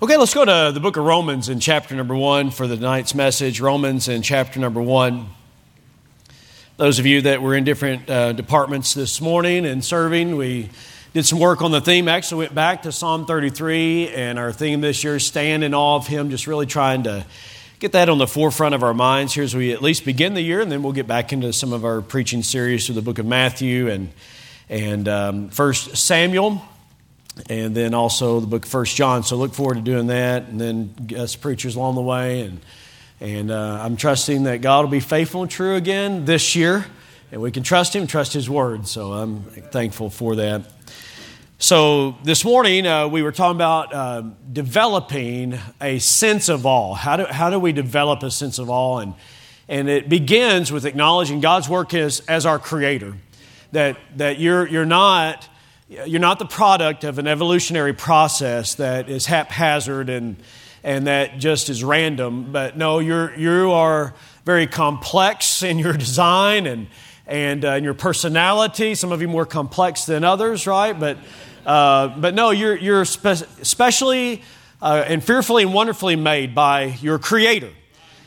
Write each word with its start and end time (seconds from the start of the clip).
Okay, 0.00 0.16
let's 0.16 0.32
go 0.32 0.44
to 0.44 0.70
the 0.72 0.78
book 0.78 0.96
of 0.96 1.04
Romans 1.04 1.48
in 1.48 1.58
chapter 1.58 1.96
number 1.96 2.14
one 2.14 2.52
for 2.52 2.68
the 2.68 2.76
night's 2.76 3.16
message. 3.16 3.60
Romans 3.60 4.06
in 4.06 4.22
chapter 4.22 4.60
number 4.60 4.80
one. 4.80 5.26
Those 6.76 7.00
of 7.00 7.06
you 7.06 7.22
that 7.22 7.42
were 7.42 7.56
in 7.56 7.64
different 7.64 8.08
uh, 8.08 8.32
departments 8.32 8.94
this 8.94 9.20
morning 9.20 9.66
and 9.66 9.84
serving, 9.84 10.36
we 10.36 10.70
did 11.14 11.26
some 11.26 11.40
work 11.40 11.62
on 11.62 11.72
the 11.72 11.80
theme. 11.80 12.06
Actually, 12.06 12.44
went 12.44 12.54
back 12.54 12.82
to 12.82 12.92
Psalm 12.92 13.26
33, 13.26 14.10
and 14.10 14.38
our 14.38 14.52
theme 14.52 14.82
this 14.82 15.02
year, 15.02 15.18
Stand 15.18 15.64
in 15.64 15.74
Awe 15.74 15.96
of 15.96 16.06
Him, 16.06 16.30
just 16.30 16.46
really 16.46 16.66
trying 16.66 17.02
to 17.02 17.26
get 17.80 17.90
that 17.90 18.08
on 18.08 18.18
the 18.18 18.28
forefront 18.28 18.76
of 18.76 18.84
our 18.84 18.94
minds 18.94 19.34
here 19.34 19.42
as 19.42 19.56
we 19.56 19.72
at 19.72 19.82
least 19.82 20.04
begin 20.04 20.34
the 20.34 20.42
year, 20.42 20.60
and 20.60 20.70
then 20.70 20.84
we'll 20.84 20.92
get 20.92 21.08
back 21.08 21.32
into 21.32 21.52
some 21.52 21.72
of 21.72 21.84
our 21.84 22.02
preaching 22.02 22.44
series 22.44 22.86
through 22.86 22.94
the 22.94 23.02
book 23.02 23.18
of 23.18 23.26
Matthew 23.26 23.90
and, 23.90 24.12
and 24.68 25.08
um, 25.08 25.48
First 25.48 25.96
Samuel 25.96 26.62
and 27.48 27.74
then 27.74 27.94
also 27.94 28.40
the 28.40 28.46
book 28.46 28.64
of 28.64 28.70
First 28.70 28.96
John. 28.96 29.22
So 29.22 29.36
look 29.36 29.54
forward 29.54 29.74
to 29.74 29.80
doing 29.80 30.08
that, 30.08 30.44
and 30.44 30.60
then 30.60 30.94
guest 31.06 31.40
preachers 31.40 31.76
along 31.76 31.94
the 31.94 32.02
way. 32.02 32.42
And 32.42 32.60
and 33.20 33.50
uh, 33.50 33.80
I'm 33.82 33.96
trusting 33.96 34.44
that 34.44 34.60
God 34.60 34.84
will 34.84 34.90
be 34.90 35.00
faithful 35.00 35.42
and 35.42 35.50
true 35.50 35.74
again 35.74 36.24
this 36.24 36.54
year, 36.54 36.86
and 37.32 37.42
we 37.42 37.50
can 37.50 37.62
trust 37.62 37.94
Him, 37.94 38.06
trust 38.06 38.32
His 38.32 38.48
word. 38.48 38.86
So 38.86 39.12
I'm 39.12 39.42
thankful 39.42 40.10
for 40.10 40.36
that. 40.36 40.70
So 41.60 42.16
this 42.22 42.44
morning 42.44 42.86
uh, 42.86 43.08
we 43.08 43.22
were 43.22 43.32
talking 43.32 43.56
about 43.56 43.92
uh, 43.92 44.22
developing 44.52 45.58
a 45.80 45.98
sense 45.98 46.48
of 46.48 46.64
awe. 46.64 46.94
How 46.94 47.16
do 47.16 47.24
how 47.24 47.50
do 47.50 47.58
we 47.58 47.72
develop 47.72 48.22
a 48.22 48.30
sense 48.30 48.60
of 48.60 48.70
awe? 48.70 48.98
And 48.98 49.14
and 49.68 49.88
it 49.88 50.08
begins 50.08 50.70
with 50.70 50.86
acknowledging 50.86 51.40
God's 51.40 51.68
work 51.68 51.94
as 51.94 52.20
as 52.28 52.46
our 52.46 52.60
Creator. 52.60 53.16
That 53.72 53.98
that 54.16 54.38
you're 54.38 54.68
you're 54.68 54.86
not 54.86 55.48
you're 55.88 56.20
not 56.20 56.38
the 56.38 56.44
product 56.44 57.04
of 57.04 57.18
an 57.18 57.26
evolutionary 57.26 57.94
process 57.94 58.74
that 58.74 59.08
is 59.08 59.24
haphazard 59.24 60.10
and, 60.10 60.36
and 60.84 61.06
that 61.06 61.38
just 61.38 61.70
is 61.70 61.82
random, 61.82 62.52
but 62.52 62.76
no, 62.76 62.98
you're, 62.98 63.34
you 63.36 63.70
are 63.70 64.12
very 64.44 64.66
complex 64.66 65.62
in 65.62 65.78
your 65.78 65.94
design 65.94 66.66
and, 66.66 66.88
and 67.26 67.64
uh, 67.64 67.70
in 67.70 67.84
your 67.84 67.94
personality. 67.94 68.94
Some 68.94 69.12
of 69.12 69.22
you 69.22 69.28
more 69.28 69.46
complex 69.46 70.04
than 70.04 70.24
others, 70.24 70.66
right? 70.66 70.98
But, 70.98 71.16
uh, 71.64 72.08
but 72.08 72.34
no, 72.34 72.50
you're, 72.50 72.76
you're 72.76 73.06
spe- 73.06 73.46
specially 73.62 74.42
uh, 74.82 75.04
and 75.06 75.24
fearfully 75.24 75.62
and 75.62 75.72
wonderfully 75.72 76.16
made 76.16 76.54
by 76.54 76.96
your 77.00 77.18
Creator. 77.18 77.70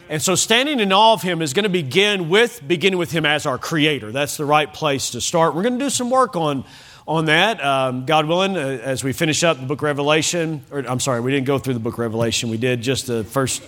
And 0.09 0.22
so 0.22 0.34
standing 0.34 0.80
in 0.80 0.92
awe 0.92 1.14
of 1.14 1.22
him 1.22 1.42
is 1.42 1.53
going 1.53 1.64
to 1.64 1.70
begin 1.70 2.28
with 2.28 2.68
beginning 2.68 2.98
with 3.00 3.12
him 3.12 3.25
as 3.25 3.46
our 3.46 3.58
creator. 3.58 4.12
That's 4.12 4.36
the 4.36 4.44
right 4.44 4.73
place 4.73 5.12
to 5.12 5.22
start. 5.22 5.56
We're 5.56 5.62
going 5.62 5.80
to 5.80 5.86
do 5.86 5.90
some 5.90 6.09
work 6.09 6.36
on 6.36 6.66
on 7.07 7.25
that. 7.25 7.63
Um, 7.63 8.05
God 8.05 8.25
willing, 8.25 8.55
uh, 8.55 8.59
as 8.59 9.03
we 9.03 9.13
finish 9.13 9.44
up 9.44 9.59
the 9.59 9.66
book 9.66 9.80
of 9.80 9.83
Revelation, 9.83 10.63
or 10.71 10.80
I'm 10.80 10.99
sorry, 10.99 11.21
we 11.21 11.31
didn't 11.31 11.47
go 11.47 11.57
through 11.57 11.73
the 11.73 11.80
book 11.80 11.94
of 11.94 11.99
Revelation. 11.99 12.49
We 12.49 12.57
did 12.57 12.81
just 12.81 13.07
the 13.07 13.23
first 13.23 13.63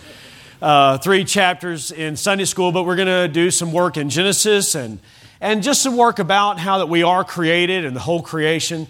uh, 0.62 0.98
three 1.00 1.24
chapters 1.26 1.92
in 1.92 2.16
Sunday 2.16 2.46
school, 2.46 2.72
but 2.72 2.84
we're 2.84 2.96
going 2.96 3.08
to 3.08 3.28
do 3.28 3.52
some 3.52 3.72
work 3.72 3.98
in 3.98 4.10
Genesis 4.10 4.76
and, 4.76 5.00
and 5.42 5.64
just 5.64 5.82
some 5.82 5.98
work 5.98 6.20
about 6.20 6.60
how 6.60 6.78
that 6.78 6.90
we 6.90 7.04
are 7.04 7.24
created 7.24 7.86
and 7.86 7.96
the 7.96 8.02
whole 8.02 8.22
creation. 8.22 8.88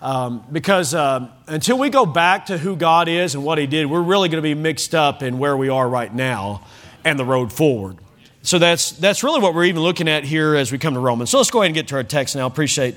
Um, 0.00 0.44
because 0.50 0.94
uh, 0.94 1.28
until 1.46 1.78
we 1.78 1.88
go 1.88 2.04
back 2.04 2.46
to 2.46 2.58
who 2.58 2.74
God 2.74 3.06
is 3.06 3.36
and 3.36 3.44
what 3.44 3.58
He 3.58 3.68
did, 3.68 3.86
we're 3.86 4.02
really 4.02 4.28
going 4.28 4.42
to 4.42 4.42
be 4.42 4.54
mixed 4.54 4.96
up 4.96 5.22
in 5.22 5.38
where 5.38 5.56
we 5.56 5.68
are 5.68 5.88
right 5.88 6.12
now 6.12 6.62
and 7.04 7.16
the 7.18 7.24
road 7.24 7.52
forward. 7.52 7.98
So 8.42 8.58
that's, 8.58 8.90
that's 8.90 9.22
really 9.22 9.40
what 9.40 9.54
we're 9.54 9.66
even 9.66 9.82
looking 9.82 10.08
at 10.08 10.24
here 10.24 10.56
as 10.56 10.72
we 10.72 10.78
come 10.78 10.94
to 10.94 11.00
Romans. 11.00 11.30
So 11.30 11.38
let's 11.38 11.50
go 11.50 11.60
ahead 11.60 11.68
and 11.68 11.74
get 11.76 11.88
to 11.88 11.94
our 11.94 12.02
text 12.02 12.34
now. 12.34 12.46
Appreciate 12.46 12.96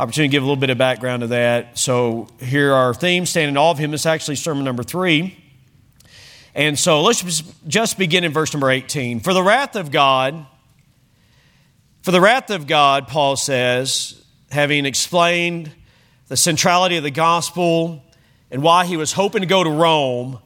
opportunity 0.00 0.30
to 0.30 0.32
give 0.32 0.42
a 0.42 0.46
little 0.46 0.56
bit 0.56 0.70
of 0.70 0.78
background 0.78 1.20
to 1.20 1.26
that. 1.26 1.76
So 1.76 2.26
here 2.40 2.72
our 2.72 2.94
theme, 2.94 3.26
standing 3.26 3.58
all 3.58 3.70
of 3.70 3.76
him, 3.76 3.92
is 3.92 4.06
actually 4.06 4.36
sermon 4.36 4.64
number 4.64 4.82
three. 4.82 5.36
And 6.54 6.78
so 6.78 7.02
let's 7.02 7.22
just 7.68 7.98
begin 7.98 8.24
in 8.24 8.32
verse 8.32 8.54
number 8.54 8.70
18. 8.70 9.20
For 9.20 9.34
the 9.34 9.42
wrath 9.42 9.76
of 9.76 9.90
God, 9.90 10.46
for 12.00 12.12
the 12.12 12.20
wrath 12.20 12.48
of 12.48 12.66
God, 12.66 13.08
Paul 13.08 13.36
says, 13.36 14.24
having 14.50 14.86
explained 14.86 15.70
the 16.28 16.36
centrality 16.36 16.96
of 16.96 17.02
the 17.02 17.10
gospel 17.10 18.02
and 18.50 18.62
why 18.62 18.86
he 18.86 18.96
was 18.96 19.12
hoping 19.12 19.42
to 19.42 19.46
go 19.46 19.62
to 19.62 19.70
Rome, 19.70 20.38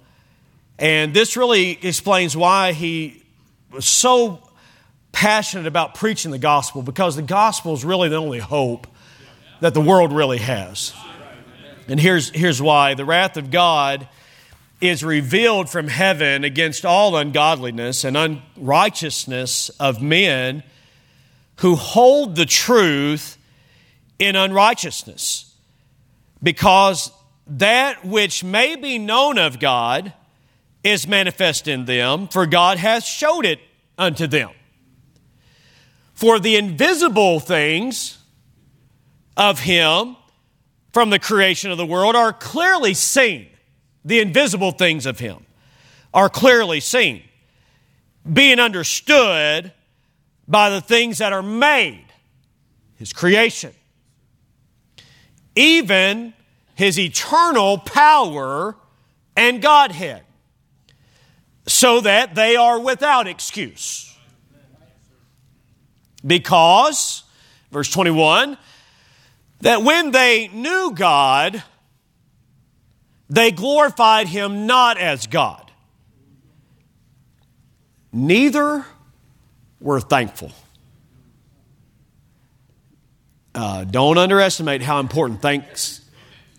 and 0.81 1.15
this 1.15 1.37
really 1.37 1.79
explains 1.81 2.37
why 2.37 2.73
he 2.73 3.23
was 3.71 3.87
so 3.87 4.43
passionate 5.13 5.69
about 5.69 5.95
preaching 5.95 6.33
the 6.33 6.39
gospel, 6.39 6.83
because 6.83 7.15
the 7.15 7.23
gospel 7.23 7.73
is 7.73 7.85
really 7.85 8.09
the 8.09 8.17
only 8.17 8.41
hope 8.41 8.89
that 9.65 9.73
the 9.73 9.81
world 9.81 10.13
really 10.13 10.37
has. 10.37 10.93
And 11.89 11.99
here's, 11.99 12.29
here's 12.29 12.61
why 12.61 12.93
the 12.93 13.07
wrath 13.07 13.39
of 13.39 13.51
God 13.51 14.07
is 14.79 15.03
revealed 15.03 15.71
from 15.71 15.89
heaven 15.89 16.45
against 16.45 16.85
all 16.85 17.17
ungodliness 17.17 18.05
and 18.05 18.15
unrighteousness 18.15 19.71
of 19.81 20.03
men 20.03 20.63
who 21.61 21.77
hold 21.77 22.37
the 22.37 22.45
truth 22.45 23.39
in 24.19 24.37
unrighteousness. 24.37 25.55
Because 26.43 27.11
that 27.47 28.05
which 28.05 28.45
may 28.45 28.77
be 28.77 28.99
known 28.99 29.39
of 29.39 29.59
God 29.61 30.13
is 30.83 31.09
manifest 31.09 31.69
in 31.69 31.87
them, 31.87 32.29
for 32.29 32.45
God 32.45 32.77
hath 32.77 33.05
showed 33.05 33.47
it 33.47 33.61
unto 33.97 34.27
them. 34.27 34.51
For 36.13 36.39
the 36.39 36.57
invisible 36.57 37.41
things 37.41 38.19
of 39.37 39.61
Him 39.61 40.17
from 40.93 41.11
the 41.11 41.19
creation 41.19 41.71
of 41.71 41.79
the 41.79 41.87
world 41.87 42.15
are 42.15 42.33
clearly 42.33 42.95
seen. 42.95 43.49
The 44.05 44.21
invisible 44.21 44.71
things 44.71 45.07
of 45.07 45.19
Him 45.19 45.45
are 46.13 46.29
clearly 46.29 46.81
seen, 46.81 47.23
being 48.31 48.61
understood 48.61 49.73
by 50.47 50.71
the 50.71 50.81
things 50.81 51.19
that 51.19 51.33
are 51.33 51.43
made, 51.43 52.05
His 52.97 53.13
creation. 53.13 53.73
Even 55.57 56.35
His 56.75 56.99
eternal 56.99 57.79
power 57.79 58.77
and 59.37 59.61
Godhead, 59.61 60.23
so 61.67 62.01
that 62.03 62.35
they 62.35 62.57
are 62.57 62.79
without 62.79 63.27
excuse. 63.27 64.17
Because, 66.25 67.25
verse 67.73 67.91
21, 67.91 68.57
that 69.65 69.83
when 69.83 70.11
they 70.11 70.49
knew 70.49 70.93
God, 70.95 71.63
they 73.31 73.51
glorified 73.51 74.29
him 74.29 74.67
not 74.67 74.99
as 74.99 75.27
God, 75.27 75.73
neither 78.13 78.85
were 79.81 80.03
thankful. 80.03 80.53
Uh, 83.55 83.85
don't 83.85 84.19
underestimate 84.19 84.83
how 84.83 85.01
important 85.01 85.41
thanks, 85.41 86.03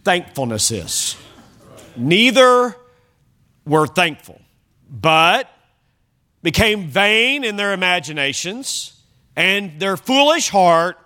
thankfulness 0.03 0.71
is. 0.71 1.15
Neither 1.95 2.75
were 3.67 3.85
thankful, 3.85 4.41
but 4.89 5.47
became 6.41 6.87
vain 6.87 7.43
in 7.43 7.55
their 7.55 7.73
imaginations, 7.73 8.99
and 9.35 9.79
their 9.79 9.95
foolish 9.95 10.49
heart 10.49 10.97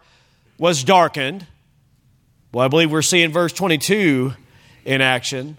was 0.57 0.85
darkened. 0.85 1.45
Well, 2.51 2.65
I 2.65 2.67
believe 2.67 2.91
we're 2.91 3.01
seeing 3.01 3.31
verse 3.31 3.53
22 3.53 4.33
in 4.85 5.01
action. 5.01 5.57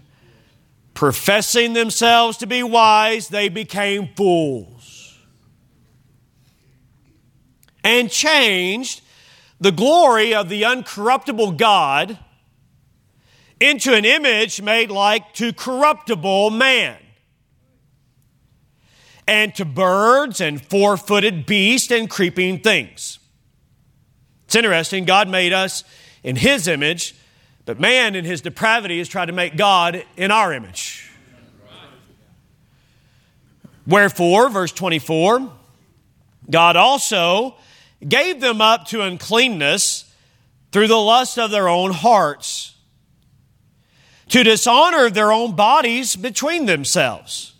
Professing 0.93 1.73
themselves 1.73 2.37
to 2.37 2.47
be 2.47 2.63
wise, 2.63 3.29
they 3.29 3.47
became 3.47 4.09
fools 4.15 5.17
and 7.83 8.09
changed 8.09 9.01
the 9.59 9.71
glory 9.71 10.33
of 10.33 10.49
the 10.49 10.63
uncorruptible 10.63 11.57
God 11.57 12.17
into 13.59 13.93
an 13.93 14.05
image 14.05 14.61
made 14.61 14.89
like 14.89 15.33
to 15.35 15.53
corruptible 15.53 16.49
man 16.49 16.97
and 19.27 19.53
to 19.55 19.65
birds 19.65 20.41
and 20.41 20.61
four 20.61 20.97
footed 20.97 21.45
beasts 21.45 21.91
and 21.91 22.09
creeping 22.09 22.59
things. 22.59 23.19
It's 24.45 24.55
interesting, 24.55 25.05
God 25.05 25.29
made 25.29 25.53
us 25.53 25.83
in 26.23 26.35
his 26.35 26.67
image, 26.67 27.15
but 27.65 27.79
man 27.79 28.15
in 28.15 28.25
his 28.25 28.41
depravity 28.41 28.97
has 28.99 29.07
tried 29.07 29.27
to 29.27 29.33
make 29.33 29.55
God 29.55 30.03
in 30.17 30.31
our 30.31 30.53
image. 30.53 31.11
Wherefore, 33.87 34.49
verse 34.49 34.71
24, 34.71 35.51
God 36.49 36.75
also 36.75 37.55
gave 38.07 38.39
them 38.41 38.61
up 38.61 38.87
to 38.87 39.01
uncleanness 39.01 40.11
through 40.71 40.87
the 40.87 40.97
lust 40.97 41.37
of 41.37 41.51
their 41.51 41.67
own 41.67 41.91
hearts, 41.91 42.75
to 44.29 44.43
dishonor 44.43 45.09
their 45.09 45.31
own 45.31 45.55
bodies 45.55 46.15
between 46.15 46.65
themselves, 46.65 47.53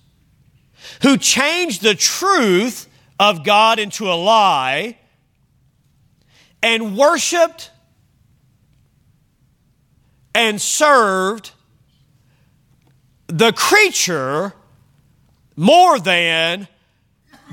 who 1.02 1.18
changed 1.18 1.82
the 1.82 1.96
truth 1.96 2.88
of 3.20 3.44
God 3.44 3.80
into 3.80 4.10
a 4.10 4.16
lie 4.16 4.98
and 6.64 6.96
worshiped 6.98 7.72
and 10.34 10.62
served 10.62 11.52
the 13.28 13.52
creature 13.54 14.54
more 15.56 16.00
than 16.00 16.68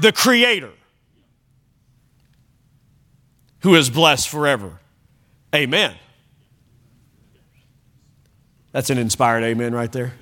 the 0.01 0.13
creator 0.13 0.73
who 3.61 3.75
is 3.75 3.91
blessed 3.91 4.29
forever. 4.29 4.79
Amen. 5.55 5.95
That's 8.73 8.91
an 8.91 8.99
inspired 8.99 9.45
amen 9.45 9.75
right 9.75 9.91
there. 9.91 10.15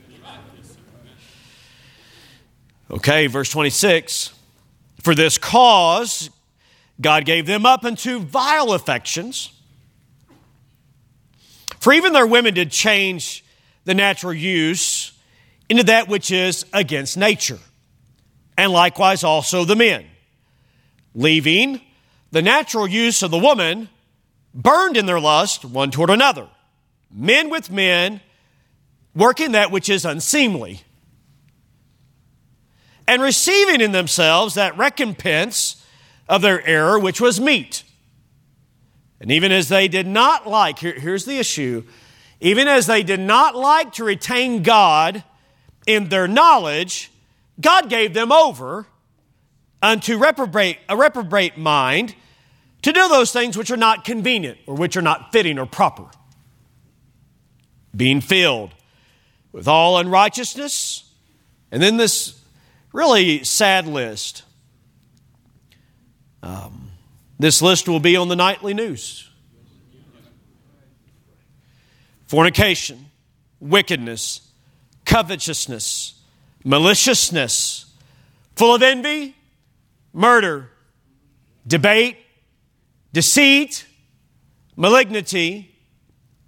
Okay, 2.90 3.26
verse 3.26 3.50
26. 3.50 4.32
For 5.02 5.14
this 5.14 5.38
cause, 5.38 6.30
God 7.00 7.24
gave 7.24 7.46
them 7.46 7.66
up 7.66 7.84
unto 7.84 8.20
vile 8.20 8.72
affections. 8.72 9.52
For 11.86 11.92
even 11.92 12.12
their 12.12 12.26
women 12.26 12.52
did 12.52 12.72
change 12.72 13.44
the 13.84 13.94
natural 13.94 14.34
use 14.34 15.12
into 15.68 15.84
that 15.84 16.08
which 16.08 16.32
is 16.32 16.66
against 16.72 17.16
nature, 17.16 17.60
and 18.58 18.72
likewise 18.72 19.22
also 19.22 19.64
the 19.64 19.76
men, 19.76 20.04
leaving 21.14 21.80
the 22.32 22.42
natural 22.42 22.88
use 22.88 23.22
of 23.22 23.30
the 23.30 23.38
woman 23.38 23.88
burned 24.52 24.96
in 24.96 25.06
their 25.06 25.20
lust 25.20 25.64
one 25.64 25.92
toward 25.92 26.10
another, 26.10 26.48
men 27.08 27.50
with 27.50 27.70
men, 27.70 28.20
working 29.14 29.52
that 29.52 29.70
which 29.70 29.88
is 29.88 30.04
unseemly, 30.04 30.80
and 33.06 33.22
receiving 33.22 33.80
in 33.80 33.92
themselves 33.92 34.54
that 34.54 34.76
recompense 34.76 35.86
of 36.28 36.42
their 36.42 36.66
error 36.66 36.98
which 36.98 37.20
was 37.20 37.40
meet. 37.40 37.84
And 39.26 39.32
even 39.32 39.50
as 39.50 39.68
they 39.68 39.88
did 39.88 40.06
not 40.06 40.46
like, 40.46 40.78
here, 40.78 40.92
here's 40.92 41.24
the 41.24 41.36
issue, 41.36 41.82
even 42.38 42.68
as 42.68 42.86
they 42.86 43.02
did 43.02 43.18
not 43.18 43.56
like 43.56 43.94
to 43.94 44.04
retain 44.04 44.62
God 44.62 45.24
in 45.84 46.10
their 46.10 46.28
knowledge, 46.28 47.10
God 47.60 47.90
gave 47.90 48.14
them 48.14 48.30
over 48.30 48.86
unto 49.82 50.16
reprobate, 50.16 50.78
a 50.88 50.96
reprobate 50.96 51.58
mind 51.58 52.14
to 52.82 52.92
do 52.92 53.08
those 53.08 53.32
things 53.32 53.58
which 53.58 53.68
are 53.72 53.76
not 53.76 54.04
convenient 54.04 54.58
or 54.64 54.76
which 54.76 54.96
are 54.96 55.02
not 55.02 55.32
fitting 55.32 55.58
or 55.58 55.66
proper. 55.66 56.06
Being 57.96 58.20
filled 58.20 58.74
with 59.50 59.66
all 59.66 59.98
unrighteousness. 59.98 61.02
And 61.72 61.82
then 61.82 61.96
this 61.96 62.40
really 62.92 63.42
sad 63.42 63.88
list. 63.88 64.44
Um, 66.44 66.85
this 67.38 67.60
list 67.60 67.88
will 67.88 68.00
be 68.00 68.16
on 68.16 68.28
the 68.28 68.36
nightly 68.36 68.74
news. 68.74 69.28
Fornication, 72.26 73.06
wickedness, 73.60 74.48
covetousness, 75.04 76.20
maliciousness, 76.64 77.86
full 78.56 78.74
of 78.74 78.82
envy, 78.82 79.36
murder, 80.12 80.70
debate, 81.66 82.16
deceit, 83.12 83.86
malignity, 84.76 85.74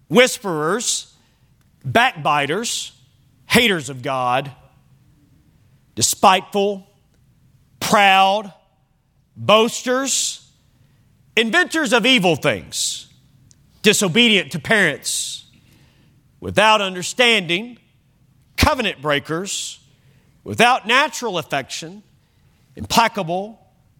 whisperers, 0.08 1.14
backbiters, 1.84 2.92
haters 3.46 3.88
of 3.88 4.02
God, 4.02 4.50
despiteful, 5.94 6.86
proud, 7.78 8.52
boasters, 9.36 10.47
inventors 11.38 11.92
of 11.92 12.04
evil 12.04 12.36
things, 12.36 13.06
disobedient 13.82 14.52
to 14.52 14.58
parents, 14.58 15.46
without 16.40 16.80
understanding, 16.80 17.78
covenant 18.56 19.00
breakers, 19.00 19.78
without 20.42 20.86
natural 20.86 21.38
affection, 21.38 22.02
implacable, 22.74 23.58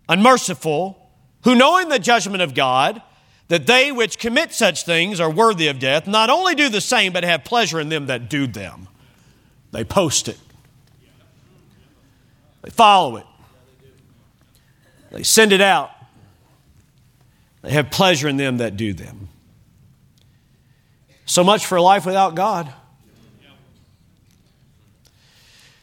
unmerciful, 0.08 1.10
who 1.44 1.54
knowing 1.54 1.88
the 1.88 1.98
judgment 1.98 2.42
of 2.42 2.54
God, 2.54 3.00
that 3.48 3.66
they 3.66 3.92
which 3.92 4.18
commit 4.18 4.52
such 4.52 4.84
things 4.84 5.20
are 5.20 5.30
worthy 5.30 5.68
of 5.68 5.78
death, 5.78 6.06
not 6.06 6.30
only 6.30 6.54
do 6.54 6.68
the 6.68 6.80
same, 6.80 7.12
but 7.12 7.24
have 7.24 7.44
pleasure 7.44 7.80
in 7.80 7.88
them 7.88 8.06
that 8.06 8.28
do 8.28 8.46
them. 8.46 8.88
They 9.70 9.84
post 9.84 10.28
it, 10.28 10.38
they 12.62 12.70
follow 12.70 13.16
it, 13.16 13.26
they 15.12 15.22
send 15.22 15.52
it 15.52 15.60
out. 15.60 15.90
Have 17.68 17.90
pleasure 17.90 18.28
in 18.28 18.36
them 18.38 18.58
that 18.58 18.76
do 18.76 18.94
them. 18.94 19.28
So 21.26 21.44
much 21.44 21.66
for 21.66 21.78
life 21.80 22.06
without 22.06 22.34
God. 22.34 22.72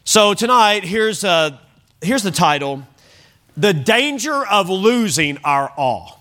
So 0.04 0.34
tonight, 0.34 0.84
here's, 0.84 1.22
uh, 1.22 1.56
here's 2.00 2.24
the 2.24 2.32
title 2.32 2.82
The 3.56 3.72
Danger 3.72 4.46
of 4.46 4.68
Losing 4.68 5.38
Our 5.44 5.72
Awe. 5.76 6.12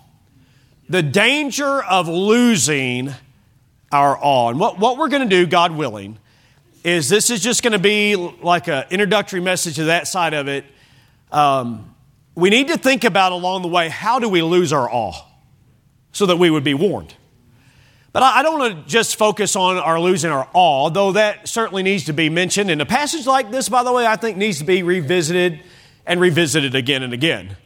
The 0.87 1.01
danger 1.01 1.83
of 1.83 2.07
losing 2.07 3.11
our 3.91 4.17
awe. 4.21 4.49
And 4.49 4.59
what, 4.59 4.77
what 4.77 4.97
we're 4.97 5.07
going 5.07 5.27
to 5.27 5.35
do, 5.35 5.47
God 5.47 5.71
willing, 5.71 6.19
is 6.83 7.09
this 7.09 7.31
is 7.31 7.41
just 7.41 7.63
going 7.63 7.73
to 7.73 7.79
be 7.79 8.15
like 8.15 8.67
an 8.67 8.85
introductory 8.91 9.39
message 9.39 9.75
to 9.75 9.85
that 9.85 10.07
side 10.07 10.35
of 10.35 10.47
it. 10.47 10.65
Um, 11.31 11.95
we 12.35 12.51
need 12.51 12.67
to 12.67 12.77
think 12.77 13.03
about 13.03 13.31
along 13.31 13.63
the 13.63 13.67
way 13.67 13.89
how 13.89 14.19
do 14.19 14.29
we 14.29 14.43
lose 14.43 14.71
our 14.71 14.87
awe 14.87 15.23
so 16.15 16.25
that 16.25 16.37
we 16.37 16.49
would 16.49 16.63
be 16.63 16.73
warned. 16.73 17.13
But 18.13 18.23
I 18.23 18.41
don't 18.41 18.57
want 18.57 18.85
to 18.85 18.89
just 18.89 19.17
focus 19.17 19.57
on 19.57 19.75
our 19.75 19.99
losing 19.99 20.31
our 20.31 20.47
awe, 20.53 20.89
though 20.89 21.11
that 21.11 21.49
certainly 21.49 21.83
needs 21.83 22.05
to 22.05 22.13
be 22.13 22.29
mentioned. 22.29 22.71
And 22.71 22.81
a 22.81 22.85
passage 22.85 23.27
like 23.27 23.51
this, 23.51 23.67
by 23.67 23.83
the 23.83 23.91
way, 23.91 24.07
I 24.07 24.15
think 24.15 24.37
needs 24.37 24.59
to 24.59 24.63
be 24.63 24.81
revisited 24.81 25.59
and 26.05 26.21
revisited 26.21 26.73
again 26.73 27.03
and 27.03 27.11
again. 27.11 27.57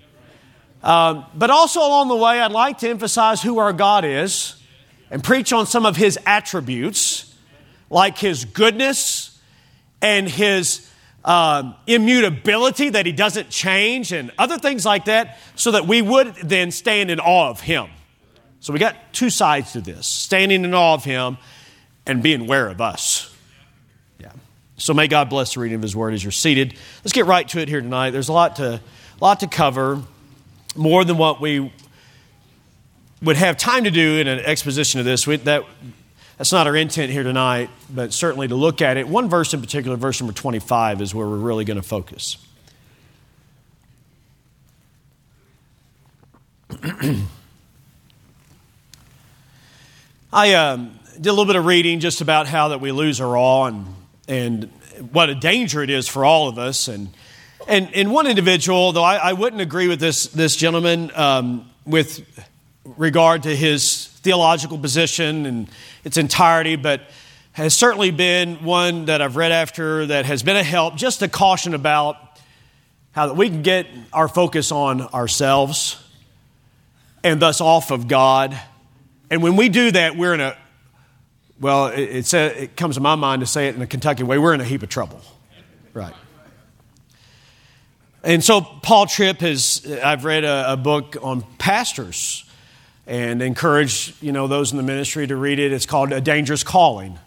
Um, 0.81 1.25
but 1.35 1.51
also 1.51 1.81
along 1.81 2.07
the 2.07 2.15
way, 2.15 2.41
I'd 2.41 2.51
like 2.51 2.79
to 2.79 2.89
emphasize 2.89 3.43
who 3.43 3.59
our 3.59 3.71
God 3.71 4.03
is 4.03 4.55
and 5.11 5.23
preach 5.23 5.53
on 5.53 5.67
some 5.67 5.85
of 5.85 5.95
his 5.95 6.17
attributes, 6.25 7.31
like 7.91 8.17
his 8.17 8.45
goodness 8.45 9.39
and 10.01 10.27
his 10.27 10.89
um, 11.23 11.75
immutability, 11.85 12.89
that 12.89 13.05
he 13.05 13.11
doesn't 13.11 13.51
change, 13.51 14.11
and 14.11 14.31
other 14.39 14.57
things 14.57 14.87
like 14.87 15.05
that, 15.05 15.37
so 15.53 15.69
that 15.69 15.85
we 15.85 16.01
would 16.01 16.33
then 16.37 16.71
stand 16.71 17.11
in 17.11 17.19
awe 17.19 17.51
of 17.51 17.61
him. 17.61 17.89
So 18.61 18.73
we 18.73 18.79
got 18.79 18.95
two 19.13 19.29
sides 19.29 19.73
to 19.73 19.81
this 19.81 20.07
standing 20.07 20.65
in 20.65 20.73
awe 20.73 20.93
of 20.93 21.03
Him 21.03 21.37
and 22.05 22.21
being 22.21 22.41
aware 22.41 22.67
of 22.67 22.81
us. 22.81 23.33
Yeah. 24.19 24.31
So 24.77 24.93
may 24.93 25.07
God 25.07 25.29
bless 25.29 25.53
the 25.53 25.61
reading 25.61 25.77
of 25.77 25.81
His 25.81 25.95
Word 25.95 26.13
as 26.13 26.23
you're 26.23 26.31
seated. 26.31 26.75
Let's 27.03 27.13
get 27.13 27.25
right 27.25 27.47
to 27.49 27.59
it 27.59 27.69
here 27.69 27.81
tonight. 27.81 28.11
There's 28.11 28.29
a 28.29 28.33
lot 28.33 28.57
to, 28.57 28.81
lot 29.21 29.39
to 29.41 29.47
cover, 29.47 30.01
more 30.75 31.03
than 31.03 31.17
what 31.17 31.41
we 31.41 31.71
would 33.21 33.37
have 33.37 33.57
time 33.57 33.83
to 33.85 33.91
do 33.91 34.17
in 34.17 34.27
an 34.27 34.39
exposition 34.39 34.99
of 34.99 35.05
this. 35.05 35.25
We, 35.25 35.37
that, 35.37 35.63
that's 36.37 36.51
not 36.51 36.67
our 36.67 36.75
intent 36.75 37.11
here 37.11 37.23
tonight, 37.23 37.69
but 37.89 38.13
certainly 38.13 38.47
to 38.47 38.55
look 38.55 38.81
at 38.81 38.97
it. 38.97 39.07
One 39.07 39.29
verse 39.29 39.53
in 39.53 39.61
particular, 39.61 39.97
verse 39.97 40.21
number 40.21 40.33
25, 40.33 41.01
is 41.01 41.15
where 41.15 41.27
we're 41.27 41.37
really 41.37 41.65
going 41.65 41.77
to 41.77 41.83
focus. 41.83 42.37
I 50.31 50.53
um, 50.53 50.99
did 51.15 51.25
a 51.25 51.31
little 51.31 51.47
bit 51.47 51.55
of 51.55 51.65
reading 51.65 52.01
just 52.01 52.21
about 52.21 52.45
how 52.45 52.67
that 52.67 52.79
we 52.79 52.91
lose 52.91 53.19
our 53.19 53.35
awe 53.35 53.65
and, 53.65 53.87
and 54.27 54.65
what 55.11 55.31
a 55.31 55.33
danger 55.33 55.81
it 55.81 55.89
is 55.89 56.07
for 56.07 56.23
all 56.23 56.47
of 56.47 56.59
us. 56.59 56.87
And, 56.87 57.09
and, 57.67 57.89
and 57.95 58.11
one 58.11 58.27
individual, 58.27 58.91
though 58.91 59.03
I, 59.03 59.15
I 59.15 59.33
wouldn't 59.33 59.59
agree 59.59 59.87
with 59.87 59.99
this, 59.99 60.27
this 60.27 60.55
gentleman 60.55 61.09
um, 61.15 61.67
with 61.83 62.23
regard 62.85 63.41
to 63.43 63.55
his 63.55 64.05
theological 64.21 64.77
position 64.77 65.47
and 65.47 65.67
its 66.03 66.17
entirety, 66.17 66.75
but 66.75 67.01
has 67.53 67.75
certainly 67.75 68.11
been 68.11 68.63
one 68.63 69.05
that 69.05 69.23
I've 69.23 69.35
read 69.35 69.51
after 69.51 70.05
that 70.05 70.25
has 70.25 70.43
been 70.43 70.57
a 70.57 70.63
help 70.63 70.95
just 70.95 71.23
a 71.23 71.27
caution 71.27 71.73
about 71.73 72.17
how 73.13 73.25
that 73.25 73.33
we 73.33 73.49
can 73.49 73.63
get 73.63 73.87
our 74.13 74.27
focus 74.27 74.71
on 74.71 75.01
ourselves 75.01 75.99
and 77.23 77.41
thus 77.41 77.61
off 77.61 77.89
of 77.89 78.07
God 78.07 78.55
and 79.29 79.43
when 79.43 79.55
we 79.55 79.69
do 79.69 79.91
that, 79.91 80.15
we're 80.15 80.33
in 80.33 80.41
a, 80.41 80.57
well, 81.59 81.87
it, 81.87 82.33
a, 82.33 82.63
it 82.63 82.75
comes 82.75 82.95
to 82.95 83.01
my 83.01 83.15
mind 83.15 83.41
to 83.41 83.45
say 83.45 83.67
it 83.67 83.75
in 83.75 83.81
a 83.81 83.87
Kentucky 83.87 84.23
way, 84.23 84.37
we're 84.37 84.53
in 84.53 84.61
a 84.61 84.65
heap 84.65 84.83
of 84.83 84.89
trouble. 84.89 85.21
Right. 85.93 86.13
And 88.23 88.43
so 88.43 88.61
Paul 88.61 89.05
Tripp 89.05 89.39
has, 89.39 89.85
I've 90.03 90.25
read 90.25 90.43
a, 90.43 90.73
a 90.73 90.77
book 90.77 91.15
on 91.21 91.43
pastors 91.57 92.43
and 93.07 93.41
encourage, 93.41 94.13
you 94.21 94.31
know, 94.31 94.47
those 94.47 94.71
in 94.71 94.77
the 94.77 94.83
ministry 94.83 95.25
to 95.25 95.35
read 95.35 95.57
it. 95.59 95.71
It's 95.71 95.85
called 95.85 96.11
A 96.11 96.21
Dangerous 96.21 96.63
Calling 96.63 97.17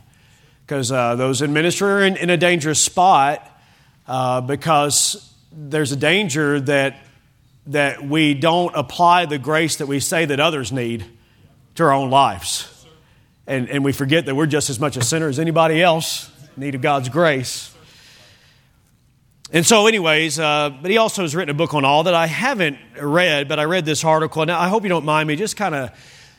because 0.66 0.92
uh, 0.92 1.16
those 1.16 1.42
in 1.42 1.52
ministry 1.52 1.88
are 1.88 2.02
in, 2.02 2.16
in 2.16 2.30
a 2.30 2.36
dangerous 2.36 2.84
spot 2.84 3.48
uh, 4.06 4.40
because 4.40 5.32
there's 5.50 5.92
a 5.92 5.96
danger 5.96 6.60
that, 6.60 6.96
that 7.66 8.02
we 8.02 8.34
don't 8.34 8.74
apply 8.76 9.26
the 9.26 9.38
grace 9.38 9.76
that 9.76 9.86
we 9.86 9.98
say 10.00 10.24
that 10.24 10.40
others 10.40 10.72
need 10.72 11.04
to 11.74 11.84
our 11.84 11.92
own 11.92 12.10
lives. 12.10 12.68
And, 13.46 13.68
and 13.68 13.84
we 13.84 13.92
forget 13.92 14.26
that 14.26 14.34
we're 14.34 14.46
just 14.46 14.70
as 14.70 14.78
much 14.78 14.96
a 14.96 15.02
sinner 15.02 15.28
as 15.28 15.38
anybody 15.38 15.82
else, 15.82 16.30
need 16.56 16.74
of 16.74 16.80
God's 16.80 17.08
grace. 17.08 17.74
And 19.52 19.66
so, 19.66 19.86
anyways, 19.86 20.38
uh, 20.38 20.70
but 20.80 20.90
he 20.90 20.96
also 20.96 21.22
has 21.22 21.36
written 21.36 21.50
a 21.50 21.56
book 21.56 21.74
on 21.74 21.84
awe 21.84 22.02
that 22.04 22.14
I 22.14 22.26
haven't 22.26 22.78
read, 22.98 23.48
but 23.48 23.58
I 23.58 23.64
read 23.64 23.84
this 23.84 24.02
article. 24.02 24.46
Now, 24.46 24.58
I 24.58 24.68
hope 24.68 24.82
you 24.82 24.88
don't 24.88 25.04
mind 25.04 25.28
me 25.28 25.36
just 25.36 25.56
kind 25.58 25.74
of 25.74 25.90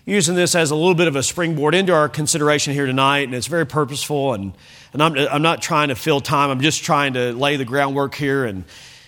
using 0.05 0.35
this 0.35 0.55
as 0.55 0.71
a 0.71 0.75
little 0.75 0.95
bit 0.95 1.07
of 1.07 1.15
a 1.15 1.23
springboard 1.23 1.75
into 1.75 1.93
our 1.93 2.09
consideration 2.09 2.73
here 2.73 2.85
tonight, 2.85 3.21
and 3.21 3.35
it's 3.35 3.47
very 3.47 3.65
purposeful. 3.65 4.33
And, 4.33 4.53
and 4.93 5.03
I'm, 5.03 5.15
I'm 5.15 5.41
not 5.41 5.61
trying 5.61 5.89
to 5.89 5.95
fill 5.95 6.21
time, 6.21 6.49
I'm 6.49 6.61
just 6.61 6.83
trying 6.83 7.13
to 7.13 7.33
lay 7.33 7.55
the 7.55 7.65
groundwork 7.65 8.15
here 8.15 8.45
and, 8.45 8.63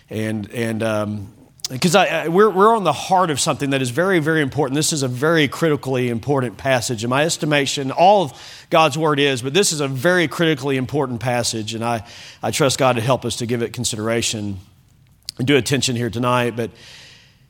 and, 0.09 0.51
and 0.51 0.83
um, 0.83 1.33
because 1.69 1.95
we're, 2.29 2.49
we're 2.49 2.75
on 2.75 2.83
the 2.83 2.93
heart 2.93 3.31
of 3.31 3.39
something 3.39 3.71
that 3.71 3.81
is 3.81 3.89
very, 3.89 4.19
very 4.19 4.41
important. 4.41 4.75
This 4.75 4.93
is 4.93 5.01
a 5.01 5.07
very 5.07 5.47
critically 5.47 6.09
important 6.09 6.57
passage. 6.57 7.03
In 7.03 7.09
my 7.09 7.23
estimation, 7.23 7.91
all 7.91 8.25
of 8.25 8.67
God's 8.69 8.97
Word 8.97 9.19
is, 9.19 9.41
but 9.41 9.53
this 9.53 9.71
is 9.71 9.79
a 9.79 9.87
very 9.87 10.27
critically 10.27 10.77
important 10.77 11.21
passage, 11.21 11.73
and 11.73 11.83
I, 11.83 12.05
I 12.43 12.51
trust 12.51 12.77
God 12.77 12.97
to 12.97 13.01
help 13.01 13.25
us 13.25 13.37
to 13.37 13.47
give 13.47 13.63
it 13.63 13.73
consideration 13.73 14.59
and 15.39 15.47
do 15.47 15.57
attention 15.57 15.95
here 15.95 16.11
tonight. 16.11 16.55
But 16.55 16.69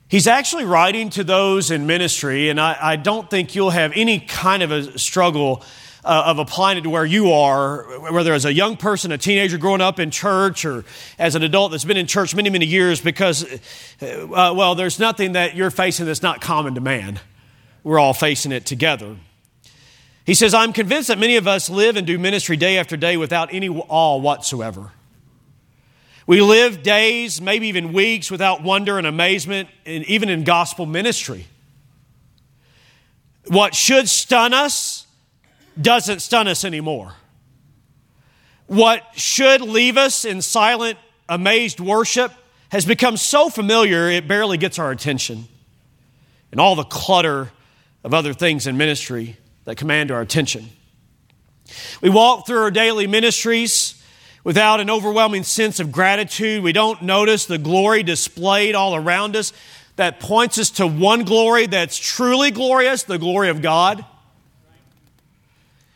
He's 0.07 0.27
actually 0.27 0.65
writing 0.65 1.10
to 1.12 1.24
those 1.24 1.72
in 1.72 1.86
ministry, 1.86 2.50
and 2.50 2.60
I, 2.60 2.77
I 2.79 2.95
don't 2.95 3.29
think 3.29 3.53
you'll 3.53 3.72
have 3.72 3.91
any 3.95 4.19
kind 4.19 4.63
of 4.63 4.72
a 4.72 4.98
struggle 4.98 5.63
uh, 6.06 6.24
of 6.28 6.40
applying 6.40 6.78
it 6.78 6.82
to 6.82 6.90
where 6.90 7.04
you 7.04 7.32
are, 7.32 7.84
whether 8.12 8.34
as 8.34 8.46
a 8.46 8.54
young 8.54 8.78
person, 8.78 9.12
a 9.12 9.18
teenager 9.18 9.58
growing 9.58 9.82
up 9.82 10.00
in 10.00 10.12
church, 10.12 10.64
or 10.64 10.86
as 11.18 11.36
an 11.36 11.44
adult 11.44 11.72
that's 11.72 11.84
been 11.84 11.98
in 11.98 12.06
church 12.06 12.36
many, 12.36 12.50
many 12.50 12.68
years, 12.68 13.02
because, 13.02 13.44
uh, 14.02 14.28
well, 14.56 14.76
there's 14.76 15.00
nothing 15.00 15.32
that 15.32 15.56
you're 15.56 15.72
facing 15.72 16.06
that's 16.06 16.22
not 16.22 16.42
common 16.42 16.76
to 16.76 16.82
man. 16.82 17.20
We're 17.84 18.00
all 18.00 18.14
facing 18.14 18.52
it 18.52 18.66
together. 18.66 19.16
He 20.26 20.36
says, 20.36 20.54
I'm 20.54 20.74
convinced 20.74 21.08
that 21.08 21.20
many 21.20 21.36
of 21.36 21.48
us 21.48 21.70
live 21.70 21.98
and 21.98 22.06
do 22.06 22.18
ministry 22.18 22.56
day 22.56 22.78
after 22.78 22.96
day 22.96 23.18
without 23.18 23.54
any 23.54 23.70
awe 23.70 24.18
whatsoever. 24.18 24.92
We 26.28 26.42
live 26.42 26.82
days, 26.82 27.42
maybe 27.42 27.68
even 27.68 27.94
weeks, 27.94 28.32
without 28.32 28.64
wonder 28.64 28.98
and 28.98 29.06
amazement, 29.06 29.70
and 29.86 30.04
even 30.06 30.30
in 30.30 30.44
gospel 30.44 30.86
ministry. 30.86 31.46
What 33.48 33.76
should 33.76 34.08
stun 34.10 34.54
us 34.54 34.95
doesn't 35.79 36.22
stun 36.22 36.48
us 36.48 36.63
anymore. 36.63 37.13
What 38.67 39.03
should 39.15 39.62
leave 39.62 39.98
us 39.98 40.25
in 40.25 40.41
silent, 40.41 40.98
amazed 41.29 41.79
worship 41.79 42.32
has 42.70 42.86
become 42.86 43.17
so 43.17 43.50
familiar 43.50 44.10
it 44.10 44.27
barely 44.27 44.58
gets 44.58 44.79
our 44.79 44.91
attention. 44.91 45.46
And 46.51 46.60
all 46.60 46.75
the 46.75 46.84
clutter 46.84 47.51
of 48.03 48.13
other 48.13 48.34
things 48.34 48.67
in 48.67 48.77
ministry 48.77 49.38
that 49.65 49.77
command 49.77 50.12
our 50.12 50.22
attention. 50.22 50.70
We 52.01 52.10
walk 52.10 52.46
through 52.46 52.60
our 52.60 52.72
daily 52.72 53.08
ministries 53.08 54.01
without 54.44 54.79
an 54.79 54.89
overwhelming 54.89 55.44
sense 55.44 55.79
of 55.79 55.91
gratitude. 55.91 56.63
We 56.63 56.72
don't 56.72 57.01
notice 57.01 57.46
the 57.46 57.58
glory 57.58 58.03
displayed 58.03 58.75
all 58.75 58.96
around 58.96 59.36
us 59.36 59.51
that 59.96 60.20
points 60.20 60.58
us 60.58 60.70
to 60.72 60.88
one 60.88 61.24
glory 61.24 61.65
that's 61.67 61.98
truly 61.98 62.51
glorious, 62.51 63.03
the 63.03 63.17
glory 63.17 63.50
of 63.50 63.62
God. 63.62 64.05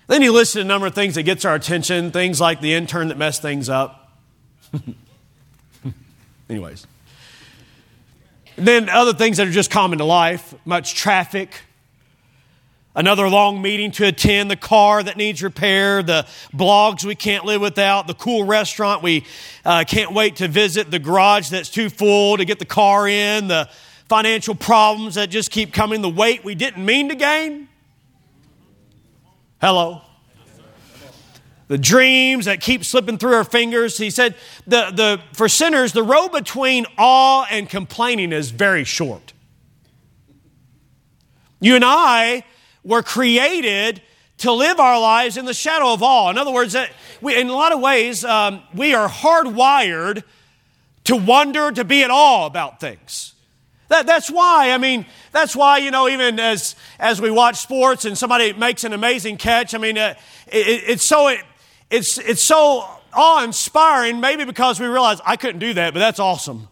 Then 0.10 0.24
he 0.24 0.32
listed 0.32 0.64
a 0.64 0.66
number 0.66 0.88
of 0.88 0.96
things 0.96 1.14
that 1.16 1.24
gets 1.24 1.46
our 1.46 1.54
attention, 1.54 2.10
things 2.10 2.42
like 2.42 2.62
the 2.62 2.74
intern 2.74 3.10
that 3.10 3.18
messed 3.20 3.44
things 3.44 3.70
up. 3.70 4.18
Anyways. 6.50 6.88
Then 8.56 8.90
other 8.90 9.14
things 9.14 9.38
that 9.38 9.48
are 9.48 9.52
just 9.52 9.70
common 9.70 10.00
to 10.00 10.06
life, 10.06 10.56
much 10.66 10.96
traffic, 10.96 11.62
another 12.96 13.30
long 13.30 13.62
meeting 13.62 13.92
to 13.92 14.08
attend, 14.08 14.50
the 14.50 14.56
car 14.56 15.04
that 15.04 15.16
needs 15.16 15.44
repair, 15.44 16.02
the 16.02 16.26
blogs 16.54 17.06
we 17.06 17.14
can't 17.14 17.46
live 17.46 17.62
without, 17.62 18.08
the 18.08 18.16
cool 18.16 18.46
restaurant 18.46 19.04
we 19.04 19.28
uh, 19.64 19.84
can't 19.88 20.12
wait 20.12 20.38
to 20.38 20.48
visit, 20.48 20.90
the 20.90 20.98
garage 20.98 21.50
that's 21.50 21.70
too 21.70 21.88
full 21.88 22.36
to 22.38 22.46
get 22.46 22.58
the 22.58 22.66
car 22.66 23.08
in, 23.08 23.48
the 23.48 23.70
financial 24.08 24.56
problems 24.56 25.16
that 25.16 25.30
just 25.30 25.52
keep 25.52 25.72
coming, 25.72 26.02
the 26.02 26.10
weight 26.10 26.44
we 26.44 26.56
didn't 26.56 26.84
mean 26.84 27.10
to 27.10 27.16
gain. 27.16 27.69
Hello. 29.62 30.02
The 31.68 31.78
dreams 31.78 32.46
that 32.46 32.62
keep 32.62 32.84
slipping 32.84 33.18
through 33.18 33.34
our 33.34 33.44
fingers. 33.44 33.98
He 33.98 34.10
said, 34.10 34.36
the, 34.66 34.90
the, 34.92 35.22
for 35.34 35.48
sinners, 35.48 35.94
the 35.94 36.02
road 36.02 36.30
between 36.30 36.86
awe 36.98 37.46
and 37.52 37.70
complaining 37.70 38.32
is 38.32 38.50
very 38.52 38.84
short. 38.84 39.34
You 41.60 41.76
and 41.76 41.84
I 41.86 42.44
were 42.84 43.04
created 43.04 44.02
to 44.38 44.52
live 44.52 44.80
our 44.80 45.00
lives 45.00 45.36
in 45.36 45.46
the 45.46 45.54
shadow 45.54 45.94
of 45.94 46.02
awe. 46.02 46.30
In 46.30 46.38
other 46.38 46.52
words, 46.52 46.76
we, 47.22 47.40
in 47.40 47.50
a 47.50 47.54
lot 47.54 47.74
of 47.74 47.82
ways, 47.82 48.24
um, 48.24 48.64
we 48.74 48.96
are 48.96 49.10
hardwired 49.10 50.24
to 51.04 51.16
wonder, 51.18 51.72
to 51.72 51.84
be 51.84 52.04
at 52.04 52.10
awe 52.10 52.46
about 52.46 52.80
things. 52.80 53.34
That, 53.90 54.06
that's 54.06 54.30
why, 54.30 54.72
I 54.72 54.78
mean, 54.78 55.06
that's 55.32 55.56
why, 55.56 55.80
you 55.80 55.92
know, 55.92 56.08
even 56.08 56.40
as, 56.40 56.76
as 57.00 57.20
we 57.20 57.32
watch 57.32 57.58
sports 57.58 58.06
and 58.06 58.18
somebody 58.18 58.54
makes 58.54 58.84
an 58.84 58.94
amazing 58.94 59.38
catch, 59.38 59.74
I 59.74 59.80
mean, 59.80 59.98
uh, 59.98 60.14
it, 60.48 60.84
it's 60.88 61.04
so, 61.04 61.28
it, 61.28 61.42
it's, 61.90 62.20
it's 62.20 62.42
so 62.42 62.88
awe 63.12 63.44
inspiring, 63.44 64.20
maybe 64.20 64.46
because 64.46 64.80
we 64.80 64.86
realize 64.86 65.20
I 65.26 65.36
couldn't 65.38 65.60
do 65.60 65.74
that, 65.74 65.94
but 65.94 66.00
that's 66.00 66.20
awesome 66.20 66.68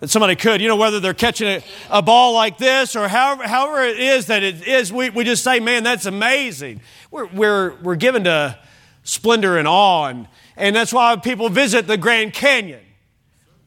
that 0.00 0.10
somebody 0.10 0.34
could. 0.34 0.60
You 0.60 0.66
know, 0.66 0.76
whether 0.76 0.98
they're 0.98 1.14
catching 1.14 1.46
a, 1.46 1.62
a, 1.88 2.02
ball 2.02 2.34
like 2.34 2.58
this 2.58 2.96
or 2.96 3.06
however, 3.06 3.46
however 3.46 3.84
it 3.84 4.00
is 4.00 4.26
that 4.26 4.42
it 4.42 4.66
is, 4.66 4.92
we, 4.92 5.10
we 5.10 5.22
just 5.22 5.44
say, 5.44 5.60
man, 5.60 5.84
that's 5.84 6.06
amazing. 6.06 6.80
We're, 7.12 7.26
we're, 7.26 7.76
we're 7.80 7.96
given 7.96 8.24
to 8.24 8.58
splendor 9.04 9.56
and 9.56 9.68
awe, 9.68 10.06
and, 10.06 10.26
and 10.56 10.74
that's 10.74 10.92
why 10.92 11.14
people 11.14 11.48
visit 11.48 11.86
the 11.86 11.96
Grand 11.96 12.32
Canyon 12.32 12.82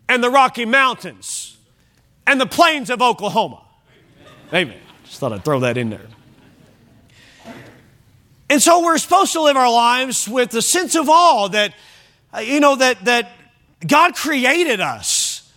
and 0.10 0.22
the 0.22 0.30
Rocky 0.30 0.66
Mountains 0.66 1.53
and 2.26 2.40
the 2.40 2.46
plains 2.46 2.90
of 2.90 3.02
Oklahoma. 3.02 3.62
Amen. 4.54 4.80
Just 5.06 5.20
thought 5.20 5.34
I'd 5.34 5.44
throw 5.44 5.62
that 5.62 5.78
in 5.78 5.90
there. 5.90 6.08
And 8.50 8.62
so 8.62 8.84
we're 8.84 8.98
supposed 8.98 9.34
to 9.34 9.42
live 9.42 9.58
our 9.58 9.72
lives 9.72 10.28
with 10.28 10.54
a 10.54 10.62
sense 10.62 10.96
of 10.96 11.10
awe 11.10 11.48
that, 11.50 11.74
uh, 12.34 12.40
you 12.40 12.60
know, 12.60 12.76
that, 12.76 13.06
that 13.06 13.32
God 13.86 14.16
created 14.16 14.80
us 14.80 15.52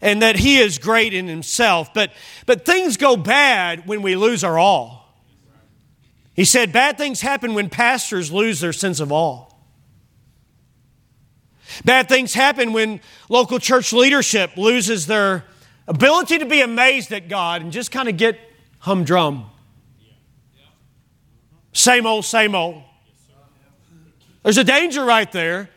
and 0.00 0.22
that 0.22 0.36
He 0.36 0.58
is 0.58 0.78
great 0.78 1.14
in 1.14 1.28
Himself. 1.28 1.94
But, 1.94 2.12
but 2.44 2.66
things 2.66 2.96
go 2.96 3.16
bad 3.16 3.86
when 3.86 4.02
we 4.02 4.16
lose 4.16 4.44
our 4.44 4.58
awe. 4.58 5.00
He 6.34 6.44
said, 6.44 6.72
bad 6.72 6.98
things 6.98 7.22
happen 7.22 7.54
when 7.54 7.70
pastors 7.70 8.30
lose 8.30 8.60
their 8.60 8.74
sense 8.74 9.00
of 9.00 9.10
awe. 9.10 9.46
Bad 11.84 12.08
things 12.08 12.34
happen 12.34 12.72
when 12.74 13.00
local 13.28 13.58
church 13.58 13.92
leadership 13.92 14.56
loses 14.56 15.06
their 15.06 15.44
ability 15.88 16.38
to 16.38 16.46
be 16.46 16.60
amazed 16.60 17.12
at 17.12 17.28
God 17.28 17.62
and 17.62 17.72
just 17.72 17.90
kind 17.90 18.08
of 18.08 18.16
get 18.16 18.38
humdrum. 18.80 19.46
Same 21.72 22.06
old, 22.06 22.24
same 22.24 22.54
old. 22.54 22.82
There's 24.42 24.58
a 24.58 24.64
danger 24.64 25.04
right 25.04 25.30
there. 25.32 25.68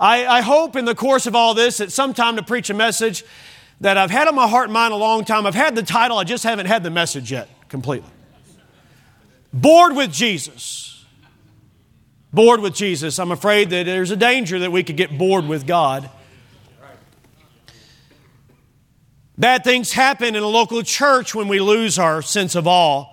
I, 0.00 0.26
I, 0.26 0.40
hope 0.42 0.76
in 0.76 0.84
the 0.84 0.94
course 0.94 1.26
of 1.26 1.34
all 1.34 1.54
this 1.54 1.80
at 1.80 1.90
some 1.90 2.14
time 2.14 2.36
to 2.36 2.42
preach 2.42 2.70
a 2.70 2.74
message 2.74 3.24
that 3.80 3.96
I've 3.96 4.12
had 4.12 4.28
on 4.28 4.34
my 4.36 4.46
heart 4.46 4.64
and 4.64 4.72
mind 4.72 4.92
a 4.94 4.96
long 4.96 5.24
time. 5.24 5.44
I've 5.44 5.56
had 5.56 5.74
the 5.74 5.82
title, 5.82 6.18
I 6.18 6.24
just 6.24 6.44
haven't 6.44 6.66
had 6.66 6.84
the 6.84 6.90
message 6.90 7.32
yet 7.32 7.48
completely. 7.68 8.08
Bored 9.52 9.96
with 9.96 10.12
Jesus. 10.12 11.04
Bored 12.32 12.60
with 12.60 12.74
Jesus. 12.74 13.18
I'm 13.18 13.32
afraid 13.32 13.70
that 13.70 13.86
there's 13.86 14.12
a 14.12 14.16
danger 14.16 14.60
that 14.60 14.70
we 14.70 14.84
could 14.84 14.96
get 14.96 15.18
bored 15.18 15.46
with 15.46 15.66
God. 15.66 16.08
Bad 19.38 19.62
things 19.62 19.92
happen 19.92 20.34
in 20.34 20.42
a 20.42 20.48
local 20.48 20.82
church 20.82 21.32
when 21.32 21.46
we 21.46 21.60
lose 21.60 21.96
our 21.96 22.22
sense 22.22 22.56
of 22.56 22.66
awe, 22.66 23.06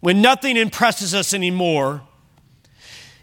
when 0.00 0.20
nothing 0.20 0.58
impresses 0.58 1.14
us 1.14 1.32
anymore. 1.32 2.02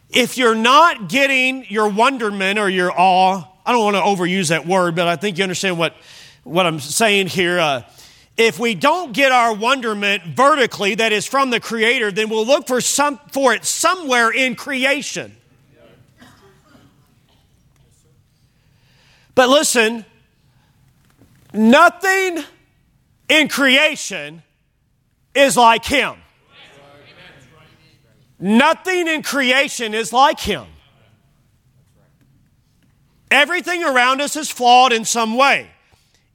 If 0.09 0.35
you're 0.35 0.55
not 0.55 1.09
getting 1.09 1.65
your 1.69 1.89
wonderment 1.89 2.57
or 2.57 2.69
your 2.69 2.91
awe, 2.91 3.43
I 3.63 3.71
don't 3.71 3.83
want 3.83 3.97
to 3.97 4.01
overuse 4.01 4.49
that 4.49 4.65
word, 4.65 4.95
but 4.95 5.07
I 5.07 5.15
think 5.15 5.37
you 5.37 5.43
understand 5.43 5.77
what, 5.77 5.93
what 6.43 6.65
I'm 6.65 6.79
saying 6.79 7.27
here. 7.27 7.59
Uh, 7.59 7.83
if 8.35 8.57
we 8.57 8.73
don't 8.73 9.13
get 9.13 9.31
our 9.31 9.53
wonderment 9.53 10.23
vertically, 10.23 10.95
that 10.95 11.11
is 11.11 11.27
from 11.27 11.51
the 11.51 11.59
Creator, 11.59 12.13
then 12.13 12.29
we'll 12.29 12.47
look 12.47 12.65
for, 12.65 12.81
some, 12.81 13.19
for 13.31 13.53
it 13.53 13.63
somewhere 13.63 14.31
in 14.31 14.55
creation. 14.55 15.35
But 19.35 19.49
listen, 19.49 20.03
Nothing 21.57 22.43
in 23.27 23.47
creation 23.47 24.43
is 25.33 25.57
like 25.57 25.83
him. 25.83 26.15
Nothing 28.39 29.07
in 29.07 29.23
creation 29.23 29.95
is 29.95 30.13
like 30.13 30.39
him. 30.39 30.67
Everything 33.31 33.83
around 33.83 34.21
us 34.21 34.35
is 34.35 34.49
flawed 34.49 34.93
in 34.93 35.03
some 35.03 35.35
way. 35.35 35.69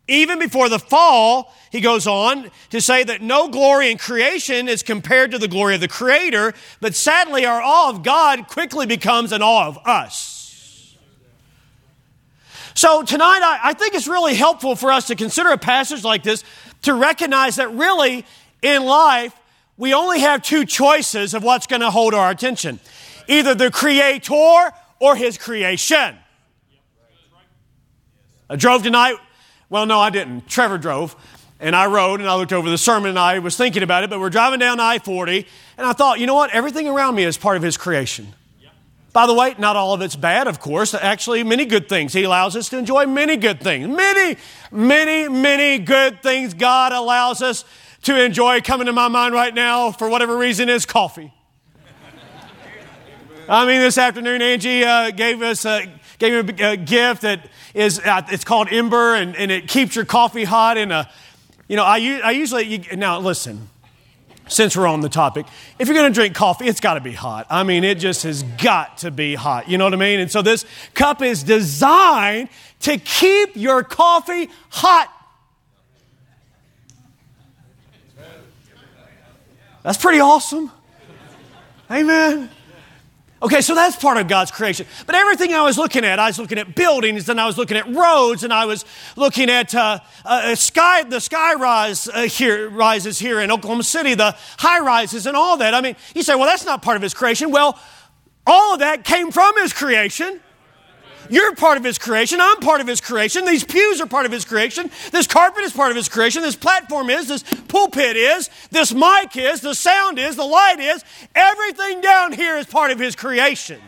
Even 0.08 0.40
before 0.40 0.68
the 0.68 0.80
fall, 0.80 1.54
he 1.70 1.80
goes 1.80 2.08
on 2.08 2.50
to 2.70 2.80
say 2.80 3.04
that 3.04 3.22
no 3.22 3.48
glory 3.48 3.90
in 3.90 3.98
creation 3.98 4.68
is 4.68 4.82
compared 4.82 5.30
to 5.30 5.38
the 5.38 5.46
glory 5.46 5.76
of 5.76 5.80
the 5.80 5.88
Creator, 5.88 6.52
but 6.80 6.96
sadly, 6.96 7.46
our 7.46 7.62
awe 7.62 7.88
of 7.88 8.02
God 8.02 8.48
quickly 8.48 8.84
becomes 8.84 9.30
an 9.30 9.42
awe 9.42 9.68
of 9.68 9.78
us. 9.86 10.31
So 12.74 13.02
tonight, 13.02 13.40
I, 13.42 13.70
I 13.70 13.72
think 13.74 13.94
it's 13.94 14.08
really 14.08 14.34
helpful 14.34 14.76
for 14.76 14.92
us 14.92 15.08
to 15.08 15.16
consider 15.16 15.50
a 15.50 15.58
passage 15.58 16.04
like 16.04 16.22
this 16.22 16.44
to 16.82 16.94
recognize 16.94 17.56
that 17.56 17.72
really 17.72 18.24
in 18.62 18.84
life, 18.84 19.34
we 19.76 19.94
only 19.94 20.20
have 20.20 20.42
two 20.42 20.64
choices 20.64 21.34
of 21.34 21.42
what's 21.42 21.66
going 21.66 21.80
to 21.80 21.90
hold 21.90 22.14
our 22.14 22.30
attention 22.30 22.80
either 23.28 23.54
the 23.54 23.70
Creator 23.70 24.72
or 24.98 25.16
His 25.16 25.38
creation. 25.38 26.16
I 28.50 28.56
drove 28.56 28.82
tonight. 28.82 29.16
Well, 29.70 29.86
no, 29.86 29.98
I 29.98 30.10
didn't. 30.10 30.48
Trevor 30.48 30.76
drove. 30.76 31.16
And 31.58 31.76
I 31.76 31.86
rode 31.86 32.20
and 32.20 32.28
I 32.28 32.34
looked 32.34 32.52
over 32.52 32.68
the 32.68 32.76
sermon 32.76 33.10
and 33.10 33.18
I 33.18 33.38
was 33.38 33.56
thinking 33.56 33.84
about 33.84 34.02
it, 34.02 34.10
but 34.10 34.18
we're 34.18 34.30
driving 34.30 34.58
down 34.58 34.80
I 34.80 34.98
40 34.98 35.46
and 35.78 35.86
I 35.86 35.92
thought, 35.92 36.18
you 36.18 36.26
know 36.26 36.34
what? 36.34 36.50
Everything 36.50 36.88
around 36.88 37.14
me 37.14 37.22
is 37.22 37.38
part 37.38 37.56
of 37.56 37.62
His 37.62 37.76
creation. 37.76 38.34
By 39.12 39.26
the 39.26 39.34
way, 39.34 39.54
not 39.58 39.76
all 39.76 39.92
of 39.92 40.00
it's 40.00 40.16
bad, 40.16 40.46
of 40.46 40.58
course. 40.58 40.94
Actually, 40.94 41.44
many 41.44 41.66
good 41.66 41.86
things. 41.88 42.14
He 42.14 42.22
allows 42.22 42.56
us 42.56 42.70
to 42.70 42.78
enjoy 42.78 43.04
many 43.04 43.36
good 43.36 43.60
things. 43.60 43.86
Many, 43.88 44.38
many, 44.70 45.28
many 45.28 45.78
good 45.78 46.22
things 46.22 46.54
God 46.54 46.92
allows 46.92 47.42
us 47.42 47.66
to 48.02 48.22
enjoy. 48.22 48.62
Coming 48.62 48.86
to 48.86 48.92
my 48.92 49.08
mind 49.08 49.34
right 49.34 49.54
now, 49.54 49.92
for 49.92 50.08
whatever 50.08 50.38
reason, 50.38 50.70
is 50.70 50.86
coffee. 50.86 51.32
I 53.48 53.66
mean, 53.66 53.80
this 53.80 53.98
afternoon, 53.98 54.40
Angie 54.40 54.82
uh, 54.84 55.10
gave 55.10 55.42
us 55.42 55.66
a, 55.66 55.92
gave 56.18 56.46
me 56.46 56.64
a, 56.64 56.76
gift 56.76 57.22
that 57.22 57.50
is 57.74 57.98
uh, 57.98 58.22
it's 58.30 58.44
called 58.44 58.68
Ember, 58.70 59.14
and, 59.14 59.36
and 59.36 59.50
it 59.50 59.68
keeps 59.68 59.94
your 59.94 60.06
coffee 60.06 60.44
hot. 60.44 60.78
And 60.78 60.90
a, 60.90 61.10
you 61.68 61.76
know, 61.76 61.84
I, 61.84 62.20
I 62.24 62.30
usually 62.30 62.64
you, 62.64 62.96
now 62.96 63.18
listen 63.18 63.68
since 64.48 64.76
we're 64.76 64.86
on 64.86 65.00
the 65.00 65.08
topic, 65.08 65.46
if 65.78 65.88
you're 65.88 65.96
going 65.96 66.10
to 66.10 66.14
drink 66.14 66.34
coffee, 66.34 66.66
it's 66.66 66.80
got 66.80 66.94
to 66.94 67.00
be 67.00 67.12
hot. 67.12 67.46
I 67.48 67.62
mean, 67.62 67.84
it 67.84 67.98
just 67.98 68.24
has 68.24 68.42
got 68.42 68.98
to 68.98 69.10
be 69.10 69.34
hot. 69.34 69.68
You 69.68 69.78
know 69.78 69.84
what 69.84 69.94
I 69.94 69.96
mean? 69.96 70.20
And 70.20 70.30
so 70.30 70.42
this 70.42 70.64
cup 70.94 71.22
is 71.22 71.42
designed 71.42 72.48
to 72.80 72.98
keep 72.98 73.56
your 73.56 73.82
coffee 73.82 74.50
hot. 74.70 75.10
That's 79.82 79.98
pretty 79.98 80.20
awesome. 80.20 80.70
Amen. 81.90 82.50
Okay, 83.42 83.60
so 83.60 83.74
that's 83.74 83.96
part 83.96 84.18
of 84.18 84.28
God's 84.28 84.52
creation. 84.52 84.86
But 85.04 85.16
everything 85.16 85.52
I 85.52 85.62
was 85.64 85.76
looking 85.76 86.04
at, 86.04 86.20
I 86.20 86.28
was 86.28 86.38
looking 86.38 86.58
at 86.58 86.76
buildings, 86.76 87.28
and 87.28 87.40
I 87.40 87.46
was 87.46 87.58
looking 87.58 87.76
at 87.76 87.92
roads, 87.92 88.44
and 88.44 88.52
I 88.52 88.66
was 88.66 88.84
looking 89.16 89.50
at 89.50 89.74
uh, 89.74 89.98
uh, 90.24 90.54
sky, 90.54 91.02
the 91.02 91.18
sky 91.18 91.54
rise 91.54 92.06
uh, 92.06 92.22
here 92.22 92.70
rises 92.70 93.18
here 93.18 93.40
in 93.40 93.50
Oklahoma 93.50 93.82
City, 93.82 94.14
the 94.14 94.36
high 94.58 94.78
rises, 94.78 95.26
and 95.26 95.36
all 95.36 95.56
that. 95.56 95.74
I 95.74 95.80
mean, 95.80 95.96
you 96.14 96.22
say, 96.22 96.36
well, 96.36 96.46
that's 96.46 96.64
not 96.64 96.82
part 96.82 96.96
of 96.96 97.02
His 97.02 97.14
creation. 97.14 97.50
Well, 97.50 97.76
all 98.46 98.74
of 98.74 98.78
that 98.78 99.02
came 99.02 99.32
from 99.32 99.60
His 99.60 99.72
creation. 99.72 100.40
You're 101.30 101.54
part 101.54 101.78
of 101.78 101.84
His 101.84 101.98
creation. 101.98 102.40
I'm 102.40 102.58
part 102.58 102.80
of 102.80 102.86
His 102.86 103.00
creation. 103.00 103.44
These 103.44 103.64
pews 103.64 104.00
are 104.00 104.06
part 104.06 104.26
of 104.26 104.32
His 104.32 104.44
creation. 104.44 104.90
This 105.10 105.26
carpet 105.26 105.64
is 105.64 105.72
part 105.72 105.90
of 105.90 105.96
His 105.96 106.08
creation. 106.08 106.42
This 106.42 106.56
platform 106.56 107.10
is. 107.10 107.28
This 107.28 107.42
pulpit 107.68 108.16
is. 108.16 108.50
This 108.70 108.92
mic 108.92 109.36
is. 109.36 109.60
The 109.60 109.74
sound 109.74 110.18
is. 110.18 110.36
The 110.36 110.44
light 110.44 110.80
is. 110.80 111.04
Everything 111.34 112.00
down 112.00 112.32
here 112.32 112.56
is 112.56 112.66
part 112.66 112.90
of 112.90 112.98
His 112.98 113.16
creation. 113.16 113.80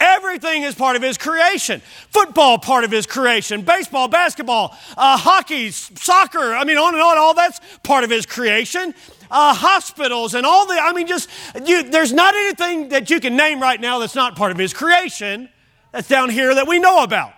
Everything 0.00 0.62
is 0.62 0.74
part 0.74 0.96
of 0.96 1.02
his 1.02 1.16
creation. 1.16 1.80
Football, 2.10 2.58
part 2.58 2.84
of 2.84 2.90
his 2.90 3.06
creation. 3.06 3.62
Baseball, 3.62 4.08
basketball, 4.08 4.76
uh, 4.96 5.16
hockey, 5.16 5.70
soccer. 5.70 6.52
I 6.54 6.64
mean, 6.64 6.76
on 6.76 6.94
and 6.94 7.02
on. 7.02 7.16
All 7.16 7.34
that's 7.34 7.60
part 7.82 8.04
of 8.04 8.10
his 8.10 8.26
creation. 8.26 8.94
Uh, 9.30 9.54
hospitals 9.54 10.34
and 10.34 10.46
all 10.46 10.66
the. 10.66 10.74
I 10.74 10.92
mean, 10.92 11.06
just 11.06 11.28
you, 11.64 11.82
there's 11.82 12.12
not 12.12 12.34
anything 12.34 12.90
that 12.90 13.10
you 13.10 13.20
can 13.20 13.36
name 13.36 13.60
right 13.60 13.80
now 13.80 13.98
that's 13.98 14.14
not 14.14 14.36
part 14.36 14.52
of 14.52 14.58
his 14.58 14.72
creation 14.72 15.48
that's 15.92 16.08
down 16.08 16.30
here 16.30 16.54
that 16.54 16.66
we 16.68 16.78
know 16.78 17.02
about. 17.02 17.32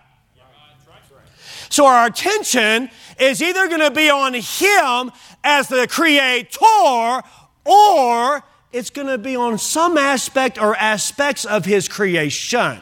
So 1.68 1.86
our 1.86 2.06
attention 2.06 2.90
is 3.18 3.40
either 3.42 3.68
going 3.68 3.80
to 3.80 3.90
be 3.90 4.10
on 4.10 4.34
Him 4.34 5.12
as 5.44 5.68
the 5.68 5.86
Creator 5.88 7.22
or 7.64 8.42
it's 8.72 8.90
going 8.90 9.06
to 9.06 9.18
be 9.18 9.36
on 9.36 9.58
some 9.58 9.96
aspect 9.96 10.60
or 10.60 10.74
aspects 10.76 11.44
of 11.44 11.64
His 11.64 11.88
creation. 11.88 12.80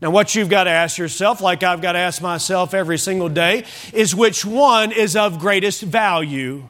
Now, 0.00 0.10
what 0.10 0.34
you've 0.34 0.48
got 0.48 0.64
to 0.64 0.70
ask 0.70 0.96
yourself, 0.96 1.42
like 1.42 1.62
I've 1.62 1.82
got 1.82 1.92
to 1.92 1.98
ask 1.98 2.22
myself 2.22 2.72
every 2.72 2.96
single 2.96 3.28
day, 3.28 3.64
is 3.92 4.14
which 4.14 4.46
one 4.46 4.92
is 4.92 5.14
of 5.14 5.38
greatest 5.38 5.82
value? 5.82 6.68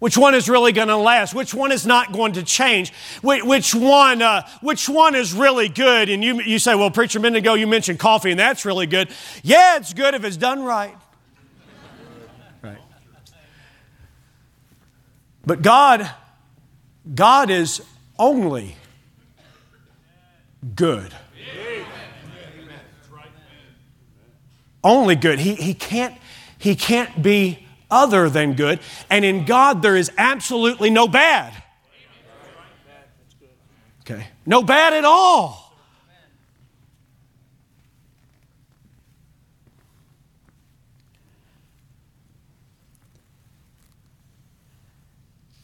Which 0.00 0.16
one 0.16 0.34
is 0.34 0.48
really 0.48 0.72
going 0.72 0.88
to 0.88 0.96
last? 0.96 1.34
Which 1.34 1.52
one 1.52 1.70
is 1.72 1.86
not 1.86 2.10
going 2.10 2.32
to 2.32 2.42
change? 2.42 2.90
Which 3.22 3.74
one, 3.74 4.22
uh, 4.22 4.48
which 4.62 4.88
one 4.88 5.14
is 5.14 5.34
really 5.34 5.68
good? 5.68 6.08
And 6.08 6.24
you, 6.24 6.40
you 6.40 6.58
say, 6.58 6.74
well, 6.74 6.90
preacher, 6.90 7.18
a 7.18 7.22
minute 7.22 7.38
ago 7.38 7.52
you 7.52 7.66
mentioned 7.66 7.98
coffee 7.98 8.30
and 8.30 8.40
that's 8.40 8.64
really 8.64 8.86
good. 8.86 9.10
Yeah, 9.42 9.76
it's 9.76 9.92
good 9.92 10.14
if 10.14 10.24
it's 10.24 10.38
done 10.38 10.62
right. 10.62 10.96
Right. 12.62 12.78
But 15.44 15.60
God, 15.60 16.10
God 17.14 17.50
is 17.50 17.82
only 18.18 18.76
good. 20.74 21.14
Only 24.82 25.14
good. 25.14 25.38
He, 25.38 25.56
he, 25.56 25.74
can't, 25.74 26.14
he 26.56 26.74
can't 26.74 27.22
be 27.22 27.66
other 27.90 28.28
than 28.28 28.54
good. 28.54 28.80
And 29.08 29.24
in 29.24 29.44
God, 29.44 29.82
there 29.82 29.96
is 29.96 30.10
absolutely 30.16 30.90
no 30.90 31.08
bad. 31.08 31.52
Okay. 34.02 34.26
No 34.46 34.62
bad 34.62 34.92
at 34.92 35.04
all. 35.04 35.70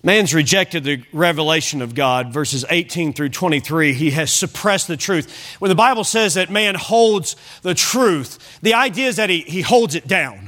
Man's 0.07 0.33
rejected 0.33 0.85
the 0.85 1.03
revelation 1.13 1.83
of 1.83 1.97
God, 1.97 2.33
verses 2.33 2.65
18 2.71 3.13
through 3.13 3.31
23. 3.31 3.93
He 3.93 4.13
has 4.13 4.33
suppressed 4.33 4.87
the 4.87 4.97
truth. 4.97 5.57
When 5.59 5.69
the 5.69 5.75
Bible 5.75 6.05
says 6.05 6.35
that 6.35 6.49
man 6.49 6.77
holds 6.77 7.35
the 7.63 7.75
truth, 7.75 8.61
the 8.63 8.75
idea 8.75 9.09
is 9.09 9.17
that 9.17 9.31
he, 9.31 9.41
he 9.41 9.63
holds 9.63 9.97
it 9.97 10.07
down. 10.07 10.46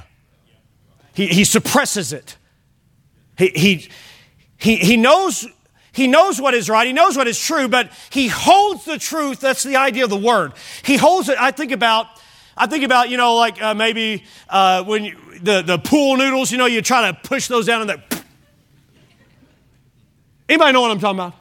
He, 1.18 1.26
he 1.26 1.42
suppresses 1.42 2.12
it. 2.12 2.37
He, 3.37 3.88
he, 4.57 4.76
he, 4.76 4.96
knows, 4.96 5.48
he 5.90 6.07
knows 6.07 6.40
what 6.40 6.54
is 6.54 6.70
right. 6.70 6.87
He 6.87 6.92
knows 6.92 7.16
what 7.16 7.26
is 7.26 7.37
true, 7.37 7.66
but 7.66 7.90
he 8.11 8.28
holds 8.28 8.85
the 8.85 9.00
truth. 9.00 9.40
That's 9.40 9.64
the 9.64 9.74
idea 9.74 10.04
of 10.04 10.11
the 10.11 10.16
word. 10.16 10.52
He 10.85 10.96
holds 10.96 11.28
it. 11.28 11.37
I 11.37 11.50
think 11.50 11.72
about, 11.72 12.07
I 12.57 12.68
think 12.68 12.85
about, 12.85 13.11
you 13.11 13.16
know, 13.16 13.35
like 13.35 13.61
uh, 13.61 13.74
maybe 13.74 14.22
uh, 14.48 14.85
when 14.85 15.07
you, 15.07 15.16
the, 15.42 15.62
the 15.62 15.78
pool 15.78 16.16
noodles, 16.18 16.52
you 16.52 16.59
know, 16.59 16.66
you 16.66 16.83
try 16.83 17.11
to 17.11 17.18
push 17.28 17.48
those 17.48 17.66
down 17.66 17.81
and 17.81 17.90
that. 17.90 18.24
Anybody 20.48 20.72
know 20.72 20.83
what 20.83 20.92
I'm 20.92 21.00
talking 21.00 21.18
about? 21.18 21.35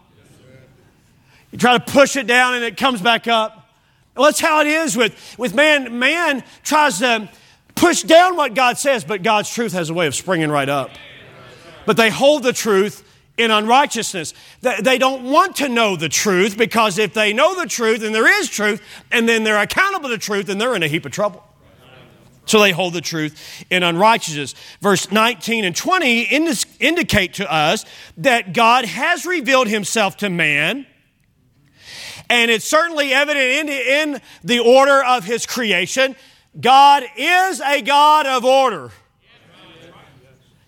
You 1.52 1.60
try 1.60 1.78
to 1.78 1.84
push 1.86 2.16
it 2.16 2.26
down 2.26 2.56
and 2.56 2.64
it 2.64 2.78
comes 2.78 3.00
back 3.00 3.28
up. 3.28 3.70
Well, 4.16 4.26
that's 4.26 4.40
how 4.40 4.62
it 4.62 4.68
is 4.68 4.98
with, 4.98 5.36
with 5.38 5.54
man. 5.54 6.00
Man 6.00 6.44
tries 6.64 6.98
to 6.98 7.30
push 7.78 8.02
down 8.04 8.36
what 8.36 8.54
God 8.54 8.78
says, 8.78 9.04
but 9.04 9.24
God's 9.24 9.50
truth 9.50 9.72
has 9.74 9.90
a 9.90 9.94
way 9.94 10.08
of 10.08 10.16
springing 10.16 10.50
right 10.50 10.68
up. 10.68 10.92
But 11.86 11.96
they 11.96 12.10
hold 12.10 12.44
the 12.44 12.54
truth 12.54 13.04
in 13.38 13.52
unrighteousness. 13.52 14.34
They 14.62 14.98
don't 14.98 15.24
want 15.24 15.58
to 15.58 15.70
know 15.70 15.96
the 15.96 16.10
truth 16.10 16.58
because 16.58 16.98
if 16.98 17.14
they 17.14 17.32
know 17.34 17.56
the 17.56 17.68
truth 17.68 18.04
and 18.04 18.14
there 18.14 18.28
is 18.42 18.50
truth 18.50 18.82
and 19.12 19.30
then 19.30 19.44
they're 19.44 19.62
accountable 19.62 20.10
to 20.10 20.18
truth, 20.18 20.48
then 20.48 20.58
they're 20.58 20.76
in 20.76 20.84
a 20.84 20.88
heap 20.88 21.06
of 21.06 21.12
trouble. 21.12 21.44
So 22.46 22.62
they 22.62 22.72
hold 22.72 22.94
the 22.94 23.02
truth 23.02 23.66
in 23.70 23.84
unrighteousness. 23.84 24.56
Verse 24.82 25.12
19 25.12 25.66
and 25.66 25.76
20 25.76 26.22
indicate 26.80 27.36
to 27.36 27.52
us 27.52 27.86
that 28.18 28.54
God 28.54 28.86
has 28.86 29.26
revealed 29.26 29.68
himself 29.68 30.18
to 30.18 30.30
man. 30.30 30.88
And 32.30 32.50
it's 32.50 32.66
certainly 32.66 33.14
evident 33.14 33.70
in, 33.70 33.70
in 33.70 34.22
the 34.44 34.60
order 34.60 35.04
of 35.04 35.26
his 35.26 35.46
creation 35.46 36.16
God 36.60 37.04
is 37.16 37.62
a 37.62 37.82
God 37.82 38.26
of 38.26 38.46
order. 38.46 38.92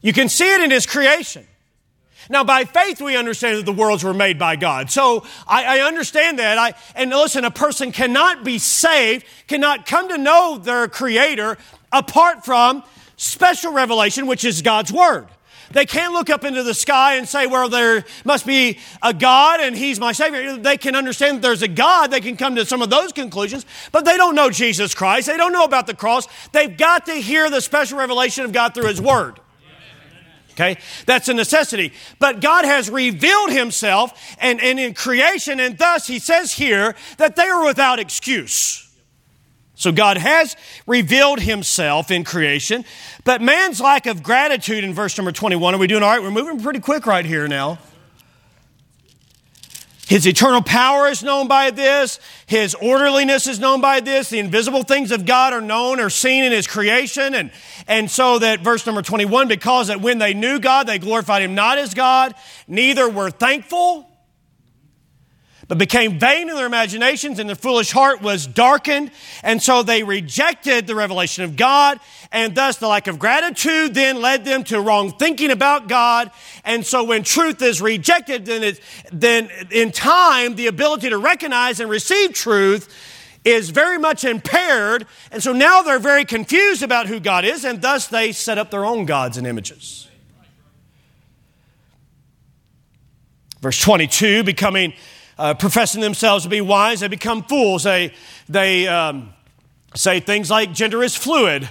You 0.01 0.13
can 0.13 0.29
see 0.29 0.53
it 0.53 0.61
in 0.61 0.71
His 0.71 0.85
creation. 0.85 1.45
Now, 2.29 2.43
by 2.43 2.63
faith, 2.63 3.01
we 3.01 3.17
understand 3.17 3.57
that 3.57 3.65
the 3.65 3.73
worlds 3.73 4.03
were 4.03 4.13
made 4.13 4.37
by 4.37 4.55
God. 4.55 4.91
So 4.91 5.25
I, 5.47 5.79
I, 5.79 5.87
understand 5.87 6.37
that. 6.37 6.59
I, 6.59 6.73
and 6.93 7.09
listen, 7.09 7.43
a 7.43 7.49
person 7.49 7.91
cannot 7.91 8.43
be 8.43 8.59
saved, 8.59 9.25
cannot 9.47 9.87
come 9.87 10.09
to 10.09 10.17
know 10.17 10.59
their 10.59 10.87
Creator 10.87 11.57
apart 11.91 12.45
from 12.45 12.83
special 13.17 13.73
revelation, 13.73 14.27
which 14.27 14.45
is 14.45 14.61
God's 14.61 14.93
Word. 14.93 15.27
They 15.71 15.85
can't 15.85 16.13
look 16.13 16.29
up 16.29 16.43
into 16.43 16.63
the 16.63 16.73
sky 16.73 17.15
and 17.15 17.27
say, 17.27 17.45
well, 17.45 17.69
there 17.69 18.03
must 18.25 18.45
be 18.45 18.79
a 19.01 19.13
God 19.13 19.59
and 19.59 19.75
He's 19.75 19.99
my 19.99 20.11
Savior. 20.11 20.57
They 20.57 20.77
can 20.77 20.95
understand 20.95 21.37
that 21.37 21.41
there's 21.41 21.61
a 21.61 21.67
God. 21.67 22.11
They 22.11 22.21
can 22.21 22.37
come 22.37 22.55
to 22.55 22.65
some 22.65 22.81
of 22.81 22.89
those 22.89 23.11
conclusions, 23.11 23.65
but 23.91 24.05
they 24.05 24.17
don't 24.17 24.35
know 24.35 24.49
Jesus 24.49 24.95
Christ. 24.95 25.27
They 25.27 25.37
don't 25.37 25.53
know 25.53 25.63
about 25.63 25.87
the 25.87 25.93
cross. 25.93 26.27
They've 26.51 26.75
got 26.75 27.05
to 27.05 27.13
hear 27.13 27.49
the 27.49 27.61
special 27.61 27.99
revelation 27.99 28.45
of 28.45 28.51
God 28.51 28.73
through 28.73 28.87
His 28.87 29.01
Word. 29.01 29.39
Okay? 30.51 30.77
That's 31.05 31.29
a 31.29 31.33
necessity. 31.33 31.93
But 32.17 32.41
God 32.41 32.65
has 32.65 32.89
revealed 32.89 33.51
Himself 33.51 34.35
and, 34.39 34.59
and 34.59 34.79
in 34.79 34.93
creation, 34.93 35.59
and 35.59 35.77
thus 35.77 36.07
He 36.07 36.19
says 36.19 36.53
here 36.53 36.95
that 37.17 37.35
they 37.35 37.47
are 37.47 37.63
without 37.63 37.99
excuse. 37.99 38.88
So 39.79 39.93
God 39.93 40.17
has 40.17 40.57
revealed 40.85 41.39
himself 41.39 42.11
in 42.11 42.25
creation, 42.25 42.83
but 43.23 43.41
man's 43.41 43.79
lack 43.79 44.07
of 44.07 44.21
gratitude 44.21 44.83
in 44.83 44.93
verse 44.93 45.17
number 45.17 45.31
21, 45.31 45.73
are 45.73 45.77
we 45.77 45.87
doing 45.87 46.03
all 46.03 46.09
right? 46.09 46.21
We're 46.21 46.31
moving 46.31 46.59
pretty 46.59 46.81
quick 46.81 47.05
right 47.05 47.25
here 47.25 47.47
now. 47.47 47.79
His 50.05 50.27
eternal 50.27 50.61
power 50.61 51.07
is 51.07 51.23
known 51.23 51.47
by 51.47 51.71
this. 51.71 52.19
His 52.45 52.75
orderliness 52.75 53.47
is 53.47 53.57
known 53.59 53.79
by 53.79 54.01
this. 54.01 54.29
The 54.29 54.39
invisible 54.39 54.83
things 54.83 55.13
of 55.13 55.25
God 55.25 55.53
are 55.53 55.61
known 55.61 56.01
or 56.01 56.09
seen 56.09 56.43
in 56.43 56.51
His 56.51 56.67
creation. 56.67 57.33
And, 57.33 57.49
and 57.87 58.11
so 58.11 58.39
that 58.39 58.59
verse 58.59 58.85
number 58.85 59.01
21, 59.01 59.47
because 59.47 59.87
that 59.87 60.01
when 60.01 60.17
they 60.17 60.33
knew 60.33 60.59
God, 60.59 60.87
they 60.87 60.99
glorified 60.99 61.41
Him 61.41 61.55
not 61.55 61.77
as 61.77 61.93
God, 61.93 62.33
neither 62.67 63.07
were 63.07 63.29
thankful, 63.29 64.08
but 65.69 65.77
became 65.77 66.17
vain 66.17 66.49
in 66.49 66.55
their 66.55 66.65
imaginations, 66.65 67.37
and 67.37 67.47
their 67.47 67.55
foolish 67.55 67.91
heart 67.91 68.23
was 68.23 68.47
darkened. 68.47 69.11
And 69.43 69.61
so 69.61 69.83
they 69.83 70.01
rejected 70.01 70.87
the 70.87 70.95
revelation 70.95 71.43
of 71.43 71.55
God, 71.55 71.99
and 72.31 72.55
thus 72.55 72.77
the 72.77 72.87
lack 72.87 73.05
of 73.05 73.19
gratitude 73.19 73.93
then 73.93 74.19
led 74.19 74.45
them 74.45 74.63
to 74.65 74.81
wrong 74.81 75.11
thinking 75.11 75.51
about 75.51 75.87
God. 75.87 76.31
And 76.65 76.83
so 76.83 77.03
when 77.03 77.21
truth 77.21 77.61
is 77.61 77.81
rejected, 77.81 78.45
then, 78.45 78.63
it, 78.63 78.81
then 79.13 79.49
in 79.69 79.91
time, 79.91 80.55
the 80.55 80.65
ability 80.65 81.11
to 81.11 81.19
recognize 81.19 81.79
and 81.79 81.87
receive 81.87 82.33
truth 82.33 82.89
is 83.45 83.69
very 83.69 83.99
much 83.99 84.23
impaired. 84.23 85.05
And 85.31 85.43
so 85.43 85.53
now 85.53 85.83
they're 85.83 85.99
very 85.99 86.25
confused 86.25 86.81
about 86.81 87.05
who 87.05 87.19
God 87.19 87.45
is, 87.45 87.63
and 87.63 87.79
thus 87.79 88.07
they 88.07 88.31
set 88.31 88.57
up 88.57 88.71
their 88.71 88.85
own 88.85 89.05
gods 89.05 89.37
and 89.37 89.45
images. 89.45 90.07
Verse 93.61 93.79
22, 93.79 94.43
becoming 94.43 94.93
uh, 95.39 95.53
professing 95.53 96.01
themselves 96.01 96.43
to 96.43 96.49
be 96.49 96.59
wise, 96.59 96.99
they 96.99 97.07
become 97.07 97.43
fools. 97.43 97.83
They, 97.83 98.13
they 98.49 98.87
um, 98.87 99.33
say 99.95 100.19
things 100.19 100.51
like 100.51 100.73
gender 100.73 101.01
is 101.01 101.15
fluid, 101.15 101.69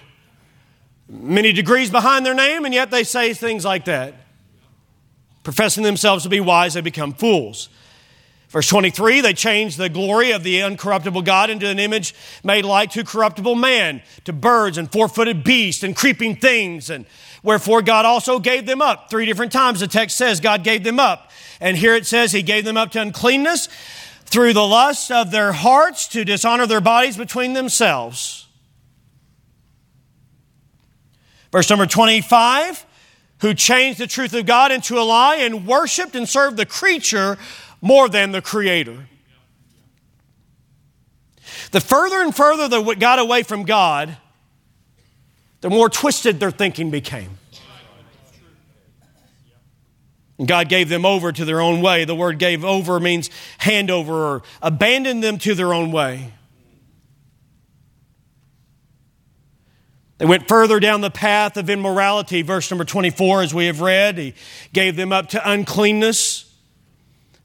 many 1.07 1.53
degrees 1.53 1.91
behind 1.91 2.25
their 2.25 2.35
name, 2.35 2.65
and 2.65 2.73
yet 2.73 2.91
they 2.91 3.05
say 3.05 3.35
things 3.35 3.67
like 3.67 3.85
that. 3.85 4.15
Professing 5.45 5.85
themselves 5.85 6.23
to 6.25 6.31
be 6.31 6.41
wise, 6.41 6.75
they 6.75 6.81
become 6.81 7.13
fools. 7.13 7.69
Verse 8.49 8.67
23, 8.69 9.21
they 9.21 9.35
change 9.35 9.77
the 9.77 9.91
glory 9.91 10.31
of 10.31 10.43
the 10.43 10.61
uncorruptible 10.61 11.23
God 11.23 11.51
into 11.51 11.69
an 11.69 11.79
image 11.79 12.15
made 12.43 12.65
like 12.65 12.91
to 12.93 13.05
corruptible 13.05 13.55
man, 13.55 14.01
to 14.25 14.33
birds 14.33 14.79
and 14.79 14.91
four 14.91 15.09
footed 15.09 15.45
beasts 15.45 15.83
and 15.83 15.95
creeping 15.95 16.37
things. 16.37 16.89
And 16.89 17.05
wherefore 17.43 17.83
God 17.83 18.05
also 18.05 18.39
gave 18.39 18.67
them 18.67 18.83
up. 18.83 19.11
Three 19.11 19.27
different 19.27 19.53
times 19.53 19.81
the 19.81 19.87
text 19.87 20.17
says 20.17 20.41
God 20.41 20.65
gave 20.65 20.85
them 20.85 20.99
up. 20.99 21.31
And 21.61 21.77
here 21.77 21.95
it 21.95 22.07
says 22.07 22.33
he 22.33 22.43
gave 22.43 22.65
them 22.65 22.77
up 22.77 22.93
to 22.93 23.01
uncleanness 23.01 23.69
through 24.25 24.53
the 24.53 24.67
lust 24.67 25.11
of 25.11 25.31
their 25.31 25.53
hearts 25.53 26.09
to 26.09 26.25
dishonor 26.25 26.67
their 26.67 26.81
bodies 26.81 27.17
between 27.17 27.55
themselves. 27.55 28.47
Verse 31.51 31.71
number 31.71 31.87
25, 31.87 32.85
who 33.41 33.55
changed 33.55 33.99
the 33.99 34.07
truth 34.07 34.35
of 34.35 34.45
God 34.45 34.71
into 34.71 34.99
a 34.99 35.03
lie 35.03 35.37
and 35.37 35.67
worshiped 35.67 36.15
and 36.15 36.29
served 36.29 36.57
the 36.57 36.67
creature 36.67 37.39
more 37.81 38.09
than 38.09 38.33
the 38.33 38.43
creator. 38.43 39.09
The 41.71 41.81
further 41.81 42.21
and 42.21 42.35
further 42.35 42.69
they 42.69 42.95
got 42.97 43.19
away 43.19 43.43
from 43.43 43.65
God, 43.65 44.17
the 45.61 45.71
more 45.71 45.89
twisted 45.89 46.41
their 46.41 46.51
thinking 46.51 46.91
became. 46.91 47.39
God 50.45 50.69
gave 50.69 50.89
them 50.89 51.05
over 51.05 51.33
to 51.33 51.45
their 51.45 51.61
own 51.61 51.81
way. 51.83 52.05
The 52.05 52.15
word 52.15 52.39
gave 52.39 52.65
over 52.65 53.01
means 53.01 53.29
hand 53.59 53.91
over 53.91 54.15
or 54.15 54.43
abandon 54.63 55.21
them 55.21 55.39
to 55.39 55.55
their 55.55 55.75
own 55.75 55.91
way. 55.91 56.33
They 60.19 60.27
went 60.27 60.49
further 60.49 60.81
down 60.81 61.01
the 61.01 61.11
path 61.11 61.57
of 61.57 61.71
immorality. 61.71 62.43
Verse 62.43 62.71
number 62.71 62.85
24, 62.85 63.43
as 63.43 63.55
we 63.55 63.67
have 63.67 63.81
read, 63.81 64.19
he 64.19 64.35
gave 64.73 64.97
them 64.97 65.13
up 65.13 65.29
to 65.31 65.51
uncleanness. 65.51 66.45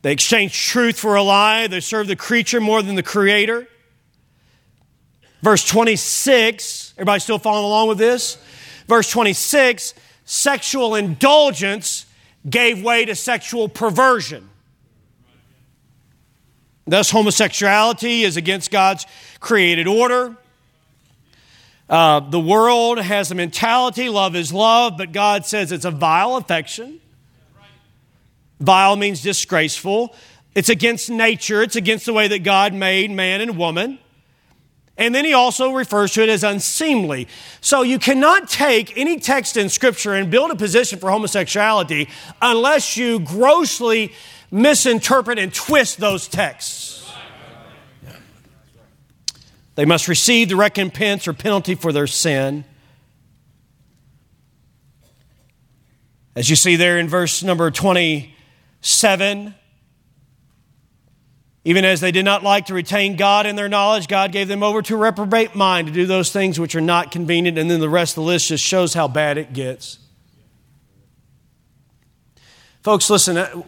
They 0.01 0.11
exchanged 0.11 0.55
truth 0.55 0.99
for 0.99 1.15
a 1.15 1.23
lie. 1.23 1.67
They 1.67 1.79
served 1.79 2.09
the 2.09 2.15
creature 2.15 2.59
more 2.59 2.81
than 2.81 2.95
the 2.95 3.03
creator. 3.03 3.67
Verse 5.41 5.65
26, 5.65 6.82
everybody 6.95 7.19
still 7.19 7.39
following 7.39 7.65
along 7.65 7.87
with 7.87 7.97
this? 7.97 8.37
Verse 8.87 9.09
26, 9.09 9.93
sexual 10.25 10.95
indulgence 10.95 12.05
gave 12.49 12.83
way 12.83 13.05
to 13.05 13.15
sexual 13.15 13.69
perversion. 13.69 14.49
Thus, 16.85 17.09
homosexuality 17.09 18.23
is 18.23 18.35
against 18.35 18.69
God's 18.69 19.05
created 19.39 19.87
order. 19.87 20.35
Uh, 21.89 22.19
the 22.21 22.39
world 22.39 22.97
has 22.99 23.31
a 23.31 23.35
mentality 23.35 24.09
love 24.09 24.35
is 24.35 24.51
love, 24.51 24.97
but 24.97 25.11
God 25.11 25.45
says 25.45 25.71
it's 25.71 25.85
a 25.85 25.91
vile 25.91 26.35
affection. 26.35 26.99
Vile 28.59 28.95
means 28.95 29.21
disgraceful. 29.21 30.15
It's 30.55 30.69
against 30.69 31.09
nature, 31.09 31.61
it's 31.61 31.75
against 31.75 32.05
the 32.05 32.13
way 32.13 32.27
that 32.27 32.39
God 32.39 32.73
made 32.73 33.11
man 33.11 33.41
and 33.41 33.57
woman. 33.57 33.99
And 34.97 35.13
then 35.15 35.25
he 35.25 35.33
also 35.33 35.71
refers 35.71 36.13
to 36.13 36.23
it 36.23 36.29
as 36.29 36.43
unseemly. 36.43 37.27
So 37.61 37.81
you 37.81 37.97
cannot 37.97 38.47
take 38.47 38.95
any 38.95 39.19
text 39.19 39.57
in 39.57 39.69
Scripture 39.69 40.13
and 40.13 40.29
build 40.29 40.51
a 40.51 40.55
position 40.55 40.99
for 40.99 41.09
homosexuality 41.09 42.09
unless 42.41 42.95
you 42.95 43.19
grossly 43.19 44.13
misinterpret 44.51 45.39
and 45.39 45.51
twist 45.51 45.97
those 45.97 46.27
texts. 46.27 47.11
They 49.75 49.85
must 49.85 50.07
receive 50.07 50.49
the 50.49 50.55
recompense 50.55 51.27
or 51.27 51.33
penalty 51.33 51.73
for 51.73 51.91
their 51.91 52.05
sin. 52.05 52.63
As 56.35 56.49
you 56.49 56.55
see 56.55 56.75
there 56.75 56.99
in 56.99 57.09
verse 57.09 57.41
number 57.41 57.71
27, 57.71 59.55
even 61.65 61.85
as 61.85 62.01
they 62.01 62.11
did 62.11 62.25
not 62.25 62.43
like 62.43 62.65
to 62.65 62.73
retain 62.73 63.15
God 63.15 63.45
in 63.45 63.55
their 63.55 63.69
knowledge, 63.69 64.07
God 64.07 64.33
gave 64.33 64.49
them 64.49 64.63
over 64.63 64.81
to 64.81 64.95
a 64.95 64.97
reprobate 64.97 65.55
mind 65.55 65.87
to 65.87 65.93
do 65.93 66.05
those 66.05 66.31
things 66.31 66.59
which 66.59 66.75
are 66.75 66.81
not 66.81 67.11
convenient. 67.11 67.57
And 67.57 67.71
then 67.71 67.79
the 67.79 67.89
rest 67.89 68.13
of 68.17 68.23
the 68.23 68.27
list 68.27 68.49
just 68.49 68.63
shows 68.63 68.93
how 68.93 69.07
bad 69.07 69.37
it 69.37 69.53
gets. 69.53 69.99
Folks, 72.81 73.09
listen, 73.09 73.37
uh, 73.37 73.63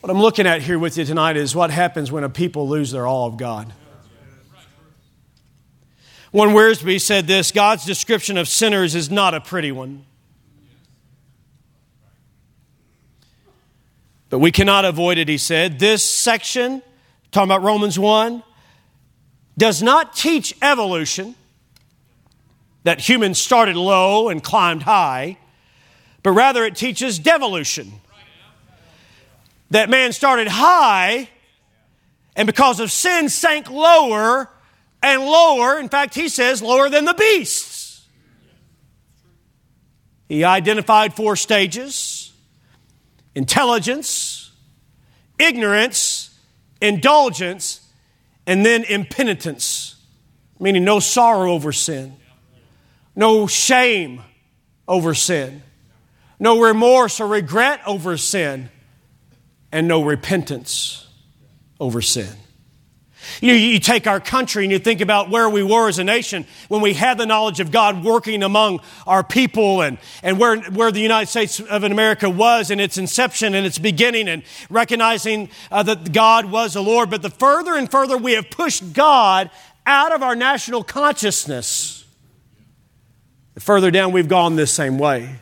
what 0.00 0.10
I'm 0.10 0.22
looking 0.22 0.46
at 0.46 0.62
here 0.62 0.78
with 0.78 0.96
you 0.96 1.04
tonight 1.04 1.36
is 1.36 1.52
what 1.52 1.72
happens 1.72 2.12
when 2.12 2.22
a 2.22 2.28
people 2.28 2.68
lose 2.68 2.92
their 2.92 3.08
awe 3.08 3.26
of 3.26 3.36
God. 3.36 3.72
Warren 6.30 6.54
Wiersbe 6.54 7.00
said 7.00 7.26
this 7.26 7.50
God's 7.50 7.84
description 7.84 8.38
of 8.38 8.46
sinners 8.46 8.94
is 8.94 9.10
not 9.10 9.34
a 9.34 9.40
pretty 9.40 9.72
one. 9.72 10.04
But 14.30 14.40
we 14.40 14.52
cannot 14.52 14.84
avoid 14.84 15.18
it, 15.18 15.28
he 15.28 15.38
said. 15.38 15.78
This 15.78 16.04
section, 16.04 16.82
talking 17.30 17.48
about 17.50 17.62
Romans 17.62 17.98
1, 17.98 18.42
does 19.56 19.82
not 19.82 20.14
teach 20.14 20.54
evolution, 20.62 21.34
that 22.84 23.00
humans 23.00 23.40
started 23.40 23.76
low 23.76 24.28
and 24.28 24.42
climbed 24.42 24.82
high, 24.82 25.38
but 26.22 26.30
rather 26.30 26.64
it 26.64 26.76
teaches 26.76 27.18
devolution. 27.18 27.92
That 29.70 29.90
man 29.90 30.12
started 30.12 30.48
high, 30.48 31.28
and 32.36 32.46
because 32.46 32.80
of 32.80 32.92
sin, 32.92 33.28
sank 33.28 33.68
lower 33.70 34.48
and 35.02 35.22
lower. 35.22 35.78
In 35.78 35.88
fact, 35.88 36.14
he 36.14 36.28
says, 36.28 36.62
lower 36.62 36.88
than 36.88 37.04
the 37.04 37.14
beasts. 37.14 38.06
He 40.28 40.44
identified 40.44 41.14
four 41.14 41.36
stages 41.36 42.17
intelligence, 43.38 44.50
ignorance, 45.38 46.36
indulgence, 46.82 47.88
and 48.48 48.66
then 48.66 48.82
impenitence, 48.82 49.94
meaning 50.58 50.82
no 50.82 50.98
sorrow 50.98 51.52
over 51.52 51.70
sin, 51.70 52.16
no 53.14 53.46
shame 53.46 54.20
over 54.88 55.14
sin, 55.14 55.62
no 56.40 56.60
remorse 56.60 57.20
or 57.20 57.28
regret 57.28 57.80
over 57.86 58.16
sin, 58.16 58.70
and 59.70 59.86
no 59.86 60.02
repentance 60.02 61.06
over 61.78 62.02
sin. 62.02 62.34
You, 63.40 63.52
you 63.54 63.78
take 63.78 64.06
our 64.06 64.20
country 64.20 64.64
and 64.64 64.72
you 64.72 64.78
think 64.78 65.00
about 65.00 65.30
where 65.30 65.48
we 65.48 65.62
were 65.62 65.88
as 65.88 65.98
a 65.98 66.04
nation 66.04 66.46
when 66.68 66.80
we 66.80 66.94
had 66.94 67.18
the 67.18 67.26
knowledge 67.26 67.60
of 67.60 67.70
God 67.70 68.04
working 68.04 68.42
among 68.42 68.80
our 69.06 69.22
people 69.24 69.82
and, 69.82 69.98
and 70.22 70.38
where, 70.38 70.58
where 70.70 70.90
the 70.90 71.00
United 71.00 71.28
States 71.28 71.60
of 71.60 71.84
America 71.84 72.28
was 72.28 72.70
in 72.70 72.80
its 72.80 72.98
inception 72.98 73.54
and 73.54 73.66
its 73.66 73.78
beginning 73.78 74.28
and 74.28 74.42
recognizing 74.70 75.48
uh, 75.70 75.82
that 75.82 76.12
God 76.12 76.50
was 76.50 76.74
the 76.74 76.82
Lord. 76.82 77.10
But 77.10 77.22
the 77.22 77.30
further 77.30 77.74
and 77.74 77.90
further 77.90 78.16
we 78.16 78.32
have 78.32 78.50
pushed 78.50 78.92
God 78.92 79.50
out 79.86 80.12
of 80.12 80.22
our 80.22 80.36
national 80.36 80.84
consciousness, 80.84 82.04
the 83.54 83.60
further 83.60 83.90
down 83.90 84.12
we've 84.12 84.28
gone 84.28 84.56
this 84.56 84.72
same 84.72 84.98
way 84.98 85.38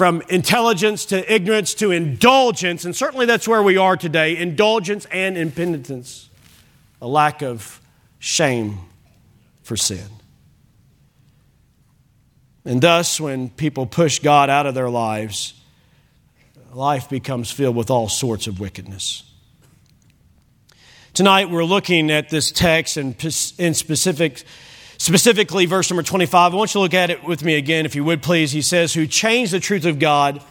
from 0.00 0.22
intelligence 0.30 1.04
to 1.04 1.30
ignorance 1.30 1.74
to 1.74 1.90
indulgence, 1.90 2.86
and 2.86 2.96
certainly 2.96 3.26
that's 3.26 3.46
where 3.46 3.62
we 3.62 3.76
are 3.76 3.98
today 3.98 4.34
indulgence 4.34 5.04
and 5.12 5.36
impenitence, 5.36 6.30
a 7.02 7.06
lack 7.06 7.42
of 7.42 7.82
shame 8.18 8.78
for 9.62 9.76
sin. 9.76 10.08
And 12.64 12.80
thus, 12.80 13.20
when 13.20 13.50
people 13.50 13.84
push 13.84 14.20
God 14.20 14.48
out 14.48 14.64
of 14.64 14.74
their 14.74 14.88
lives, 14.88 15.52
life 16.72 17.10
becomes 17.10 17.50
filled 17.50 17.76
with 17.76 17.90
all 17.90 18.08
sorts 18.08 18.46
of 18.46 18.58
wickedness. 18.58 19.30
Tonight, 21.12 21.50
we're 21.50 21.62
looking 21.62 22.10
at 22.10 22.30
this 22.30 22.50
text 22.50 22.96
and 22.96 23.14
in 23.58 23.74
specific, 23.74 24.44
specifically 25.00 25.64
verse 25.64 25.90
number 25.90 26.02
25. 26.02 26.52
I 26.52 26.56
want 26.56 26.70
you 26.70 26.72
to 26.74 26.80
look 26.80 26.92
at 26.92 27.08
it 27.08 27.24
with 27.24 27.42
me 27.42 27.54
again, 27.54 27.86
if 27.86 27.94
you 27.94 28.04
would 28.04 28.22
please. 28.22 28.52
He 28.52 28.60
says, 28.60 28.92
Who 28.92 29.06
changed 29.06 29.50
the 29.50 29.58
truth 29.58 29.86
of 29.86 29.98
God 29.98 30.42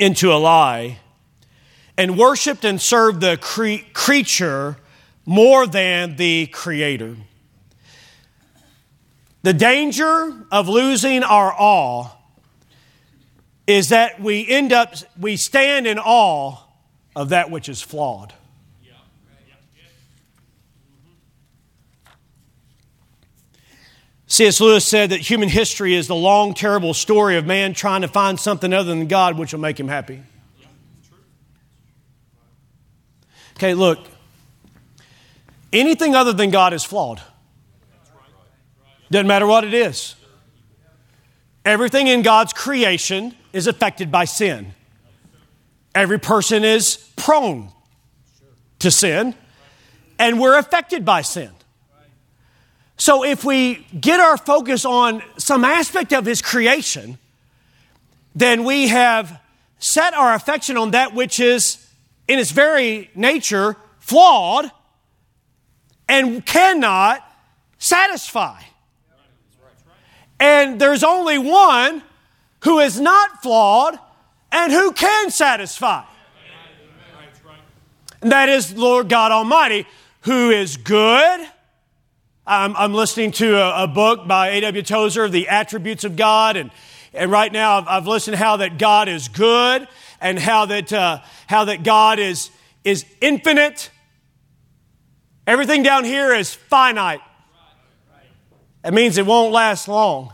into 0.00 0.32
a 0.32 0.34
lie 0.34 0.98
and 1.96 2.18
worshiped 2.18 2.64
and 2.64 2.80
served 2.80 3.20
the 3.20 3.38
cre- 3.40 3.86
creature 3.92 4.76
more 5.24 5.64
than 5.66 6.16
the 6.16 6.48
creator. 6.48 7.16
The 9.42 9.54
danger 9.54 10.34
of 10.50 10.68
losing 10.68 11.22
our 11.22 11.54
awe 11.56 12.10
is 13.68 13.90
that 13.90 14.20
we 14.20 14.46
end 14.46 14.72
up, 14.72 14.94
we 15.18 15.36
stand 15.36 15.86
in 15.86 16.00
awe 16.00 16.58
of 17.14 17.28
that 17.28 17.48
which 17.48 17.68
is 17.68 17.80
flawed. 17.80 18.34
C.S. 24.28 24.60
Lewis 24.60 24.84
said 24.84 25.10
that 25.10 25.20
human 25.20 25.48
history 25.48 25.94
is 25.94 26.08
the 26.08 26.14
long, 26.14 26.52
terrible 26.52 26.94
story 26.94 27.36
of 27.36 27.46
man 27.46 27.74
trying 27.74 28.02
to 28.02 28.08
find 28.08 28.40
something 28.40 28.72
other 28.72 28.88
than 28.88 29.06
God 29.06 29.38
which 29.38 29.52
will 29.52 29.60
make 29.60 29.78
him 29.78 29.88
happy. 29.88 30.22
Okay, 33.56 33.72
look, 33.74 34.00
anything 35.72 36.14
other 36.14 36.32
than 36.32 36.50
God 36.50 36.72
is 36.72 36.84
flawed. 36.84 37.22
Doesn't 39.10 39.28
matter 39.28 39.46
what 39.46 39.64
it 39.64 39.72
is. 39.72 40.16
Everything 41.64 42.08
in 42.08 42.22
God's 42.22 42.52
creation 42.52 43.34
is 43.52 43.66
affected 43.66 44.10
by 44.10 44.24
sin. 44.24 44.74
Every 45.94 46.18
person 46.18 46.64
is 46.64 46.96
prone 47.16 47.70
to 48.80 48.90
sin, 48.90 49.34
and 50.18 50.40
we're 50.40 50.58
affected 50.58 51.04
by 51.04 51.22
sin. 51.22 51.50
So 52.96 53.24
if 53.24 53.44
we 53.44 53.86
get 53.98 54.20
our 54.20 54.36
focus 54.36 54.84
on 54.84 55.22
some 55.36 55.64
aspect 55.64 56.12
of 56.12 56.24
His 56.24 56.40
creation, 56.40 57.18
then 58.34 58.64
we 58.64 58.88
have 58.88 59.40
set 59.78 60.14
our 60.14 60.34
affection 60.34 60.76
on 60.76 60.92
that 60.92 61.14
which 61.14 61.38
is, 61.40 61.86
in 62.26 62.38
its 62.38 62.50
very 62.50 63.10
nature, 63.14 63.76
flawed 63.98 64.70
and 66.08 66.44
cannot 66.44 67.22
satisfy. 67.78 68.60
And 70.38 70.80
there's 70.80 71.02
only 71.02 71.38
one 71.38 72.02
who 72.60 72.78
is 72.78 73.00
not 73.00 73.42
flawed 73.42 73.98
and 74.52 74.72
who 74.72 74.92
can 74.92 75.30
satisfy. 75.30 76.04
And 78.22 78.32
that 78.32 78.48
is 78.48 78.74
Lord 78.74 79.08
God 79.08 79.32
Almighty, 79.32 79.86
who 80.22 80.50
is 80.50 80.76
good. 80.76 81.48
I'm, 82.48 82.76
I'm 82.76 82.94
listening 82.94 83.32
to 83.32 83.56
a, 83.56 83.84
a, 83.84 83.86
book 83.88 84.28
by 84.28 84.50
A.W. 84.50 84.82
Tozer, 84.84 85.28
The 85.28 85.48
Attributes 85.48 86.04
of 86.04 86.14
God, 86.14 86.56
and, 86.56 86.70
and 87.12 87.28
right 87.28 87.52
now 87.52 87.78
I've, 87.78 87.88
I've 87.88 88.06
listened 88.06 88.36
to 88.36 88.38
how 88.38 88.58
that 88.58 88.78
God 88.78 89.08
is 89.08 89.26
good 89.26 89.88
and 90.20 90.38
how 90.38 90.66
that, 90.66 90.92
uh, 90.92 91.22
how 91.48 91.64
that 91.64 91.82
God 91.82 92.20
is, 92.20 92.50
is 92.84 93.04
infinite. 93.20 93.90
Everything 95.44 95.82
down 95.82 96.04
here 96.04 96.32
is 96.32 96.54
finite. 96.54 97.20
That 98.82 98.94
means 98.94 99.18
it 99.18 99.26
won't 99.26 99.52
last 99.52 99.88
long. 99.88 100.32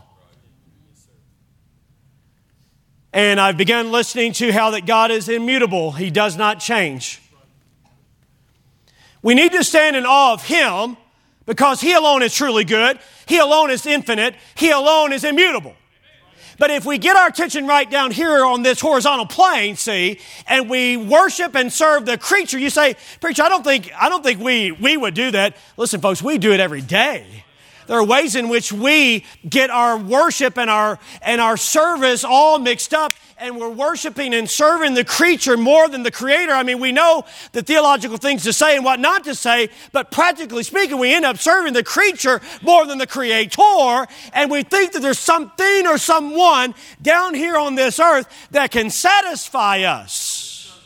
And 3.11 3.39
I've 3.39 3.57
begun 3.57 3.91
listening 3.91 4.33
to 4.33 4.53
how 4.53 4.69
that 4.71 4.85
God 4.85 5.09
is 5.09 5.29
immutable. 5.29 5.91
He 5.93 6.11
does 6.11 6.37
not 6.37 6.59
change. 6.59 7.23
We 9.23 9.33
need 9.33 9.51
to 9.53 9.63
stand 9.63 9.95
in 9.95 10.05
awe 10.05 10.33
of 10.33 10.45
Him 10.45 10.97
because 11.45 11.81
He 11.81 11.93
alone 11.93 12.23
is 12.23 12.33
truly 12.33 12.63
good. 12.63 12.99
He 13.27 13.37
alone 13.37 13.71
is 13.71 13.85
infinite. 13.85 14.35
He 14.55 14.71
alone 14.71 15.13
is 15.13 15.23
immutable. 15.23 15.75
But 16.59 16.69
if 16.69 16.85
we 16.85 16.97
get 16.97 17.15
our 17.15 17.27
attention 17.27 17.67
right 17.67 17.89
down 17.89 18.11
here 18.11 18.45
on 18.45 18.61
this 18.63 18.79
horizontal 18.79 19.25
plane, 19.25 19.75
see, 19.75 20.19
and 20.47 20.69
we 20.69 20.97
worship 20.97 21.55
and 21.55 21.73
serve 21.73 22.05
the 22.05 22.17
creature, 22.17 22.59
you 22.59 22.69
say, 22.69 22.95
preacher, 23.19 23.43
I 23.43 23.49
don't 23.49 23.63
think, 23.63 23.91
I 23.99 24.07
don't 24.07 24.23
think 24.23 24.39
we, 24.39 24.71
we 24.71 24.95
would 24.95 25.13
do 25.15 25.31
that. 25.31 25.57
Listen, 25.77 25.99
folks, 25.99 26.21
we 26.21 26.37
do 26.37 26.53
it 26.53 26.59
every 26.59 26.81
day. 26.81 27.43
There 27.87 27.97
are 27.97 28.05
ways 28.05 28.35
in 28.35 28.49
which 28.49 28.71
we 28.71 29.25
get 29.47 29.69
our 29.69 29.97
worship 29.97 30.57
and 30.57 30.69
our, 30.69 30.99
and 31.21 31.41
our 31.41 31.57
service 31.57 32.23
all 32.23 32.59
mixed 32.59 32.93
up 32.93 33.13
and 33.43 33.57
we're 33.57 33.69
worshiping 33.69 34.33
and 34.33 34.49
serving 34.49 34.93
the 34.93 35.03
creature 35.03 35.57
more 35.57 35.89
than 35.89 36.03
the 36.03 36.11
creator. 36.11 36.53
I 36.53 36.63
mean, 36.63 36.79
we 36.79 36.93
know 36.93 37.25
the 37.51 37.61
theological 37.61 38.17
things 38.17 38.43
to 38.43 38.53
say 38.53 38.77
and 38.77 38.85
what 38.85 39.01
not 39.01 39.25
to 39.25 39.35
say, 39.35 39.69
but 39.91 40.11
practically 40.11 40.63
speaking, 40.63 40.97
we 40.97 41.13
end 41.13 41.25
up 41.25 41.37
serving 41.37 41.73
the 41.73 41.83
creature 41.83 42.41
more 42.61 42.85
than 42.85 42.99
the 42.99 43.07
creator. 43.07 44.07
And 44.31 44.49
we 44.49 44.63
think 44.63 44.93
that 44.93 45.01
there's 45.01 45.19
something 45.19 45.87
or 45.87 45.97
someone 45.97 46.73
down 47.01 47.33
here 47.33 47.57
on 47.57 47.75
this 47.75 47.99
earth 47.99 48.27
that 48.51 48.71
can 48.71 48.89
satisfy 48.89 49.81
us. 49.81 50.81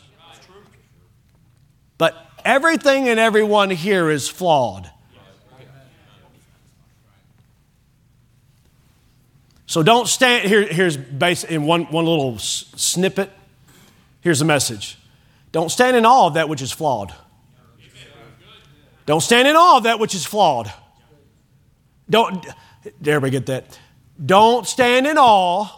But 1.96 2.16
everything 2.44 3.08
and 3.08 3.20
everyone 3.20 3.70
here 3.70 4.10
is 4.10 4.28
flawed. 4.28 4.90
So 9.68 9.82
don't 9.82 10.08
stand 10.08 10.48
here. 10.48 10.66
Here's 10.66 10.96
basic, 10.96 11.50
in 11.50 11.64
one, 11.64 11.84
one 11.84 12.06
little 12.06 12.36
s- 12.36 12.64
snippet. 12.74 13.30
Here's 14.22 14.38
the 14.40 14.44
message 14.46 14.98
Don't 15.52 15.68
stand 15.70 15.96
in 15.96 16.04
awe 16.04 16.26
of 16.26 16.34
that 16.34 16.48
which 16.48 16.62
is 16.62 16.72
flawed. 16.72 17.14
Don't 19.06 19.20
stand 19.20 19.46
in 19.46 19.56
awe 19.56 19.76
of 19.76 19.84
that 19.84 19.98
which 20.00 20.14
is 20.14 20.24
flawed. 20.26 20.72
Don't, 22.10 22.42
did 22.82 23.08
everybody 23.08 23.30
get 23.30 23.46
that? 23.46 23.78
Don't 24.24 24.66
stand 24.66 25.06
in 25.06 25.16
awe 25.18 25.68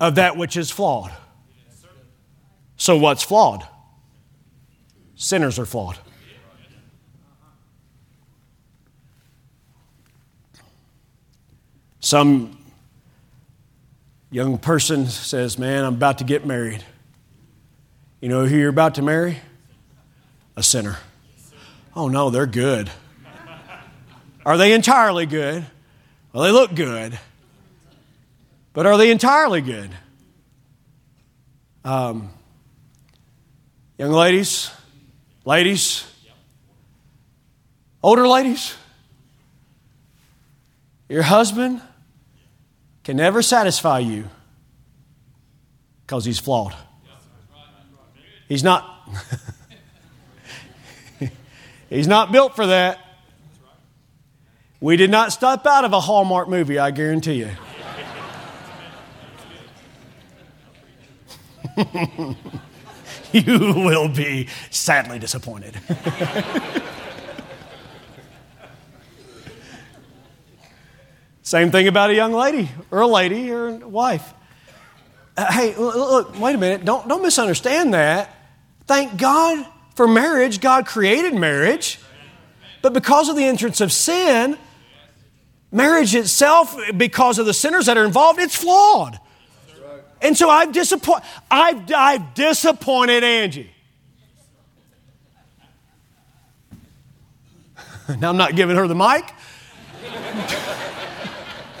of 0.00 0.16
that 0.16 0.36
which 0.36 0.56
is 0.56 0.70
flawed. 0.70 1.12
So, 2.76 2.96
what's 2.96 3.22
flawed? 3.22 3.66
Sinners 5.16 5.58
are 5.58 5.66
flawed. 5.66 5.98
Some 12.08 12.56
young 14.30 14.56
person 14.56 15.08
says, 15.08 15.58
Man, 15.58 15.84
I'm 15.84 15.92
about 15.92 16.16
to 16.18 16.24
get 16.24 16.46
married. 16.46 16.82
You 18.22 18.30
know 18.30 18.46
who 18.46 18.56
you're 18.56 18.70
about 18.70 18.94
to 18.94 19.02
marry? 19.02 19.36
A 20.56 20.62
sinner. 20.62 20.96
Oh, 21.94 22.08
no, 22.08 22.30
they're 22.30 22.46
good. 22.46 22.90
Are 24.46 24.56
they 24.56 24.72
entirely 24.72 25.26
good? 25.26 25.66
Well, 26.32 26.44
they 26.44 26.50
look 26.50 26.74
good. 26.74 27.18
But 28.72 28.86
are 28.86 28.96
they 28.96 29.10
entirely 29.10 29.60
good? 29.60 29.90
Um, 31.84 32.30
young 33.98 34.12
ladies, 34.12 34.70
ladies, 35.44 36.10
older 38.02 38.26
ladies, 38.26 38.74
your 41.10 41.22
husband 41.22 41.82
can 43.08 43.16
never 43.16 43.40
satisfy 43.40 44.00
you 44.00 44.28
because 46.04 46.26
he's 46.26 46.38
flawed. 46.38 46.76
He's 48.50 48.62
not. 48.62 49.08
he's 51.88 52.06
not 52.06 52.32
built 52.32 52.54
for 52.54 52.66
that. 52.66 52.98
We 54.78 54.98
did 54.98 55.10
not 55.10 55.32
step 55.32 55.64
out 55.64 55.86
of 55.86 55.94
a 55.94 56.00
Hallmark 56.00 56.50
movie, 56.50 56.78
I 56.78 56.90
guarantee 56.90 57.32
you. 57.36 57.48
you 63.32 63.58
will 63.58 64.10
be 64.10 64.48
sadly 64.68 65.18
disappointed. 65.18 65.80
Same 71.48 71.70
thing 71.70 71.88
about 71.88 72.10
a 72.10 72.14
young 72.14 72.34
lady 72.34 72.68
or 72.90 73.00
a 73.00 73.06
lady 73.06 73.50
or 73.50 73.68
a 73.68 73.88
wife. 73.88 74.34
Uh, 75.34 75.50
hey, 75.50 75.74
look, 75.76 76.38
wait 76.38 76.54
a 76.54 76.58
minute. 76.58 76.84
Don't, 76.84 77.08
don't 77.08 77.22
misunderstand 77.22 77.94
that. 77.94 78.36
Thank 78.86 79.16
God 79.16 79.66
for 79.94 80.06
marriage. 80.06 80.60
God 80.60 80.84
created 80.84 81.32
marriage. 81.32 82.00
But 82.82 82.92
because 82.92 83.30
of 83.30 83.36
the 83.36 83.46
entrance 83.46 83.80
of 83.80 83.92
sin, 83.92 84.58
marriage 85.72 86.14
itself, 86.14 86.76
because 86.94 87.38
of 87.38 87.46
the 87.46 87.54
sinners 87.54 87.86
that 87.86 87.96
are 87.96 88.04
involved, 88.04 88.38
it's 88.38 88.54
flawed. 88.54 89.18
And 90.20 90.36
so 90.36 90.50
I've, 90.50 90.72
disappoint, 90.72 91.24
I've, 91.50 91.90
I've 91.90 92.34
disappointed 92.34 93.24
Angie. 93.24 93.70
Now, 98.18 98.28
I'm 98.28 98.36
not 98.36 98.54
giving 98.54 98.76
her 98.76 98.86
the 98.86 98.94
mic 98.94 99.24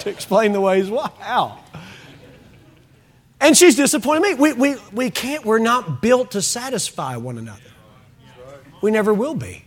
to 0.00 0.10
explain 0.10 0.52
the 0.52 0.60
ways 0.60 0.90
why. 0.90 1.10
How? 1.20 1.58
And 3.40 3.56
she's 3.56 3.76
disappointed 3.76 4.22
me. 4.22 4.34
We, 4.34 4.52
we, 4.52 4.76
we 4.92 5.10
can't, 5.10 5.44
we're 5.44 5.58
not 5.58 6.02
built 6.02 6.32
to 6.32 6.42
satisfy 6.42 7.16
one 7.16 7.38
another. 7.38 7.60
We 8.80 8.90
never 8.90 9.14
will 9.14 9.34
be. 9.34 9.64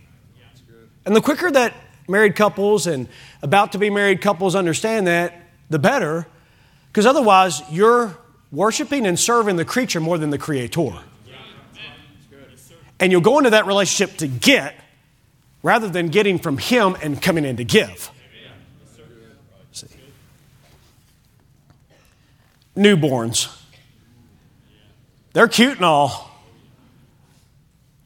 And 1.04 1.16
the 1.16 1.20
quicker 1.20 1.50
that 1.50 1.74
married 2.08 2.36
couples 2.36 2.86
and 2.86 3.08
about 3.40 3.72
to 3.72 3.78
be 3.78 3.90
married 3.90 4.20
couples 4.20 4.54
understand 4.54 5.06
that, 5.06 5.34
the 5.70 5.78
better. 5.78 6.26
Because 6.88 7.06
otherwise, 7.06 7.62
you're 7.70 8.16
worshiping 8.50 9.06
and 9.06 9.18
serving 9.18 9.56
the 9.56 9.64
creature 9.64 10.00
more 10.00 10.18
than 10.18 10.30
the 10.30 10.38
creator. 10.38 10.92
And 13.00 13.10
you'll 13.10 13.20
go 13.20 13.38
into 13.38 13.50
that 13.50 13.66
relationship 13.66 14.18
to 14.18 14.28
get 14.28 14.76
rather 15.62 15.88
than 15.88 16.08
getting 16.08 16.38
from 16.38 16.58
Him 16.58 16.96
and 17.02 17.20
coming 17.20 17.44
in 17.44 17.56
to 17.56 17.64
give. 17.64 18.10
Newborns. 22.76 23.54
They're 25.32 25.48
cute 25.48 25.76
and 25.76 25.84
all, 25.84 26.30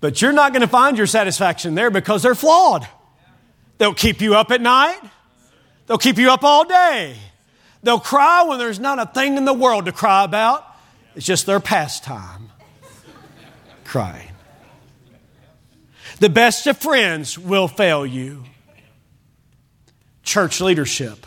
but 0.01 0.23
you're 0.23 0.33
not 0.33 0.53
going 0.53 0.63
to 0.63 0.69
find 0.69 0.97
your 0.97 1.07
satisfaction 1.07 1.75
there 1.75 1.91
because 1.91 2.23
they're 2.23 2.35
flawed. 2.35 2.87
They'll 3.79 3.95
keep 3.95 4.21
you 4.21 4.37
up 4.37 4.51
at 4.51 4.61
night, 4.61 5.01
they'll 5.87 5.99
keep 5.99 6.19
you 6.19 6.31
up 6.31 6.45
all 6.45 6.65
day. 6.65 7.17
They'll 7.83 8.01
cry 8.01 8.43
when 8.43 8.59
there's 8.59 8.81
not 8.81 8.99
a 8.99 9.07
thing 9.07 9.37
in 9.37 9.45
the 9.45 9.53
world 9.53 9.85
to 9.87 9.93
cry 9.93 10.25
about. 10.25 10.67
It's 11.15 11.25
just 11.25 11.47
their 11.47 11.61
pastime. 11.61 12.51
Crying. 13.85 14.31
The 16.19 16.29
best 16.29 16.67
of 16.67 16.79
friends 16.79 17.39
will 17.39 17.69
fail 17.69 18.05
you. 18.05 18.43
Church 20.25 20.61
leadership 20.61 21.27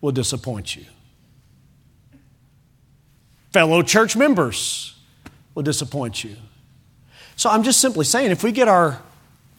will 0.00 0.12
disappoint 0.12 0.74
you. 0.74 0.86
Fellow 3.54 3.82
church 3.82 4.16
members 4.16 4.96
will 5.54 5.62
disappoint 5.62 6.24
you. 6.24 6.34
So 7.36 7.48
I'm 7.48 7.62
just 7.62 7.80
simply 7.80 8.04
saying 8.04 8.32
if 8.32 8.42
we 8.42 8.50
get 8.50 8.66
our 8.66 9.00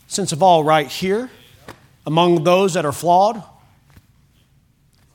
sense 0.07 0.33
of 0.33 0.43
all 0.43 0.65
right 0.65 0.85
here, 0.85 1.29
among 2.05 2.43
those 2.43 2.73
that 2.73 2.83
are 2.83 2.91
flawed, 2.91 3.41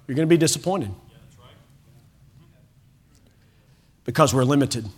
you're 0.06 0.14
going 0.14 0.26
to 0.26 0.32
be 0.32 0.38
disappointed 0.38 0.90
because 4.04 4.32
we're 4.32 4.44
limited. 4.44 4.88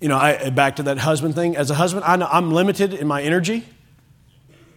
You 0.00 0.06
know, 0.06 0.18
I, 0.18 0.50
back 0.50 0.76
to 0.76 0.84
that 0.84 0.98
husband 0.98 1.34
thing. 1.34 1.56
As 1.56 1.68
a 1.68 1.74
husband, 1.74 2.04
I 2.04 2.38
am 2.38 2.52
limited 2.52 2.94
in 2.94 3.08
my 3.08 3.22
energy. 3.22 3.64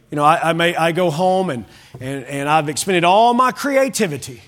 You 0.09 0.15
know, 0.15 0.23
I, 0.23 0.49
I, 0.49 0.53
may 0.53 0.75
I 0.75 0.91
go 0.91 1.11
home 1.11 1.51
and, 1.51 1.65
and, 1.99 2.25
and 2.25 2.49
I've 2.49 2.67
expended 2.67 3.03
all 3.03 3.35
my 3.35 3.51
creativity. 3.51 4.41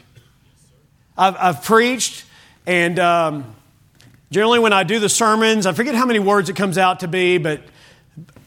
I've, 1.18 1.36
I've 1.38 1.64
preached, 1.64 2.26
and 2.66 3.00
um, 3.00 3.56
generally 4.32 4.60
when 4.60 4.74
I 4.74 4.84
do 4.84 5.00
the 5.00 5.10
sermons, 5.10 5.66
I 5.66 5.74
forget 5.74 5.96
how 5.96 6.06
many 6.06 6.20
words 6.20 6.50
it 6.50 6.56
comes 6.56 6.78
out 6.78 7.00
to 7.00 7.08
be, 7.08 7.38
but 7.38 7.62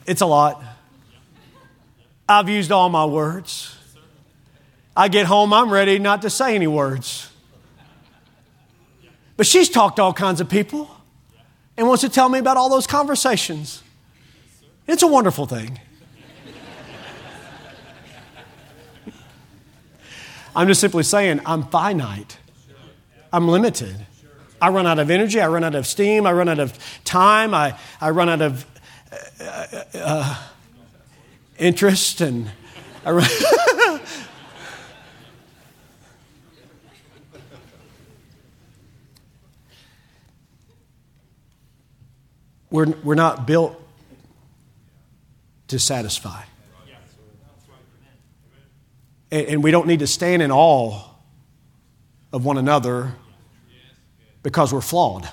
it's 0.06 0.20
a 0.20 0.26
lot. 0.26 0.62
I've 2.28 2.48
used 2.48 2.70
all 2.70 2.88
my 2.88 3.04
words. 3.04 3.76
I 4.96 5.08
get 5.08 5.26
home, 5.26 5.52
I'm 5.52 5.70
ready 5.70 5.98
not 5.98 6.22
to 6.22 6.30
say 6.30 6.54
any 6.54 6.66
words. 6.66 7.30
But 9.36 9.46
she's 9.46 9.68
talked 9.68 9.96
to 9.96 10.02
all 10.02 10.12
kinds 10.12 10.40
of 10.40 10.48
people 10.48 10.90
and 11.76 11.88
wants 11.88 12.02
to 12.02 12.08
tell 12.08 12.28
me 12.28 12.38
about 12.38 12.56
all 12.56 12.68
those 12.68 12.86
conversations. 12.86 13.82
It's 14.86 15.02
a 15.02 15.06
wonderful 15.06 15.46
thing. 15.46 15.80
I'm 20.54 20.68
just 20.68 20.80
simply 20.80 21.04
saying, 21.04 21.40
I'm 21.46 21.62
finite. 21.64 22.36
I'm 23.32 23.48
limited. 23.48 24.06
I 24.60 24.68
run 24.70 24.86
out 24.86 24.98
of 24.98 25.10
energy. 25.10 25.40
I 25.40 25.48
run 25.48 25.64
out 25.64 25.74
of 25.74 25.86
steam. 25.86 26.26
I 26.26 26.32
run 26.32 26.48
out 26.48 26.58
of 26.58 26.78
time. 27.04 27.54
I, 27.54 27.78
I 28.00 28.10
run 28.10 28.28
out 28.28 28.42
of 28.42 28.66
uh, 29.40 29.66
uh, 29.94 30.36
interest 31.58 32.20
and 32.20 32.50
I 33.04 33.10
run. 33.12 33.26
we're, 42.70 42.86
we're 43.02 43.14
not 43.14 43.46
built 43.46 43.80
to 45.68 45.78
satisfy. 45.78 46.42
And, 49.30 49.46
and 49.46 49.62
we 49.64 49.70
don't 49.70 49.86
need 49.86 50.00
to 50.00 50.06
stand 50.06 50.42
in 50.42 50.50
awe 50.50 51.09
of 52.32 52.44
one 52.44 52.58
another 52.58 53.12
because 54.42 54.72
we're 54.72 54.80
flawed. 54.80 55.28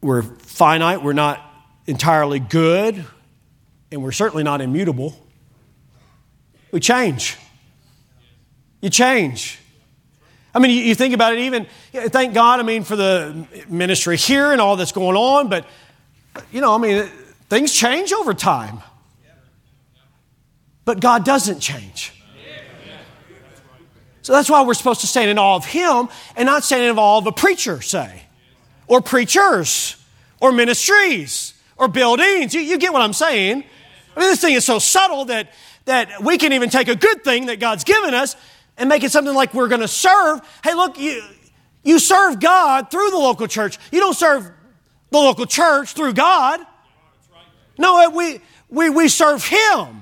We're 0.00 0.22
finite, 0.22 1.02
we're 1.02 1.12
not 1.12 1.40
entirely 1.86 2.40
good, 2.40 3.04
and 3.92 4.02
we're 4.02 4.12
certainly 4.12 4.42
not 4.42 4.60
immutable. 4.60 5.16
We 6.72 6.80
change. 6.80 7.36
You 8.80 8.90
change. 8.90 9.58
I 10.54 10.58
mean, 10.58 10.70
you, 10.86 10.94
think 10.94 11.14
about 11.14 11.34
it, 11.34 11.40
even, 11.40 11.66
thank 11.92 12.34
God, 12.34 12.60
I 12.60 12.62
mean, 12.62 12.82
for 12.84 12.96
the 12.96 13.46
ministry 13.68 14.16
here 14.16 14.52
and 14.52 14.60
all 14.60 14.76
that's 14.76 14.92
going 14.92 15.16
on, 15.16 15.48
but, 15.48 15.66
you 16.50 16.60
know, 16.60 16.74
I 16.74 16.78
mean, 16.78 17.08
things 17.48 17.72
change 17.72 18.12
over 18.12 18.34
time. 18.34 18.80
But 20.84 21.00
God 21.00 21.24
doesn't 21.24 21.60
change. 21.60 22.12
So 24.22 24.32
that's 24.32 24.48
why 24.48 24.62
we're 24.62 24.74
supposed 24.74 25.00
to 25.00 25.06
stand 25.06 25.30
in 25.30 25.38
awe 25.38 25.56
of 25.56 25.64
Him 25.64 26.08
and 26.36 26.46
not 26.46 26.64
stand 26.64 26.84
in 26.84 26.96
awe 26.96 27.18
of 27.18 27.26
a 27.26 27.32
preacher, 27.32 27.82
say, 27.82 28.22
or 28.86 29.00
preachers, 29.00 29.96
or 30.40 30.52
ministries, 30.52 31.54
or 31.76 31.88
buildings. 31.88 32.54
You, 32.54 32.60
you 32.60 32.78
get 32.78 32.92
what 32.92 33.02
I'm 33.02 33.12
saying? 33.12 33.64
I 34.16 34.20
mean, 34.20 34.28
this 34.28 34.40
thing 34.40 34.54
is 34.54 34.64
so 34.64 34.78
subtle 34.78 35.26
that, 35.26 35.52
that 35.86 36.22
we 36.22 36.38
can 36.38 36.52
even 36.52 36.70
take 36.70 36.88
a 36.88 36.94
good 36.94 37.24
thing 37.24 37.46
that 37.46 37.58
God's 37.58 37.84
given 37.84 38.14
us 38.14 38.36
and 38.78 38.88
make 38.88 39.02
it 39.02 39.10
something 39.10 39.34
like 39.34 39.54
we're 39.54 39.68
going 39.68 39.80
to 39.80 39.88
serve. 39.88 40.40
Hey, 40.62 40.74
look, 40.74 40.98
you, 40.98 41.22
you 41.82 41.98
serve 41.98 42.38
God 42.38 42.90
through 42.90 43.10
the 43.10 43.18
local 43.18 43.48
church. 43.48 43.78
You 43.90 44.00
don't 44.00 44.14
serve 44.14 44.50
the 45.10 45.18
local 45.18 45.46
church 45.46 45.94
through 45.94 46.12
God. 46.14 46.60
No, 47.78 48.10
we, 48.10 48.40
we, 48.68 48.90
we 48.90 49.08
serve 49.08 49.44
Him. 49.44 50.01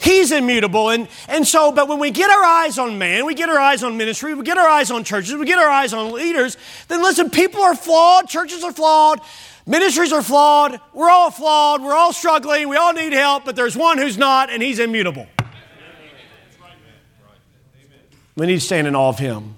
He's 0.00 0.30
immutable. 0.30 0.90
And, 0.90 1.08
and 1.28 1.46
so, 1.46 1.72
but 1.72 1.88
when 1.88 1.98
we 1.98 2.10
get 2.10 2.30
our 2.30 2.42
eyes 2.42 2.78
on 2.78 2.98
man, 2.98 3.26
we 3.26 3.34
get 3.34 3.48
our 3.48 3.58
eyes 3.58 3.82
on 3.82 3.96
ministry, 3.96 4.34
we 4.34 4.44
get 4.44 4.56
our 4.56 4.68
eyes 4.68 4.90
on 4.90 5.04
churches, 5.04 5.34
we 5.34 5.44
get 5.44 5.58
our 5.58 5.68
eyes 5.68 5.92
on 5.92 6.12
leaders, 6.12 6.56
then 6.86 7.02
listen, 7.02 7.30
people 7.30 7.62
are 7.62 7.74
flawed, 7.74 8.28
churches 8.28 8.62
are 8.62 8.72
flawed, 8.72 9.20
ministries 9.66 10.12
are 10.12 10.22
flawed, 10.22 10.80
we're 10.94 11.10
all 11.10 11.30
flawed, 11.30 11.82
we're 11.82 11.94
all 11.94 12.12
struggling, 12.12 12.68
we 12.68 12.76
all 12.76 12.92
need 12.92 13.12
help, 13.12 13.44
but 13.44 13.56
there's 13.56 13.76
one 13.76 13.98
who's 13.98 14.16
not, 14.16 14.50
and 14.50 14.62
he's 14.62 14.78
immutable. 14.78 15.26
We 18.36 18.46
need 18.46 18.54
to 18.54 18.60
stand 18.60 18.86
in 18.86 18.94
awe 18.94 19.08
of 19.08 19.18
him. 19.18 19.56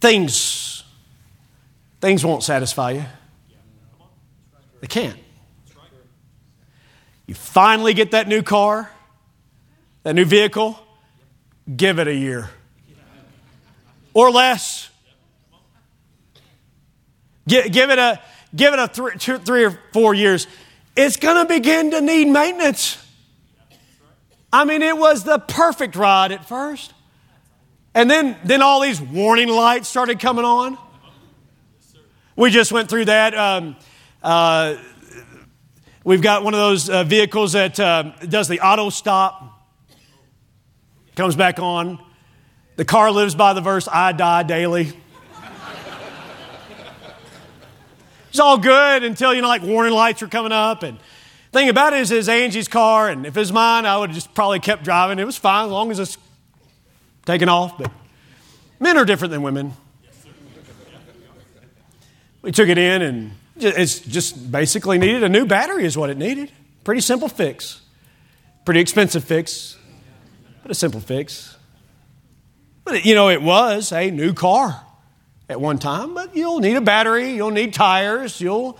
Things, 0.00 0.84
things 2.00 2.24
won't 2.24 2.42
satisfy 2.42 2.92
you. 2.92 3.04
They 4.80 4.86
can't. 4.86 5.18
You 7.34 7.38
finally 7.38 7.94
get 7.94 8.12
that 8.12 8.28
new 8.28 8.44
car, 8.44 8.88
that 10.04 10.14
new 10.14 10.24
vehicle, 10.24 10.78
give 11.76 11.98
it 11.98 12.06
a 12.06 12.14
year 12.14 12.48
or 14.12 14.30
less. 14.30 14.88
Give, 17.48 17.72
give 17.72 17.90
it 17.90 17.98
a, 17.98 18.20
give 18.54 18.72
it 18.72 18.78
a 18.78 18.86
three, 18.86 19.16
two, 19.18 19.38
three 19.38 19.64
or 19.64 19.76
four 19.92 20.14
years. 20.14 20.46
It's 20.94 21.16
going 21.16 21.44
to 21.44 21.52
begin 21.52 21.90
to 21.90 22.00
need 22.00 22.26
maintenance. 22.26 23.04
I 24.52 24.64
mean, 24.64 24.82
it 24.82 24.96
was 24.96 25.24
the 25.24 25.40
perfect 25.40 25.96
ride 25.96 26.30
at 26.30 26.46
first. 26.46 26.94
And 27.94 28.08
then, 28.08 28.36
then 28.44 28.62
all 28.62 28.78
these 28.78 29.00
warning 29.00 29.48
lights 29.48 29.88
started 29.88 30.20
coming 30.20 30.44
on. 30.44 30.78
We 32.36 32.50
just 32.50 32.70
went 32.70 32.88
through 32.88 33.06
that. 33.06 33.34
Um, 33.34 33.74
uh, 34.22 34.76
We've 36.06 36.20
got 36.20 36.44
one 36.44 36.52
of 36.52 36.60
those 36.60 36.90
uh, 36.90 37.02
vehicles 37.04 37.54
that 37.54 37.80
uh, 37.80 38.12
does 38.28 38.46
the 38.46 38.60
auto 38.60 38.90
stop, 38.90 39.66
comes 41.16 41.34
back 41.34 41.58
on. 41.58 41.98
The 42.76 42.84
car 42.84 43.10
lives 43.10 43.34
by 43.34 43.54
the 43.54 43.62
verse, 43.62 43.88
I 43.90 44.12
die 44.12 44.42
daily. 44.42 44.92
it's 48.28 48.38
all 48.38 48.58
good 48.58 49.02
until, 49.02 49.32
you 49.32 49.40
know, 49.40 49.48
like 49.48 49.62
warning 49.62 49.94
lights 49.94 50.22
are 50.22 50.28
coming 50.28 50.52
up. 50.52 50.82
And 50.82 50.98
thing 51.52 51.70
about 51.70 51.94
it 51.94 52.00
is, 52.00 52.10
it's 52.10 52.28
Angie's 52.28 52.68
car, 52.68 53.08
and 53.08 53.24
if 53.24 53.34
it 53.34 53.40
was 53.40 53.50
mine, 53.50 53.86
I 53.86 53.96
would 53.96 54.10
have 54.10 54.14
just 54.14 54.34
probably 54.34 54.60
kept 54.60 54.84
driving. 54.84 55.18
It 55.18 55.24
was 55.24 55.38
fine 55.38 55.64
as 55.64 55.70
long 55.70 55.90
as 55.90 55.98
it's 55.98 56.18
taking 57.24 57.48
off. 57.48 57.78
But 57.78 57.90
men 58.78 58.98
are 58.98 59.06
different 59.06 59.32
than 59.32 59.40
women. 59.40 59.72
We 62.42 62.52
took 62.52 62.68
it 62.68 62.76
in, 62.76 63.00
and 63.00 63.30
it's 63.56 64.00
just 64.00 64.50
basically 64.50 64.98
needed 64.98 65.22
a 65.22 65.28
new 65.28 65.46
battery, 65.46 65.84
is 65.84 65.96
what 65.96 66.10
it 66.10 66.18
needed. 66.18 66.50
Pretty 66.82 67.00
simple 67.00 67.28
fix. 67.28 67.80
Pretty 68.64 68.80
expensive 68.80 69.24
fix, 69.24 69.76
but 70.62 70.70
a 70.70 70.74
simple 70.74 71.00
fix. 71.00 71.56
But 72.84 73.04
you 73.04 73.14
know, 73.14 73.28
it 73.28 73.42
was 73.42 73.92
a 73.92 74.10
new 74.10 74.32
car 74.32 74.82
at 75.48 75.60
one 75.60 75.78
time, 75.78 76.14
but 76.14 76.34
you'll 76.34 76.60
need 76.60 76.76
a 76.76 76.80
battery, 76.80 77.32
you'll 77.32 77.50
need 77.50 77.74
tires, 77.74 78.40
you'll 78.40 78.78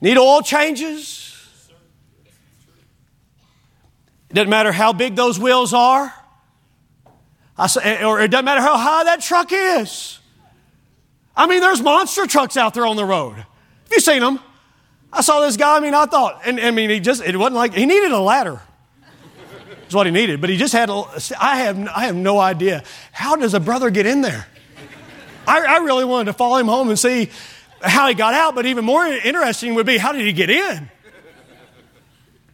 need 0.00 0.16
oil 0.16 0.40
changes. 0.40 1.32
It 4.30 4.34
doesn't 4.34 4.50
matter 4.50 4.72
how 4.72 4.92
big 4.92 5.16
those 5.16 5.38
wheels 5.38 5.72
are, 5.74 6.12
say, 7.68 7.98
eh, 7.98 8.04
or 8.04 8.20
it 8.20 8.28
doesn't 8.28 8.44
matter 8.44 8.60
how 8.60 8.76
high 8.76 9.04
that 9.04 9.20
truck 9.20 9.50
is. 9.52 10.18
I 11.36 11.46
mean, 11.46 11.60
there's 11.60 11.82
monster 11.82 12.26
trucks 12.26 12.56
out 12.56 12.74
there 12.74 12.86
on 12.86 12.96
the 12.96 13.04
road. 13.04 13.44
Have 13.84 13.92
you 13.92 14.00
seen 14.00 14.20
them? 14.20 14.40
I 15.12 15.20
saw 15.20 15.40
this 15.40 15.56
guy, 15.56 15.76
I 15.76 15.80
mean, 15.80 15.94
I 15.94 16.06
thought, 16.06 16.40
and 16.44 16.58
I 16.58 16.72
mean, 16.72 16.90
he 16.90 16.98
just, 16.98 17.22
it 17.22 17.36
wasn't 17.36 17.54
like, 17.54 17.72
he 17.72 17.86
needed 17.86 18.10
a 18.10 18.18
ladder. 18.18 18.60
That's 19.68 19.94
what 19.94 20.06
he 20.06 20.12
needed, 20.12 20.40
but 20.40 20.50
he 20.50 20.56
just 20.56 20.72
had, 20.72 20.90
a, 20.90 21.04
I 21.38 21.56
have, 21.58 21.78
I 21.88 22.06
have 22.06 22.16
no 22.16 22.38
idea. 22.38 22.82
How 23.12 23.36
does 23.36 23.54
a 23.54 23.60
brother 23.60 23.90
get 23.90 24.06
in 24.06 24.22
there? 24.22 24.46
I, 25.46 25.60
I 25.60 25.76
really 25.78 26.04
wanted 26.04 26.24
to 26.26 26.32
follow 26.32 26.56
him 26.56 26.66
home 26.66 26.88
and 26.88 26.98
see 26.98 27.30
how 27.80 28.08
he 28.08 28.14
got 28.14 28.34
out, 28.34 28.54
but 28.54 28.66
even 28.66 28.84
more 28.84 29.06
interesting 29.06 29.74
would 29.74 29.86
be 29.86 29.98
how 29.98 30.12
did 30.12 30.22
he 30.22 30.32
get 30.32 30.50
in? 30.50 30.90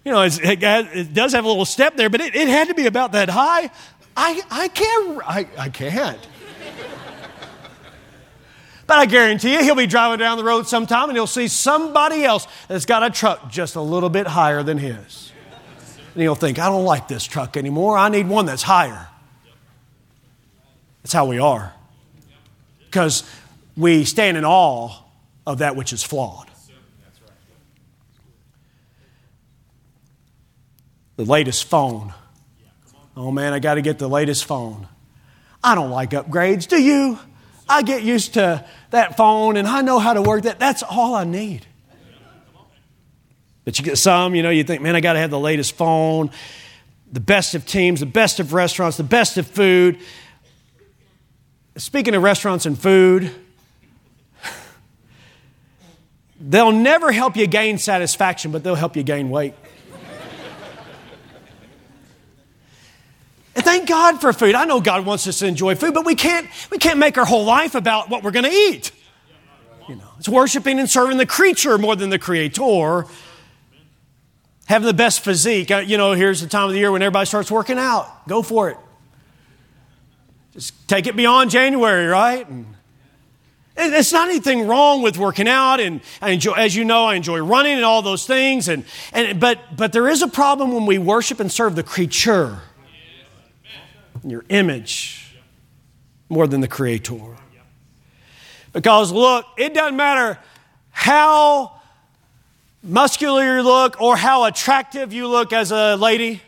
You 0.05 0.12
know, 0.12 0.22
it, 0.22 0.39
it, 0.43 1.14
does 1.14 1.33
have 1.33 1.45
a 1.45 1.49
little 1.49 1.64
step 1.64 1.97
there, 1.97 2.11
but 2.11 2.20
it, 2.20 2.35
it 2.35 2.49
had 2.49 2.68
to 2.68 2.74
be 2.74 2.87
about 2.87 3.12
that 3.12 3.28
high. 3.28 3.70
I, 4.16 4.43
I 4.51 4.68
can't, 4.68 5.20
I, 5.26 5.47
I 5.59 5.68
can't. 5.68 6.20
But 8.91 8.99
I 8.99 9.07
guarantee 9.07 9.53
you, 9.53 9.62
he'll 9.62 9.76
be 9.76 9.86
driving 9.86 10.18
down 10.18 10.36
the 10.36 10.43
road 10.43 10.66
sometime 10.66 11.11
and 11.11 11.16
he'll 11.16 11.28
see 11.28 11.47
somebody 11.47 12.24
else 12.24 12.49
that's 12.66 12.86
got 12.86 13.05
a 13.05 13.11
truck 13.11 13.49
just 13.49 13.76
a 13.76 13.80
little 13.80 14.11
bit 14.11 14.26
higher 14.26 14.64
than 14.64 14.78
his. 14.78 15.30
And 16.14 16.22
he'll 16.22 16.34
think, 16.34 16.59
I 16.59 16.66
don't 16.66 16.84
like 16.84 17.07
this 17.07 17.22
truck 17.22 17.57
anymore. 17.57 17.97
I 17.97 18.09
need 18.09 18.26
one 18.26 18.47
that's 18.47 18.64
higher. 18.64 19.07
That's 21.05 21.12
how 21.12 21.26
we 21.26 21.38
are. 21.38 21.72
Because 22.86 23.22
we 23.76 24.03
stand 24.03 24.36
in 24.36 24.45
awe 24.45 24.91
of 25.47 25.59
that 25.59 25.76
which 25.76 25.93
is 25.93 26.03
flawed. 26.03 26.51
The 31.14 31.24
latest 31.26 31.66
phone. 31.66 32.12
Oh 33.16 33.30
man, 33.30 33.53
I 33.53 33.61
got 33.61 33.74
to 33.74 33.82
get 33.82 34.01
the 34.01 34.09
latest 34.09 34.47
phone. 34.47 34.88
I 35.62 35.76
don't 35.76 35.91
like 35.91 36.11
upgrades, 36.11 36.66
do 36.66 36.82
you? 36.82 37.20
I 37.68 37.82
get 37.82 38.03
used 38.03 38.34
to 38.34 38.66
that 38.91 39.16
phone 39.16 39.57
and 39.57 39.66
I 39.66 39.82
know 39.82 39.99
how 39.99 40.14
to 40.14 40.22
work 40.22 40.43
that. 40.43 40.59
That's 40.59 40.82
all 40.82 41.14
I 41.14 41.24
need. 41.24 41.66
But 43.64 43.78
you 43.78 43.84
get 43.84 43.99
some, 43.99 44.34
you 44.34 44.43
know, 44.43 44.51
you 44.51 44.64
think, 44.64 44.82
man, 44.82 44.97
I 44.97 45.01
got 45.01 45.12
to 45.12 45.18
have 45.18 45.30
the 45.30 45.38
latest 45.38 45.72
phone, 45.72 46.30
the 47.12 47.20
best 47.20 47.55
of 47.55 47.66
teams, 47.66 48.01
the 48.01 48.07
best 48.07 48.41
of 48.41 48.53
restaurants, 48.53 48.97
the 48.97 49.03
best 49.05 49.36
of 49.36 49.47
food. 49.47 49.99
Speaking 51.76 52.14
of 52.14 52.22
restaurants 52.22 52.66
and 52.66 52.78
food, 52.78 53.30
they'll 56.41 56.72
never 56.72 57.12
help 57.12 57.36
you 57.36 57.47
gain 57.47 57.78
satisfaction, 57.78 58.51
but 58.51 58.64
they'll 58.64 58.74
help 58.74 58.97
you 58.97 59.03
gain 59.03 59.30
weight. 59.30 59.55
And 63.55 63.64
thank 63.64 63.88
God 63.88 64.20
for 64.20 64.32
food. 64.32 64.55
I 64.55 64.64
know 64.64 64.80
God 64.80 65.05
wants 65.05 65.26
us 65.26 65.40
to 65.40 65.46
enjoy 65.46 65.74
food, 65.74 65.92
but 65.92 66.05
we 66.05 66.14
can't, 66.14 66.46
we 66.70 66.78
can't 66.78 66.98
make 66.98 67.18
our 67.18 67.24
whole 67.24 67.44
life 67.44 67.74
about 67.74 68.09
what 68.09 68.22
we're 68.22 68.30
going 68.30 68.44
to 68.44 68.51
eat. 68.51 68.92
You 69.88 69.96
know, 69.96 70.09
it's 70.18 70.28
worshiping 70.28 70.78
and 70.78 70.88
serving 70.88 71.16
the 71.16 71.26
creature 71.26 71.76
more 71.76 71.96
than 71.96 72.11
the 72.11 72.18
creator. 72.18 73.07
Having 74.66 74.86
the 74.86 74.94
best 74.94 75.22
physique. 75.22 75.72
Uh, 75.72 75.78
you 75.78 75.98
know, 75.98 76.12
here's 76.12 76.40
the 76.40 76.46
time 76.46 76.66
of 76.66 76.72
the 76.72 76.78
year 76.78 76.92
when 76.92 77.03
everybody 77.03 77.26
starts 77.26 77.51
working 77.51 77.76
out. 77.76 78.28
Go 78.28 78.40
for 78.40 78.70
it. 78.70 78.76
Just 80.53 80.86
take 80.86 81.09
it 81.09 81.16
beyond 81.16 81.51
January, 81.51 82.07
right? 82.07 82.48
And 82.48 82.66
it's 83.76 84.12
not 84.12 84.28
anything 84.28 84.68
wrong 84.68 85.03
with 85.03 85.16
working 85.16 85.48
out, 85.48 85.80
and 85.80 86.01
I 86.20 86.30
enjoy, 86.30 86.53
as 86.53 86.76
you 86.76 86.84
know, 86.84 87.07
I 87.07 87.14
enjoy 87.14 87.38
running 87.38 87.74
and 87.74 87.84
all 87.84 88.03
those 88.03 88.26
things. 88.26 88.68
And, 88.68 88.84
and 89.12 89.40
but 89.40 89.76
but 89.76 89.92
there 89.92 90.07
is 90.07 90.22
a 90.22 90.28
problem 90.28 90.72
when 90.72 90.86
we 90.86 90.98
worship 90.98 91.40
and 91.40 91.51
serve 91.51 91.74
the 91.76 91.82
creature 91.82 92.61
your 94.25 94.45
image 94.49 95.35
more 96.29 96.47
than 96.47 96.61
the 96.61 96.68
Creator. 96.68 97.37
Because 98.73 99.11
look, 99.11 99.47
it 99.57 99.75
doesn't 99.75 99.97
matter 99.97 100.39
how 100.91 101.81
muscular 102.83 103.57
you 103.57 103.62
look 103.62 104.01
or 104.01 104.16
how 104.16 104.45
attractive 104.45 105.12
you 105.12 105.29
look 105.29 105.53
as 105.53 105.73
a 105.73 105.97
lady, 105.97 106.41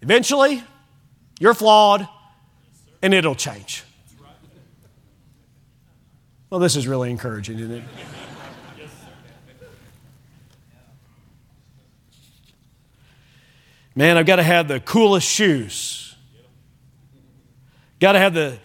eventually 0.00 0.62
you're 1.38 1.54
flawed 1.54 2.08
and 3.02 3.12
it'll 3.12 3.34
change. 3.34 3.84
Well, 6.50 6.60
this 6.60 6.76
is 6.76 6.86
really 6.86 7.10
encouraging, 7.10 7.58
isn't 7.58 7.72
it? 7.72 7.82
Man, 13.94 14.16
I've 14.16 14.26
got 14.26 14.36
to 14.36 14.42
have 14.42 14.68
the 14.68 14.80
coolest 14.80 15.26
shoes. 15.26 16.11
Got 18.02 18.12
to 18.14 18.18
have 18.18 18.34
the, 18.34 18.58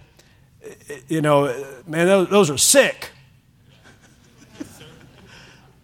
you 1.08 1.22
know, 1.22 1.46
man, 1.86 2.08
those, 2.08 2.28
those 2.28 2.50
are 2.50 2.58
sick. 2.58 3.12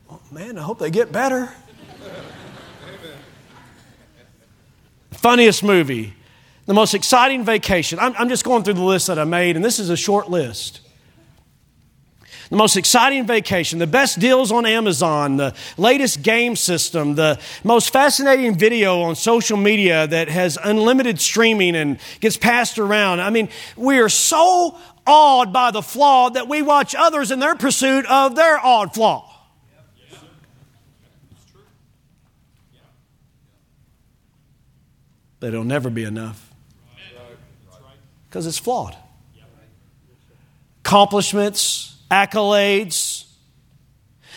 oh, 0.09 0.19
man, 0.31 0.57
I 0.57 0.63
hope 0.63 0.79
they 0.79 0.89
get 0.89 1.11
better. 1.11 1.53
Funniest 5.11 5.63
movie, 5.63 6.15
the 6.65 6.73
most 6.73 6.95
exciting 6.95 7.45
vacation. 7.45 7.99
I'm, 7.99 8.15
I'm 8.17 8.27
just 8.27 8.43
going 8.43 8.63
through 8.63 8.73
the 8.73 8.81
list 8.81 9.05
that 9.05 9.19
I 9.19 9.23
made, 9.23 9.55
and 9.55 9.63
this 9.63 9.77
is 9.77 9.91
a 9.91 9.97
short 9.97 10.31
list 10.31 10.81
the 12.53 12.57
most 12.57 12.77
exciting 12.77 13.25
vacation, 13.25 13.79
the 13.79 13.87
best 13.87 14.19
deals 14.19 14.51
on 14.51 14.63
Amazon, 14.63 15.37
the 15.37 15.55
latest 15.75 16.21
game 16.21 16.55
system, 16.55 17.15
the 17.15 17.39
most 17.63 17.91
fascinating 17.91 18.55
video 18.55 19.01
on 19.01 19.15
social 19.15 19.57
media 19.57 20.05
that 20.05 20.29
has 20.29 20.59
unlimited 20.63 21.19
streaming 21.19 21.75
and 21.75 21.97
gets 22.19 22.37
passed 22.37 22.77
around. 22.77 23.21
I 23.21 23.31
mean, 23.31 23.49
we 23.75 23.97
are 23.97 24.07
so 24.07 24.77
awed 25.07 25.51
by 25.51 25.71
the 25.71 25.81
flaw 25.81 26.29
that 26.29 26.47
we 26.47 26.61
watch 26.61 26.93
others 26.93 27.31
in 27.31 27.39
their 27.39 27.55
pursuit 27.55 28.05
of 28.05 28.35
their 28.35 28.59
odd 28.59 28.93
flaw. 28.93 29.33
But 35.39 35.47
it'll 35.47 35.63
never 35.63 35.89
be 35.89 36.03
enough 36.03 36.53
because 38.29 38.45
it's 38.45 38.59
flawed. 38.59 38.95
Accomplishments, 40.81 41.92
accolades. 42.13 43.25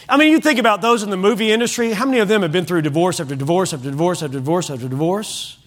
I 0.08 0.16
mean, 0.16 0.32
you 0.32 0.40
think 0.40 0.58
about 0.58 0.80
those 0.80 1.02
in 1.02 1.10
the 1.10 1.16
movie 1.16 1.50
industry, 1.52 1.92
how 1.92 2.06
many 2.06 2.20
of 2.20 2.28
them 2.28 2.42
have 2.42 2.52
been 2.52 2.64
through 2.64 2.82
divorce 2.82 3.20
after 3.20 3.34
divorce 3.34 3.74
after 3.74 3.90
divorce 3.90 4.22
after 4.22 4.38
divorce 4.38 4.70
after 4.70 4.88
divorce? 4.88 5.58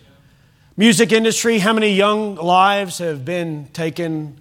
Music 0.75 1.11
industry, 1.11 1.59
how 1.59 1.73
many 1.73 1.93
young 1.93 2.35
lives 2.35 2.99
have 2.99 3.25
been 3.25 3.67
taken 3.73 4.39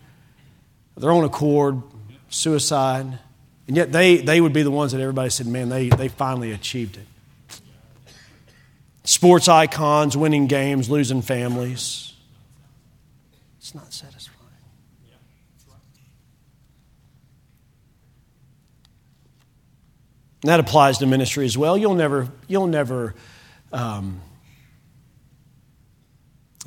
of 0.96 1.02
their 1.02 1.10
own 1.10 1.24
accord, 1.24 1.82
suicide? 2.30 3.18
And 3.66 3.76
yet 3.76 3.92
they, 3.92 4.18
they 4.18 4.40
would 4.40 4.52
be 4.52 4.62
the 4.62 4.70
ones 4.70 4.92
that 4.92 5.00
everybody 5.00 5.30
said, 5.30 5.46
man, 5.46 5.68
they, 5.68 5.88
they 5.88 6.08
finally 6.08 6.52
achieved 6.52 6.96
it. 6.96 7.60
Sports 9.04 9.48
icons, 9.48 10.16
winning 10.16 10.46
games, 10.46 10.88
losing 10.88 11.22
families. 11.22 12.14
It's 13.58 13.74
not 13.74 13.92
satisfying. 13.92 14.27
And 20.48 20.54
that 20.54 20.60
applies 20.60 20.96
to 20.96 21.06
ministry 21.06 21.44
as 21.44 21.58
well. 21.58 21.76
You'll 21.76 21.94
never, 21.94 22.26
you'll 22.46 22.68
never 22.68 23.14
um, 23.70 24.22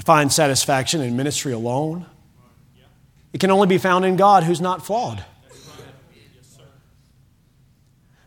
find 0.05 0.31
satisfaction 0.31 1.01
in 1.01 1.17
ministry 1.17 1.51
alone. 1.51 2.05
It 3.33 3.39
can 3.39 3.49
only 3.49 3.65
be 3.65 3.79
found 3.79 4.05
in 4.05 4.17
God 4.17 4.43
who's 4.43 4.61
not 4.61 4.85
flawed. 4.85 5.25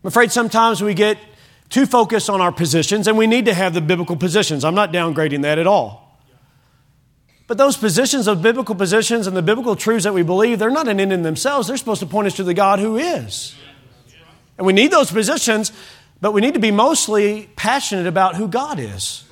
I'm 0.02 0.08
afraid 0.08 0.32
sometimes 0.32 0.82
we 0.82 0.92
get 0.92 1.18
too 1.68 1.86
focused 1.86 2.28
on 2.28 2.40
our 2.40 2.50
positions, 2.50 3.06
and 3.06 3.16
we 3.16 3.28
need 3.28 3.44
to 3.44 3.54
have 3.54 3.74
the 3.74 3.80
biblical 3.80 4.16
positions. 4.16 4.64
I'm 4.64 4.74
not 4.74 4.92
downgrading 4.92 5.42
that 5.42 5.60
at 5.60 5.68
all. 5.68 6.18
But 7.46 7.58
those 7.58 7.76
positions 7.76 8.26
of 8.26 8.42
biblical 8.42 8.74
positions 8.74 9.28
and 9.28 9.36
the 9.36 9.42
biblical 9.42 9.76
truths 9.76 10.02
that 10.02 10.14
we 10.14 10.24
believe, 10.24 10.58
they're 10.58 10.68
not 10.68 10.88
an 10.88 10.98
end 10.98 11.12
in 11.12 11.22
themselves. 11.22 11.68
They're 11.68 11.76
supposed 11.76 12.00
to 12.00 12.06
point 12.06 12.26
us 12.26 12.34
to 12.38 12.42
the 12.42 12.54
God 12.54 12.80
who 12.80 12.96
is. 12.96 13.54
And 14.56 14.66
we 14.66 14.72
need 14.72 14.90
those 14.90 15.10
positions, 15.10 15.72
but 16.20 16.32
we 16.32 16.40
need 16.40 16.54
to 16.54 16.60
be 16.60 16.70
mostly 16.70 17.48
passionate 17.56 18.06
about 18.06 18.36
who 18.36 18.48
God 18.48 18.78
is. 18.78 19.24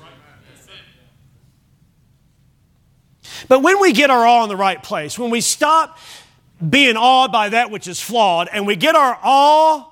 But 3.49 3.61
when 3.61 3.81
we 3.81 3.93
get 3.93 4.11
our 4.11 4.27
awe 4.27 4.43
in 4.43 4.49
the 4.49 4.57
right 4.57 4.83
place, 4.83 5.19
when 5.19 5.31
we 5.31 5.41
stop 5.41 5.99
being 6.67 6.97
awed 6.97 7.33
by 7.33 7.49
that 7.51 7.71
which 7.71 7.89
is 7.89 8.01
flawed, 8.01 8.49
and 8.53 8.67
we 8.67 8.77
get 8.77 8.95
our 8.95 9.19
awe 9.23 9.89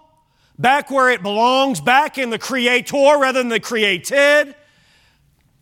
back 0.59 0.91
where 0.91 1.11
it 1.11 1.23
belongs, 1.23 1.81
back 1.81 2.19
in 2.19 2.31
the 2.31 2.39
creator 2.39 3.19
rather 3.19 3.41
than 3.41 3.49
the 3.49 3.61
created, 3.61 4.55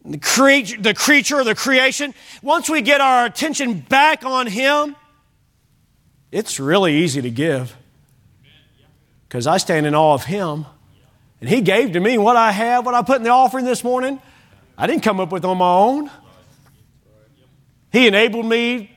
the, 0.05 0.19
cre- 0.19 0.77
the 0.79 0.95
creature, 0.95 1.41
of 1.41 1.47
the 1.47 1.55
creation. 1.55 2.15
Once 2.43 2.69
we 2.69 2.83
get 2.83 3.01
our 3.01 3.27
attention 3.27 3.81
back 3.81 4.25
on 4.25 4.47
Him, 4.47 4.97
it's 6.31 6.61
really 6.61 6.95
easy 6.97 7.23
to 7.23 7.31
give 7.31 7.77
because 9.29 9.47
I 9.47 9.59
stand 9.59 9.87
in 9.87 9.95
awe 9.95 10.15
of 10.15 10.25
Him. 10.25 10.67
And 11.41 11.49
He 11.49 11.61
gave 11.61 11.93
to 11.93 12.01
me 12.01 12.19
what 12.19 12.37
I 12.37 12.51
have, 12.51 12.87
what 12.87 12.95
I 12.95 13.03
put 13.03 13.17
in 13.17 13.23
the 13.23 13.31
offering 13.31 13.65
this 13.65 13.85
morning. 13.85 14.21
I 14.77 14.87
didn't 14.87 15.03
come 15.03 15.21
up 15.21 15.31
with 15.31 15.45
on 15.45 15.59
my 15.59 15.73
own. 15.73 16.11
He 17.93 18.07
enabled 18.07 18.47
me 18.47 18.91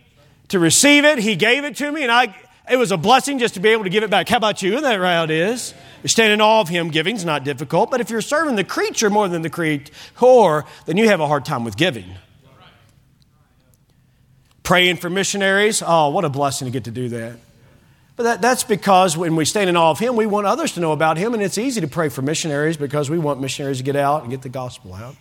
to 0.50 0.60
receive 0.60 1.06
it. 1.06 1.18
He 1.18 1.36
gave 1.36 1.64
it 1.64 1.78
to 1.78 1.92
me, 1.92 2.04
and 2.04 2.12
I, 2.12 2.36
it 2.70 2.78
was 2.78 2.92
a 2.92 2.98
blessing 2.98 3.40
just 3.40 3.54
to 3.56 3.60
be 3.60 3.70
able 3.70 3.84
to 3.84 3.90
give 3.90 4.04
it 4.04 4.10
back. 4.10 4.28
How 4.30 4.38
about 4.38 4.62
you? 4.62 4.72
Isn't 4.74 4.84
that 4.84 4.96
right? 4.96 5.24
It 5.24 5.32
is. 5.32 5.74
You 6.04 6.10
stand 6.10 6.34
in 6.34 6.42
awe 6.42 6.62
of 6.62 6.70
Him. 6.70 6.90
Giving's 6.90 7.26
not 7.26 7.44
difficult, 7.44 7.92
but 7.92 8.02
if 8.02 8.10
you're 8.10 8.22
serving 8.22 8.56
the 8.56 8.64
creature 8.64 9.10
more 9.10 9.28
than 9.28 9.42
the 9.42 9.50
creator, 9.50 9.92
then 10.86 10.98
you 10.98 11.08
have 11.10 11.20
a 11.20 11.28
hard 11.28 11.46
time 11.46 11.64
with 11.64 11.78
giving. 11.78 12.16
Praying 14.64 14.98
for 14.98 15.10
missionaries. 15.10 15.84
Oh, 15.86 16.10
what 16.10 16.26
a 16.26 16.30
blessing 16.30 16.66
to 16.66 16.72
get 16.72 16.86
to 16.86 16.92
do 16.92 17.10
that. 17.10 17.38
But 18.16 18.24
that, 18.24 18.42
that's 18.42 18.64
because 18.64 19.16
when 19.18 19.36
we 19.36 19.46
stand 19.46 19.70
in 19.70 19.78
awe 19.78 19.92
of 19.92 20.00
Him, 20.00 20.16
we 20.16 20.26
want 20.26 20.46
others 20.48 20.74
to 20.74 20.80
know 20.80 20.92
about 20.92 21.18
Him, 21.18 21.34
and 21.34 21.42
it's 21.42 21.58
easy 21.58 21.82
to 21.82 21.88
pray 21.88 22.10
for 22.10 22.22
missionaries 22.22 22.78
because 22.78 23.10
we 23.10 23.18
want 23.18 23.40
missionaries 23.40 23.78
to 23.78 23.84
get 23.84 23.96
out 23.96 24.22
and 24.22 24.32
get 24.32 24.42
the 24.42 24.50
gospel 24.50 24.94
out. 24.94 25.16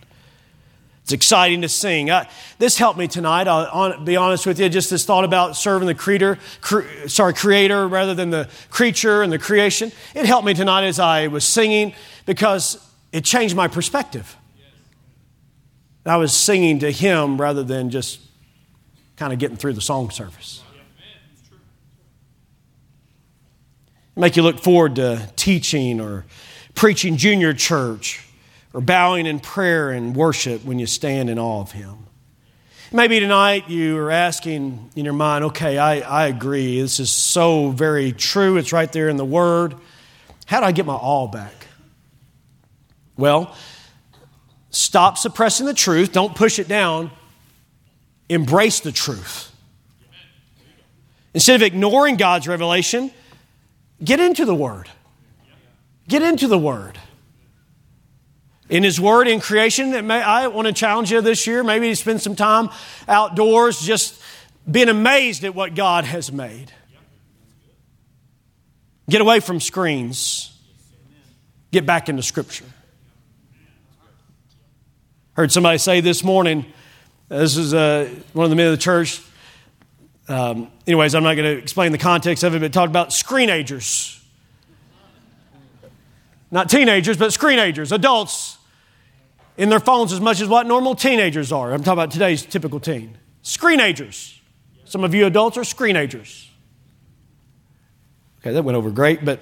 It's 1.03 1.13
exciting 1.13 1.63
to 1.63 1.69
sing. 1.69 2.11
I, 2.11 2.29
this 2.59 2.77
helped 2.77 2.99
me 2.99 3.07
tonight. 3.07 3.47
I'll 3.47 4.03
be 4.03 4.17
honest 4.17 4.45
with 4.45 4.59
you. 4.59 4.69
Just 4.69 4.89
this 4.89 5.03
thought 5.03 5.25
about 5.25 5.55
serving 5.55 5.87
the 5.87 5.95
creator, 5.95 6.37
cre, 6.61 6.81
sorry, 7.07 7.33
creator 7.33 7.87
rather 7.87 8.13
than 8.13 8.29
the 8.29 8.47
creature 8.69 9.23
and 9.23 9.33
the 9.33 9.39
creation. 9.39 9.91
It 10.13 10.25
helped 10.25 10.45
me 10.45 10.53
tonight 10.53 10.85
as 10.85 10.99
I 10.99 11.27
was 11.27 11.43
singing 11.43 11.93
because 12.25 12.77
it 13.11 13.25
changed 13.25 13.55
my 13.55 13.67
perspective. 13.67 14.35
I 16.05 16.17
was 16.17 16.33
singing 16.33 16.79
to 16.79 16.91
Him 16.91 17.41
rather 17.41 17.63
than 17.63 17.89
just 17.89 18.19
kind 19.15 19.33
of 19.33 19.39
getting 19.39 19.57
through 19.57 19.73
the 19.73 19.81
song 19.81 20.11
service. 20.11 20.61
Make 24.15 24.35
you 24.35 24.43
look 24.43 24.59
forward 24.59 24.95
to 24.95 25.31
teaching 25.35 26.01
or 26.01 26.25
preaching 26.75 27.17
junior 27.17 27.53
church 27.53 28.25
or 28.73 28.81
bowing 28.81 29.25
in 29.25 29.39
prayer 29.39 29.91
and 29.91 30.15
worship 30.15 30.65
when 30.65 30.79
you 30.79 30.85
stand 30.85 31.29
in 31.29 31.39
awe 31.39 31.61
of 31.61 31.71
Him. 31.71 32.07
Maybe 32.91 33.21
tonight 33.21 33.69
you 33.69 33.97
are 33.97 34.11
asking 34.11 34.91
in 34.97 35.05
your 35.05 35.13
mind, 35.13 35.45
okay, 35.45 35.77
I, 35.77 35.99
I 35.99 36.27
agree. 36.27 36.81
This 36.81 36.99
is 36.99 37.09
so 37.09 37.69
very 37.69 38.11
true. 38.11 38.57
It's 38.57 38.73
right 38.73 38.91
there 38.91 39.07
in 39.07 39.15
the 39.15 39.25
Word. 39.25 39.75
How 40.45 40.59
do 40.59 40.65
I 40.65 40.73
get 40.73 40.85
my 40.85 40.93
awe 40.93 41.27
back? 41.27 41.67
Well, 43.15 43.55
stop 44.71 45.17
suppressing 45.17 45.65
the 45.65 45.73
truth. 45.73 46.11
Don't 46.11 46.35
push 46.35 46.59
it 46.59 46.67
down. 46.67 47.11
Embrace 48.27 48.81
the 48.81 48.91
truth. 48.91 49.55
Instead 51.33 51.55
of 51.55 51.61
ignoring 51.61 52.17
God's 52.17 52.45
revelation, 52.45 53.09
Get 54.03 54.19
into 54.19 54.45
the 54.45 54.55
Word. 54.55 54.89
Get 56.07 56.21
into 56.21 56.47
the 56.47 56.57
Word. 56.57 56.97
In 58.69 58.83
His 58.83 58.99
Word, 58.99 59.27
in 59.27 59.39
creation, 59.39 59.91
may, 60.07 60.21
I 60.21 60.47
want 60.47 60.67
to 60.67 60.73
challenge 60.73 61.11
you 61.11 61.21
this 61.21 61.45
year, 61.45 61.63
maybe 61.63 61.89
to 61.89 61.95
spend 61.95 62.21
some 62.21 62.35
time 62.35 62.69
outdoors 63.07 63.81
just 63.81 64.21
being 64.69 64.89
amazed 64.89 65.43
at 65.43 65.53
what 65.53 65.75
God 65.75 66.05
has 66.05 66.31
made. 66.31 66.71
Get 69.09 69.21
away 69.21 69.39
from 69.39 69.59
screens. 69.59 70.57
Get 71.71 71.85
back 71.85 72.09
into 72.09 72.23
Scripture. 72.23 72.65
Heard 75.33 75.51
somebody 75.51 75.77
say 75.77 76.01
this 76.01 76.23
morning, 76.23 76.65
this 77.29 77.57
is 77.57 77.73
uh, 77.73 78.09
one 78.33 78.43
of 78.43 78.49
the 78.49 78.55
men 78.55 78.67
of 78.67 78.71
the 78.71 78.77
church, 78.77 79.21
um, 80.27 80.71
anyways, 80.87 81.15
I'm 81.15 81.23
not 81.23 81.35
going 81.35 81.55
to 81.55 81.61
explain 81.61 81.91
the 81.91 81.97
context 81.97 82.43
of 82.43 82.55
it, 82.55 82.59
but 82.59 82.71
talk 82.71 82.89
about 82.89 83.09
screenagers. 83.09 84.21
Not 86.51 86.69
teenagers, 86.69 87.17
but 87.17 87.31
screenagers, 87.31 87.91
adults 87.91 88.57
in 89.57 89.69
their 89.69 89.79
phones 89.79 90.11
as 90.11 90.19
much 90.19 90.41
as 90.41 90.47
what 90.47 90.67
normal 90.67 90.95
teenagers 90.95 91.51
are. 91.51 91.71
I'm 91.71 91.83
talking 91.83 91.93
about 91.93 92.11
today's 92.11 92.45
typical 92.45 92.79
teen. 92.79 93.17
Screenagers. 93.43 94.37
Some 94.85 95.03
of 95.03 95.13
you 95.13 95.25
adults 95.25 95.57
are 95.57 95.61
screenagers. 95.61 96.47
Okay, 98.39 98.53
that 98.53 98.63
went 98.63 98.77
over 98.77 98.89
great, 98.89 99.23
but. 99.23 99.39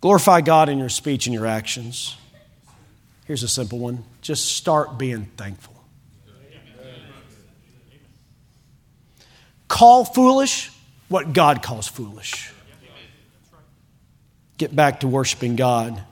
Glorify 0.00 0.42
God 0.42 0.68
in 0.68 0.78
your 0.78 0.88
speech 0.88 1.26
and 1.26 1.34
your 1.34 1.46
actions. 1.46 2.16
Here's 3.28 3.42
a 3.42 3.48
simple 3.48 3.78
one 3.78 4.04
just 4.22 4.56
start 4.56 4.98
being 4.98 5.26
thankful. 5.36 5.74
Call 9.68 10.06
foolish 10.06 10.72
what 11.08 11.34
God 11.34 11.62
calls 11.62 11.86
foolish. 11.86 12.50
Get 14.56 14.74
back 14.74 15.00
to 15.00 15.08
worshiping 15.08 15.56
God. 15.56 16.02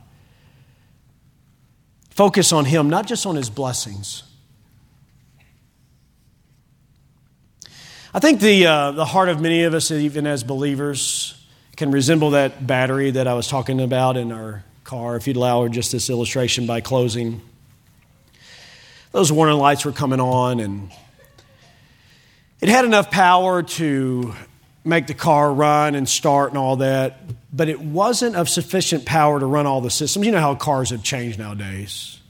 Focus 2.10 2.52
on 2.52 2.66
Him, 2.66 2.90
not 2.90 3.06
just 3.06 3.24
on 3.24 3.34
His 3.34 3.48
blessings. 3.48 4.22
I 8.12 8.20
think 8.20 8.40
the, 8.40 8.66
uh, 8.66 8.90
the 8.92 9.06
heart 9.06 9.30
of 9.30 9.40
many 9.40 9.62
of 9.62 9.72
us, 9.72 9.90
even 9.90 10.26
as 10.26 10.44
believers, 10.44 11.42
can 11.76 11.90
resemble 11.90 12.30
that 12.30 12.66
battery 12.66 13.10
that 13.10 13.26
I 13.26 13.32
was 13.32 13.48
talking 13.48 13.80
about 13.80 14.18
in 14.18 14.32
our 14.32 14.64
car, 14.86 15.16
if 15.16 15.26
you'd 15.26 15.36
allow 15.36 15.66
just 15.66 15.90
this 15.90 16.08
illustration 16.08 16.64
by 16.64 16.80
closing. 16.80 17.42
Those 19.10 19.32
warning 19.32 19.58
lights 19.58 19.84
were 19.84 19.92
coming 19.92 20.20
on, 20.20 20.60
and 20.60 20.92
it 22.60 22.68
had 22.68 22.84
enough 22.84 23.10
power 23.10 23.64
to 23.64 24.34
make 24.84 25.08
the 25.08 25.14
car 25.14 25.52
run 25.52 25.96
and 25.96 26.08
start 26.08 26.50
and 26.50 26.58
all 26.58 26.76
that, 26.76 27.18
but 27.52 27.68
it 27.68 27.80
wasn't 27.80 28.36
of 28.36 28.48
sufficient 28.48 29.04
power 29.04 29.40
to 29.40 29.46
run 29.46 29.66
all 29.66 29.80
the 29.80 29.90
systems. 29.90 30.24
You 30.24 30.30
know 30.30 30.40
how 30.40 30.54
cars 30.54 30.90
have 30.90 31.02
changed 31.02 31.36
nowadays. 31.36 32.20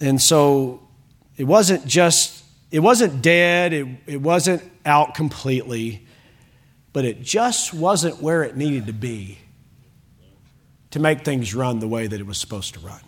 And 0.00 0.20
so 0.20 0.82
it 1.38 1.44
wasn't 1.44 1.86
just, 1.86 2.44
it 2.70 2.80
wasn't 2.80 3.22
dead, 3.22 3.72
it, 3.72 3.86
it 4.06 4.20
wasn't 4.20 4.62
out 4.84 5.14
completely, 5.14 6.06
but 6.92 7.06
it 7.06 7.22
just 7.22 7.72
wasn't 7.72 8.20
where 8.20 8.42
it 8.42 8.54
needed 8.54 8.88
to 8.88 8.92
be 8.92 9.38
to 10.92 10.98
make 10.98 11.24
things 11.24 11.54
run 11.54 11.80
the 11.80 11.88
way 11.88 12.06
that 12.06 12.20
it 12.20 12.26
was 12.26 12.38
supposed 12.38 12.74
to 12.74 12.80
run. 12.80 13.00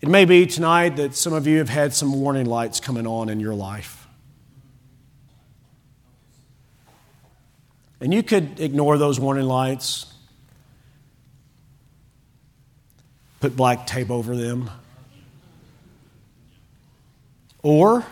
It 0.00 0.08
may 0.08 0.26
be 0.26 0.46
tonight 0.46 0.96
that 0.96 1.14
some 1.14 1.32
of 1.32 1.46
you 1.46 1.58
have 1.58 1.70
had 1.70 1.94
some 1.94 2.20
warning 2.20 2.46
lights 2.46 2.78
coming 2.78 3.06
on 3.06 3.28
in 3.28 3.40
your 3.40 3.54
life. 3.54 4.06
And 8.00 8.12
you 8.12 8.22
could 8.22 8.60
ignore 8.60 8.98
those 8.98 9.18
warning 9.18 9.46
lights, 9.46 10.06
put 13.40 13.56
black 13.56 13.86
tape 13.86 14.10
over 14.10 14.36
them. 14.36 14.70
Or 17.62 18.04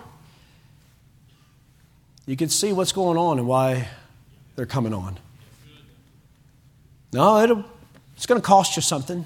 you 2.24 2.36
could 2.36 2.50
see 2.50 2.72
what's 2.72 2.92
going 2.92 3.18
on 3.18 3.38
and 3.38 3.46
why 3.46 3.88
they're 4.56 4.64
coming 4.64 4.94
on. 4.94 5.18
No, 7.14 7.64
it's 8.16 8.26
going 8.26 8.40
to 8.40 8.44
cost 8.44 8.74
you 8.74 8.82
something. 8.82 9.24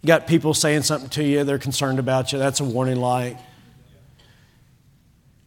You 0.00 0.06
got 0.06 0.26
people 0.26 0.54
saying 0.54 0.82
something 0.82 1.10
to 1.10 1.22
you, 1.22 1.44
they're 1.44 1.58
concerned 1.58 1.98
about 1.98 2.32
you, 2.32 2.38
that's 2.38 2.60
a 2.60 2.64
warning 2.64 2.96
light. 2.96 3.36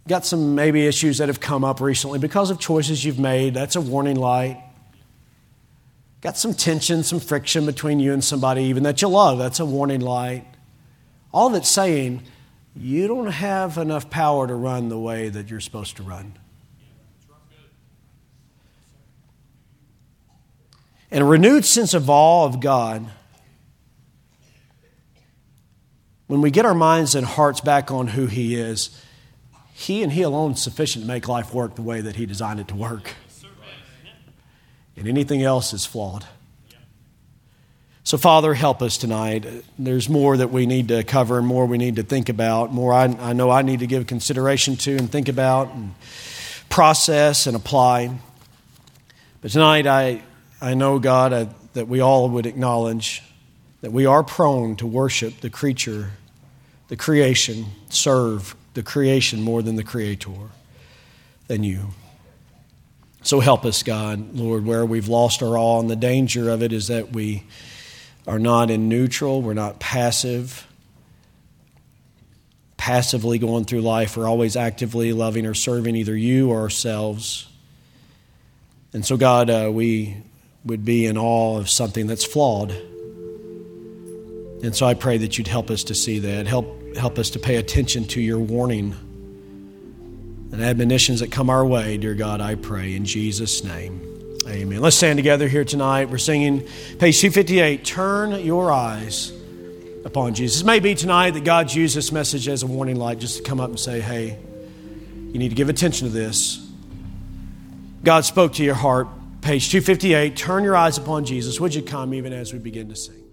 Got 0.07 0.23
some 0.23 0.53
maybe 0.53 0.85
issues 0.85 1.17
that 1.17 1.27
have 1.27 1.39
come 1.39 1.63
up 1.63 1.81
recently 1.81 2.19
because 2.19 2.51
of 2.51 2.59
choices 2.59 3.03
you've 3.03 3.17
made, 3.17 3.55
that's 3.55 3.75
a 3.75 3.81
warning 3.81 4.17
light. 4.17 4.63
Got 6.21 6.37
some 6.37 6.53
tension, 6.53 7.01
some 7.01 7.19
friction 7.19 7.65
between 7.65 7.99
you 7.99 8.13
and 8.13 8.23
somebody 8.23 8.65
even 8.65 8.83
that 8.83 9.01
you 9.01 9.07
love, 9.07 9.39
that's 9.39 9.59
a 9.59 9.65
warning 9.65 10.01
light. 10.01 10.45
All 11.33 11.49
that's 11.49 11.67
saying, 11.67 12.21
you 12.75 13.07
don't 13.07 13.31
have 13.31 13.79
enough 13.79 14.11
power 14.11 14.45
to 14.45 14.53
run 14.53 14.89
the 14.89 14.99
way 14.99 15.29
that 15.29 15.49
you're 15.49 15.59
supposed 15.59 15.97
to 15.97 16.03
run. 16.03 16.37
And 21.16 21.22
a 21.22 21.26
renewed 21.26 21.63
sense 21.63 21.93
of 21.93 22.09
awe 22.09 22.43
of 22.43 22.59
God, 22.59 23.05
when 26.28 26.41
we 26.41 26.51
get 26.51 26.66
our 26.66 26.74
minds 26.74 27.16
and 27.16 27.26
hearts 27.26 27.61
back 27.61 27.89
on 27.89 28.07
who 28.07 28.26
He 28.26 28.55
is, 28.55 29.01
He 29.74 30.03
and 30.03 30.11
He 30.11 30.24
alone 30.24 30.51
is 30.51 30.61
sufficient 30.61 31.05
to 31.05 31.07
make 31.07 31.30
life 31.30 31.53
work 31.53 31.76
the 31.76 31.84
way 31.84 32.01
that 32.01 32.18
He 32.18 32.26
designed 32.26 32.59
it 32.59 32.68
to 32.68 32.76
work. 32.76 33.13
And 34.97 35.07
anything 35.07 35.41
else 35.41 35.72
is 35.72 35.86
flawed. 35.86 36.26
So, 38.03 38.18
Father, 38.18 38.53
help 38.53 38.82
us 38.82 38.97
tonight. 38.97 39.45
There's 39.80 40.09
more 40.09 40.36
that 40.36 40.51
we 40.51 40.66
need 40.66 40.89
to 40.89 41.05
cover 41.05 41.38
and 41.38 41.47
more 41.47 41.66
we 41.66 41.78
need 41.78 41.95
to 41.95 42.03
think 42.03 42.28
about, 42.28 42.74
more 42.74 42.93
I, 42.93 43.05
I 43.05 43.32
know 43.32 43.49
I 43.49 43.61
need 43.61 43.80
to 43.80 43.88
give 43.88 44.05
consideration 44.05 44.76
to 44.76 44.97
and 44.97 45.09
think 45.09 45.30
about 45.30 45.74
and 45.74 45.95
process 46.68 47.47
and 47.47 47.55
apply. 47.55 48.20
But 49.39 49.51
tonight, 49.51 49.88
I, 49.88 50.22
I 50.66 50.74
know, 50.74 50.97
God, 50.97 51.32
I, 51.32 51.47
that 51.74 51.88
we 51.88 51.99
all 51.99 52.28
would 52.28 52.47
acknowledge 52.47 53.22
that 53.82 53.91
we 53.91 54.07
are 54.07 54.24
prone 54.24 54.76
to 54.78 54.88
worship 54.88 55.41
the 55.41 55.49
creature, 55.51 56.13
the 56.88 56.95
creation, 56.95 57.68
serve 57.89 58.55
the 58.74 58.82
creation 58.82 59.43
more 59.43 59.61
than 59.61 59.76
the 59.76 59.84
creator, 59.84 60.32
than 61.45 61.61
you. 61.61 61.89
So 63.22 63.41
help 63.41 63.63
us, 63.63 63.84
God, 63.84 64.34
Lord, 64.34 64.66
where 64.66 64.84
we've 64.88 65.07
lost 65.07 65.43
our 65.43 65.55
awe, 65.55 65.80
and 65.80 65.88
the 65.88 65.95
danger 65.95 66.49
of 66.49 66.63
it 66.63 66.74
is 66.74 66.88
that 66.88 67.11
we 67.11 67.43
are 68.26 68.39
not 68.39 68.72
in 68.72 68.89
neutral, 68.89 69.43
we're 69.43 69.53
not 69.53 69.80
passive, 69.80 70.66
passively 72.76 73.38
going 73.38 73.66
through 73.66 73.82
life. 73.82 74.18
We're 74.18 74.28
always 74.28 74.55
actively 74.55 75.13
loving 75.13 75.45
or 75.45 75.53
serving 75.53 75.95
either 75.95 76.18
you 76.18 76.49
or 76.49 76.61
ourselves. 76.61 77.45
And 78.93 79.05
so, 79.05 79.16
God, 79.16 79.51
uh, 79.51 79.70
we 79.72 80.24
would 80.66 80.84
be 80.84 81.05
in 81.05 81.18
awe 81.18 81.57
of 81.59 81.70
something 81.70 82.07
that's 82.07 82.26
flawed. 82.26 82.72
And 84.63 84.76
so 84.76 84.86
I 84.86 84.95
pray 84.95 85.18
that 85.20 85.38
you'd 85.38 85.47
help 85.47 85.70
us 85.70 85.84
to 85.86 85.95
see 85.95 86.20
that. 86.20 86.47
Help, 86.47 86.95
help 86.95 87.20
us 87.20 87.30
to 87.32 87.39
pay 87.39 87.57
attention 87.57 88.05
to 88.07 88.22
your 88.22 88.39
warning 88.39 88.95
and 90.51 90.63
admonitions 90.63 91.20
that 91.20 91.32
come 91.32 91.49
our 91.49 91.66
way, 91.66 91.97
dear 91.97 92.16
God, 92.16 92.41
I 92.41 92.55
pray 92.55 92.95
in 92.95 93.05
Jesus' 93.05 93.63
name. 93.63 94.01
Amen. 94.47 94.80
Let's 94.80 94.95
stand 94.95 95.18
together 95.18 95.47
here 95.47 95.66
tonight. 95.66 96.09
We're 96.09 96.18
singing 96.18 96.61
page 96.99 97.20
258 97.20 97.84
Turn 97.84 98.32
Your 98.45 98.72
Eyes 98.72 99.34
upon 100.05 100.36
Jesus. 100.36 100.61
It 100.61 100.66
may 100.66 100.80
be 100.80 100.95
tonight 100.95 101.32
that 101.32 101.43
God's 101.43 101.76
used 101.76 101.97
this 101.97 102.11
message 102.11 102.47
as 102.47 102.63
a 102.63 102.68
warning 102.68 102.95
light 102.95 103.20
just 103.20 103.38
to 103.38 103.43
come 103.43 103.59
up 103.59 103.70
and 103.70 103.80
say, 103.80 103.99
hey, 103.99 104.38
you 105.32 105.39
need 105.39 105.49
to 105.49 105.55
give 105.55 105.68
attention 105.68 106.07
to 106.07 106.13
this. 106.13 106.66
God 108.03 108.24
spoke 108.24 108.53
to 108.53 108.63
your 108.63 108.76
heart. 108.76 109.07
Page 109.45 109.69
258 109.69 110.35
Turn 110.35 110.63
your 110.63 110.75
eyes 110.75 110.97
upon 110.97 111.23
Jesus. 111.23 111.59
Would 111.59 111.75
you 111.75 111.83
come 111.83 112.15
even 112.15 112.33
as 112.33 112.51
we 112.51 112.57
begin 112.57 112.89
to 112.89 112.95
sing? 112.95 113.24